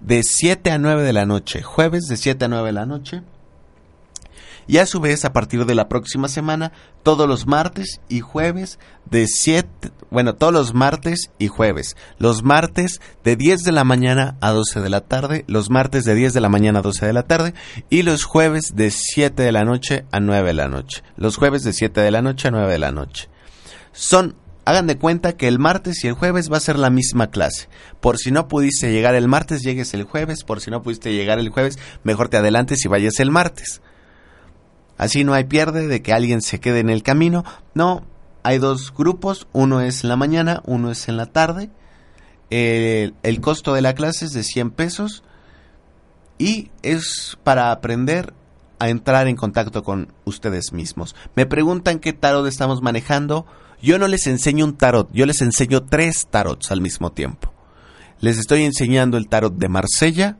de 0.00 0.22
7 0.22 0.70
a 0.70 0.78
9 0.78 1.02
de 1.02 1.12
la 1.12 1.26
noche. 1.26 1.62
Jueves 1.62 2.04
de 2.04 2.16
7 2.16 2.44
a 2.44 2.48
9 2.48 2.66
de 2.66 2.72
la 2.72 2.86
noche 2.86 3.22
y 4.66 4.78
a 4.78 4.86
su 4.86 5.00
vez 5.00 5.24
a 5.24 5.32
partir 5.32 5.66
de 5.66 5.74
la 5.74 5.88
próxima 5.88 6.28
semana 6.28 6.72
todos 7.02 7.28
los 7.28 7.46
martes 7.46 8.00
y 8.08 8.20
jueves 8.20 8.78
de 9.10 9.26
7, 9.26 9.90
bueno, 10.10 10.34
todos 10.34 10.52
los 10.52 10.74
martes 10.74 11.30
y 11.38 11.48
jueves. 11.48 11.96
Los 12.18 12.42
martes 12.42 13.00
de 13.22 13.36
10 13.36 13.62
de 13.62 13.72
la 13.72 13.84
mañana 13.84 14.36
a 14.40 14.50
12 14.50 14.80
de 14.80 14.90
la 14.90 15.00
tarde, 15.02 15.44
los 15.46 15.70
martes 15.70 16.04
de 16.04 16.14
10 16.14 16.34
de 16.34 16.40
la 16.40 16.48
mañana 16.48 16.78
a 16.80 16.82
12 16.82 17.06
de 17.06 17.12
la 17.12 17.24
tarde 17.24 17.54
y 17.90 18.02
los 18.02 18.24
jueves 18.24 18.74
de 18.74 18.90
7 18.90 19.42
de 19.42 19.52
la 19.52 19.64
noche 19.64 20.04
a 20.12 20.20
9 20.20 20.48
de 20.48 20.54
la 20.54 20.68
noche. 20.68 21.02
Los 21.16 21.36
jueves 21.36 21.62
de 21.62 21.72
7 21.72 22.00
de 22.00 22.10
la 22.10 22.22
noche 22.22 22.48
a 22.48 22.50
9 22.50 22.72
de 22.72 22.78
la 22.78 22.92
noche. 22.92 23.28
Son 23.92 24.36
Hagan 24.66 24.86
de 24.86 24.96
cuenta 24.96 25.36
que 25.36 25.46
el 25.46 25.58
martes 25.58 26.02
y 26.04 26.08
el 26.08 26.14
jueves 26.14 26.50
va 26.50 26.56
a 26.56 26.60
ser 26.60 26.78
la 26.78 26.88
misma 26.88 27.30
clase. 27.30 27.68
Por 28.00 28.16
si 28.16 28.30
no 28.30 28.48
pudiste 28.48 28.90
llegar 28.90 29.14
el 29.14 29.28
martes, 29.28 29.62
llegues 29.62 29.92
el 29.92 30.04
jueves. 30.04 30.42
Por 30.42 30.62
si 30.62 30.70
no 30.70 30.82
pudiste 30.82 31.12
llegar 31.12 31.38
el 31.38 31.50
jueves, 31.50 31.78
mejor 32.02 32.30
te 32.30 32.38
adelantes 32.38 32.82
y 32.84 32.88
vayas 32.88 33.20
el 33.20 33.30
martes. 33.30 33.82
Así 34.96 35.24
no 35.24 35.34
hay 35.34 35.44
pierde 35.44 35.88
de 35.88 36.02
que 36.02 36.12
alguien 36.12 36.40
se 36.40 36.60
quede 36.60 36.80
en 36.80 36.90
el 36.90 37.02
camino. 37.02 37.44
No, 37.74 38.04
hay 38.42 38.58
dos 38.58 38.92
grupos, 38.94 39.48
uno 39.52 39.80
es 39.80 40.04
en 40.04 40.10
la 40.10 40.16
mañana, 40.16 40.62
uno 40.64 40.90
es 40.90 41.08
en 41.08 41.16
la 41.16 41.26
tarde. 41.26 41.70
El, 42.50 43.14
el 43.22 43.40
costo 43.40 43.74
de 43.74 43.82
la 43.82 43.94
clase 43.94 44.26
es 44.26 44.32
de 44.32 44.42
100 44.42 44.70
pesos 44.70 45.24
y 46.38 46.70
es 46.82 47.38
para 47.42 47.72
aprender 47.72 48.34
a 48.78 48.88
entrar 48.88 49.28
en 49.28 49.36
contacto 49.36 49.82
con 49.82 50.12
ustedes 50.24 50.72
mismos. 50.72 51.14
Me 51.34 51.46
preguntan 51.46 51.98
qué 51.98 52.12
tarot 52.12 52.46
estamos 52.46 52.82
manejando. 52.82 53.46
Yo 53.82 53.98
no 53.98 54.08
les 54.08 54.26
enseño 54.26 54.64
un 54.64 54.76
tarot, 54.76 55.10
yo 55.12 55.26
les 55.26 55.40
enseño 55.42 55.84
tres 55.84 56.26
tarots 56.30 56.70
al 56.70 56.80
mismo 56.80 57.12
tiempo. 57.12 57.52
Les 58.20 58.38
estoy 58.38 58.62
enseñando 58.62 59.16
el 59.16 59.28
tarot 59.28 59.54
de 59.54 59.68
Marsella, 59.68 60.38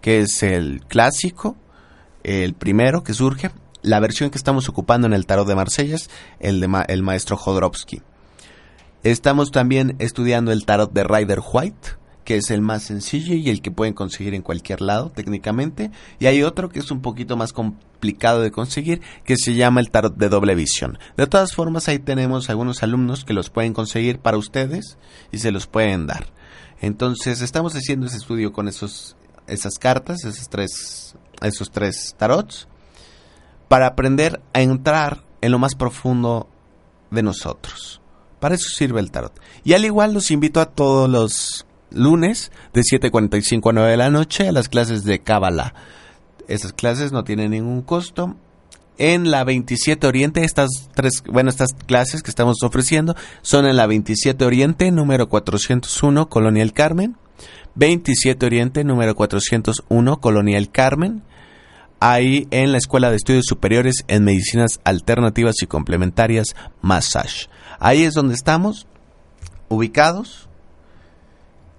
que 0.00 0.20
es 0.20 0.42
el 0.42 0.84
clásico, 0.86 1.56
el 2.22 2.54
primero 2.54 3.02
que 3.02 3.14
surge 3.14 3.50
la 3.86 4.00
versión 4.00 4.30
que 4.30 4.38
estamos 4.38 4.68
ocupando 4.68 5.06
en 5.06 5.12
el 5.12 5.26
tarot 5.26 5.46
de 5.46 5.54
Marsella 5.54 5.94
es 5.94 6.10
el 6.40 6.60
de 6.60 6.84
el 6.88 7.02
maestro 7.02 7.36
Jodorowsky. 7.36 8.02
Estamos 9.04 9.52
también 9.52 9.94
estudiando 10.00 10.50
el 10.50 10.66
tarot 10.66 10.92
de 10.92 11.04
Rider 11.04 11.40
White, 11.40 11.90
que 12.24 12.36
es 12.36 12.50
el 12.50 12.62
más 12.62 12.82
sencillo 12.82 13.36
y 13.36 13.48
el 13.48 13.62
que 13.62 13.70
pueden 13.70 13.94
conseguir 13.94 14.34
en 14.34 14.42
cualquier 14.42 14.80
lado 14.80 15.10
técnicamente. 15.10 15.92
Y 16.18 16.26
hay 16.26 16.42
otro 16.42 16.68
que 16.68 16.80
es 16.80 16.90
un 16.90 17.00
poquito 17.00 17.36
más 17.36 17.52
complicado 17.52 18.40
de 18.40 18.50
conseguir, 18.50 19.02
que 19.24 19.36
se 19.36 19.54
llama 19.54 19.78
el 19.78 19.92
tarot 19.92 20.16
de 20.16 20.28
doble 20.28 20.56
visión. 20.56 20.98
De 21.16 21.28
todas 21.28 21.54
formas, 21.54 21.86
ahí 21.86 22.00
tenemos 22.00 22.50
algunos 22.50 22.82
alumnos 22.82 23.24
que 23.24 23.34
los 23.34 23.50
pueden 23.50 23.72
conseguir 23.72 24.18
para 24.18 24.36
ustedes 24.36 24.98
y 25.30 25.38
se 25.38 25.52
los 25.52 25.68
pueden 25.68 26.08
dar. 26.08 26.26
Entonces, 26.80 27.40
estamos 27.40 27.74
haciendo 27.76 28.06
ese 28.06 28.16
estudio 28.16 28.52
con 28.52 28.66
esos, 28.66 29.16
esas 29.46 29.74
cartas, 29.78 30.24
esos 30.24 30.48
tres, 30.48 31.14
esos 31.40 31.70
tres 31.70 32.16
tarots 32.18 32.66
para 33.68 33.86
aprender 33.86 34.40
a 34.52 34.62
entrar 34.62 35.22
en 35.40 35.52
lo 35.52 35.58
más 35.58 35.74
profundo 35.74 36.48
de 37.10 37.22
nosotros. 37.22 38.00
Para 38.40 38.54
eso 38.54 38.68
sirve 38.68 39.00
el 39.00 39.10
tarot. 39.10 39.32
Y 39.64 39.72
al 39.72 39.84
igual 39.84 40.12
los 40.12 40.30
invito 40.30 40.60
a 40.60 40.66
todos 40.66 41.08
los 41.08 41.66
lunes 41.90 42.52
de 42.72 42.82
7.45 42.82 43.70
a 43.70 43.72
9 43.72 43.90
de 43.90 43.96
la 43.96 44.10
noche 44.10 44.48
a 44.48 44.52
las 44.52 44.68
clases 44.68 45.04
de 45.04 45.20
Kabbalah. 45.20 45.74
Esas 46.48 46.72
clases 46.72 47.12
no 47.12 47.24
tienen 47.24 47.52
ningún 47.52 47.82
costo. 47.82 48.36
En 48.98 49.30
la 49.30 49.44
27 49.44 50.06
Oriente, 50.06 50.42
estas 50.42 50.88
tres, 50.94 51.22
bueno, 51.30 51.50
estas 51.50 51.74
clases 51.74 52.22
que 52.22 52.30
estamos 52.30 52.62
ofreciendo 52.62 53.14
son 53.42 53.66
en 53.66 53.76
la 53.76 53.86
27 53.86 54.42
Oriente, 54.44 54.90
número 54.90 55.28
401, 55.28 56.28
Colonial 56.28 56.72
Carmen. 56.72 57.16
27 57.74 58.46
Oriente, 58.46 58.84
número 58.84 59.14
401, 59.14 60.20
Colonial 60.20 60.70
Carmen 60.70 61.22
ahí 62.00 62.46
en 62.50 62.72
la 62.72 62.78
Escuela 62.78 63.10
de 63.10 63.16
Estudios 63.16 63.46
Superiores 63.46 64.04
en 64.08 64.24
Medicinas 64.24 64.80
Alternativas 64.84 65.56
y 65.62 65.66
Complementarias 65.66 66.54
Massage. 66.82 67.48
Ahí 67.78 68.04
es 68.04 68.14
donde 68.14 68.34
estamos 68.34 68.86
ubicados. 69.68 70.48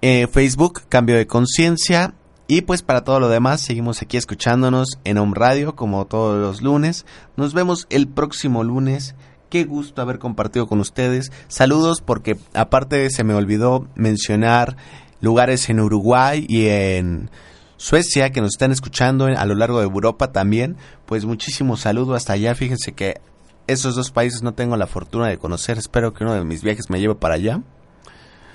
Eh, 0.01 0.27
Facebook, 0.31 0.83
Cambio 0.89 1.15
de 1.15 1.27
Conciencia. 1.27 2.13
Y 2.47 2.61
pues 2.61 2.81
para 2.81 3.03
todo 3.03 3.19
lo 3.19 3.27
demás, 3.27 3.59
seguimos 3.61 4.01
aquí 4.01 4.15
escuchándonos 4.15 4.99
en 5.03 5.17
Home 5.17 5.33
Radio 5.35 5.75
como 5.75 6.05
todos 6.05 6.39
los 6.39 6.61
lunes. 6.61 7.05
Nos 7.35 7.53
vemos 7.53 7.87
el 7.89 8.07
próximo 8.07 8.63
lunes. 8.63 9.15
Qué 9.49 9.65
gusto 9.65 10.01
haber 10.01 10.17
compartido 10.19 10.67
con 10.67 10.79
ustedes. 10.79 11.31
Saludos 11.49 12.01
porque 12.01 12.37
aparte 12.53 13.09
se 13.09 13.23
me 13.23 13.33
olvidó 13.33 13.87
mencionar 13.95 14.77
lugares 15.19 15.69
en 15.69 15.79
Uruguay 15.79 16.45
y 16.47 16.67
en 16.67 17.29
Suecia, 17.77 18.31
que 18.31 18.41
nos 18.41 18.51
están 18.51 18.71
escuchando 18.71 19.25
a 19.25 19.45
lo 19.45 19.55
largo 19.55 19.79
de 19.79 19.85
Europa 19.85 20.31
también, 20.31 20.77
pues 21.05 21.25
muchísimo 21.25 21.77
saludo 21.77 22.15
hasta 22.15 22.33
allá. 22.33 22.55
Fíjense 22.55 22.93
que 22.93 23.21
esos 23.67 23.95
dos 23.95 24.11
países 24.11 24.41
no 24.41 24.53
tengo 24.53 24.75
la 24.77 24.87
fortuna 24.87 25.27
de 25.27 25.37
conocer. 25.37 25.77
Espero 25.77 26.13
que 26.13 26.23
uno 26.23 26.33
de 26.33 26.43
mis 26.43 26.63
viajes 26.63 26.89
me 26.89 26.99
lleve 26.99 27.15
para 27.15 27.35
allá. 27.35 27.61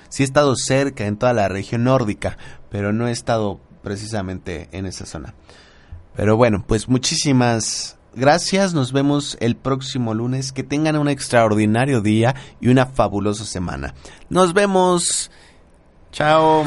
Sí 0.09 0.23
he 0.23 0.25
estado 0.25 0.55
cerca 0.55 1.05
en 1.07 1.17
toda 1.17 1.33
la 1.33 1.47
región 1.47 1.85
nórdica, 1.85 2.37
pero 2.69 2.93
no 2.93 3.07
he 3.07 3.11
estado 3.11 3.59
precisamente 3.81 4.69
en 4.71 4.85
esa 4.85 5.05
zona. 5.05 5.33
Pero 6.15 6.37
bueno, 6.37 6.63
pues 6.67 6.89
muchísimas 6.89 7.97
gracias. 8.13 8.73
Nos 8.73 8.91
vemos 8.91 9.37
el 9.39 9.55
próximo 9.55 10.13
lunes. 10.13 10.51
Que 10.51 10.63
tengan 10.63 10.97
un 10.97 11.09
extraordinario 11.09 12.01
día 12.01 12.35
y 12.59 12.69
una 12.69 12.85
fabulosa 12.85 13.45
semana. 13.45 13.95
Nos 14.29 14.53
vemos. 14.53 15.31
Chao. 16.11 16.65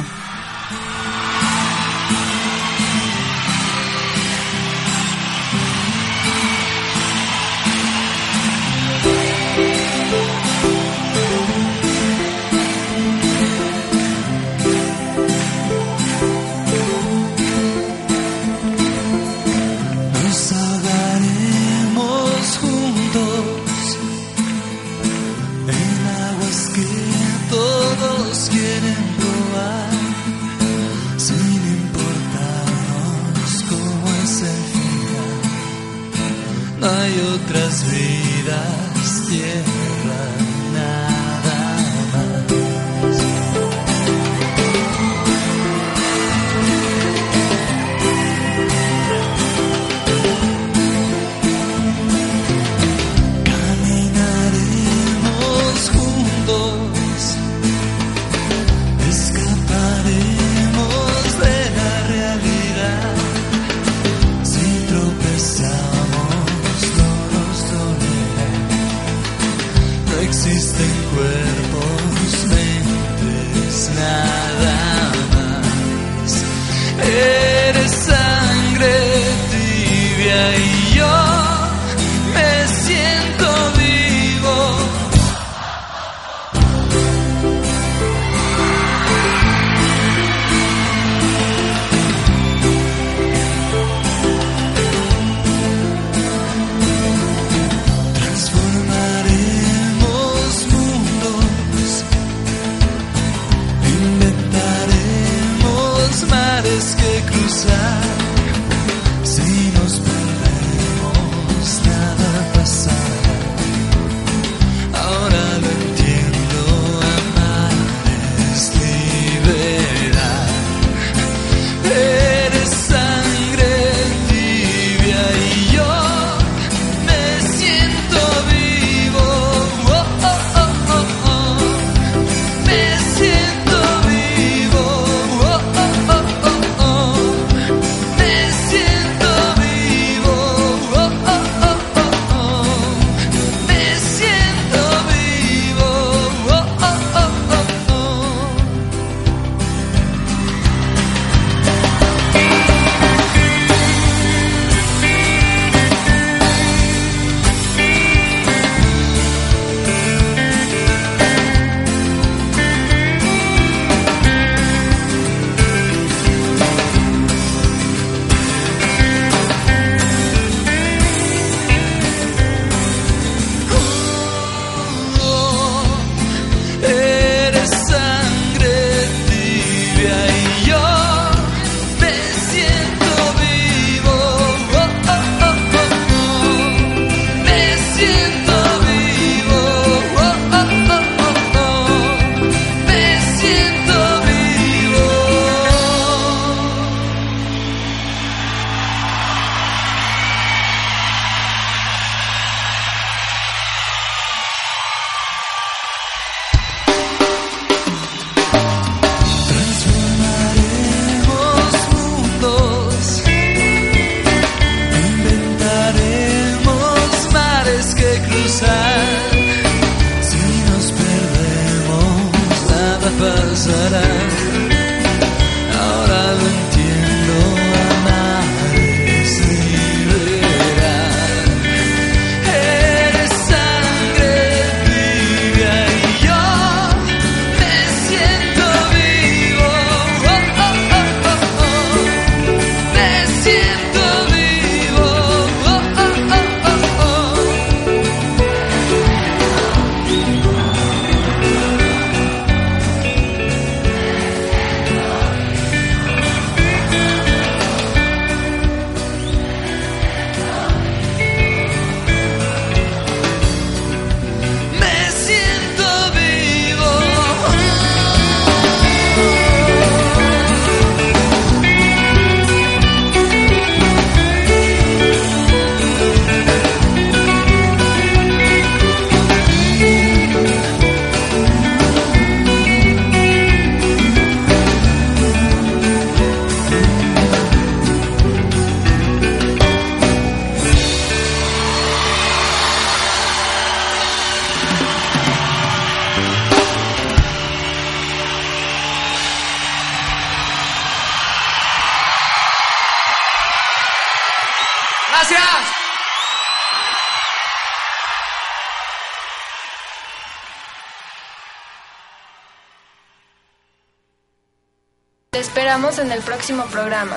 En 316.07 316.13
el 316.13 316.23
próximo 316.23 316.65
programa. 316.67 317.17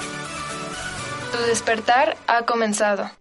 Tu 1.31 1.37
despertar 1.43 2.17
ha 2.25 2.45
comenzado. 2.45 3.18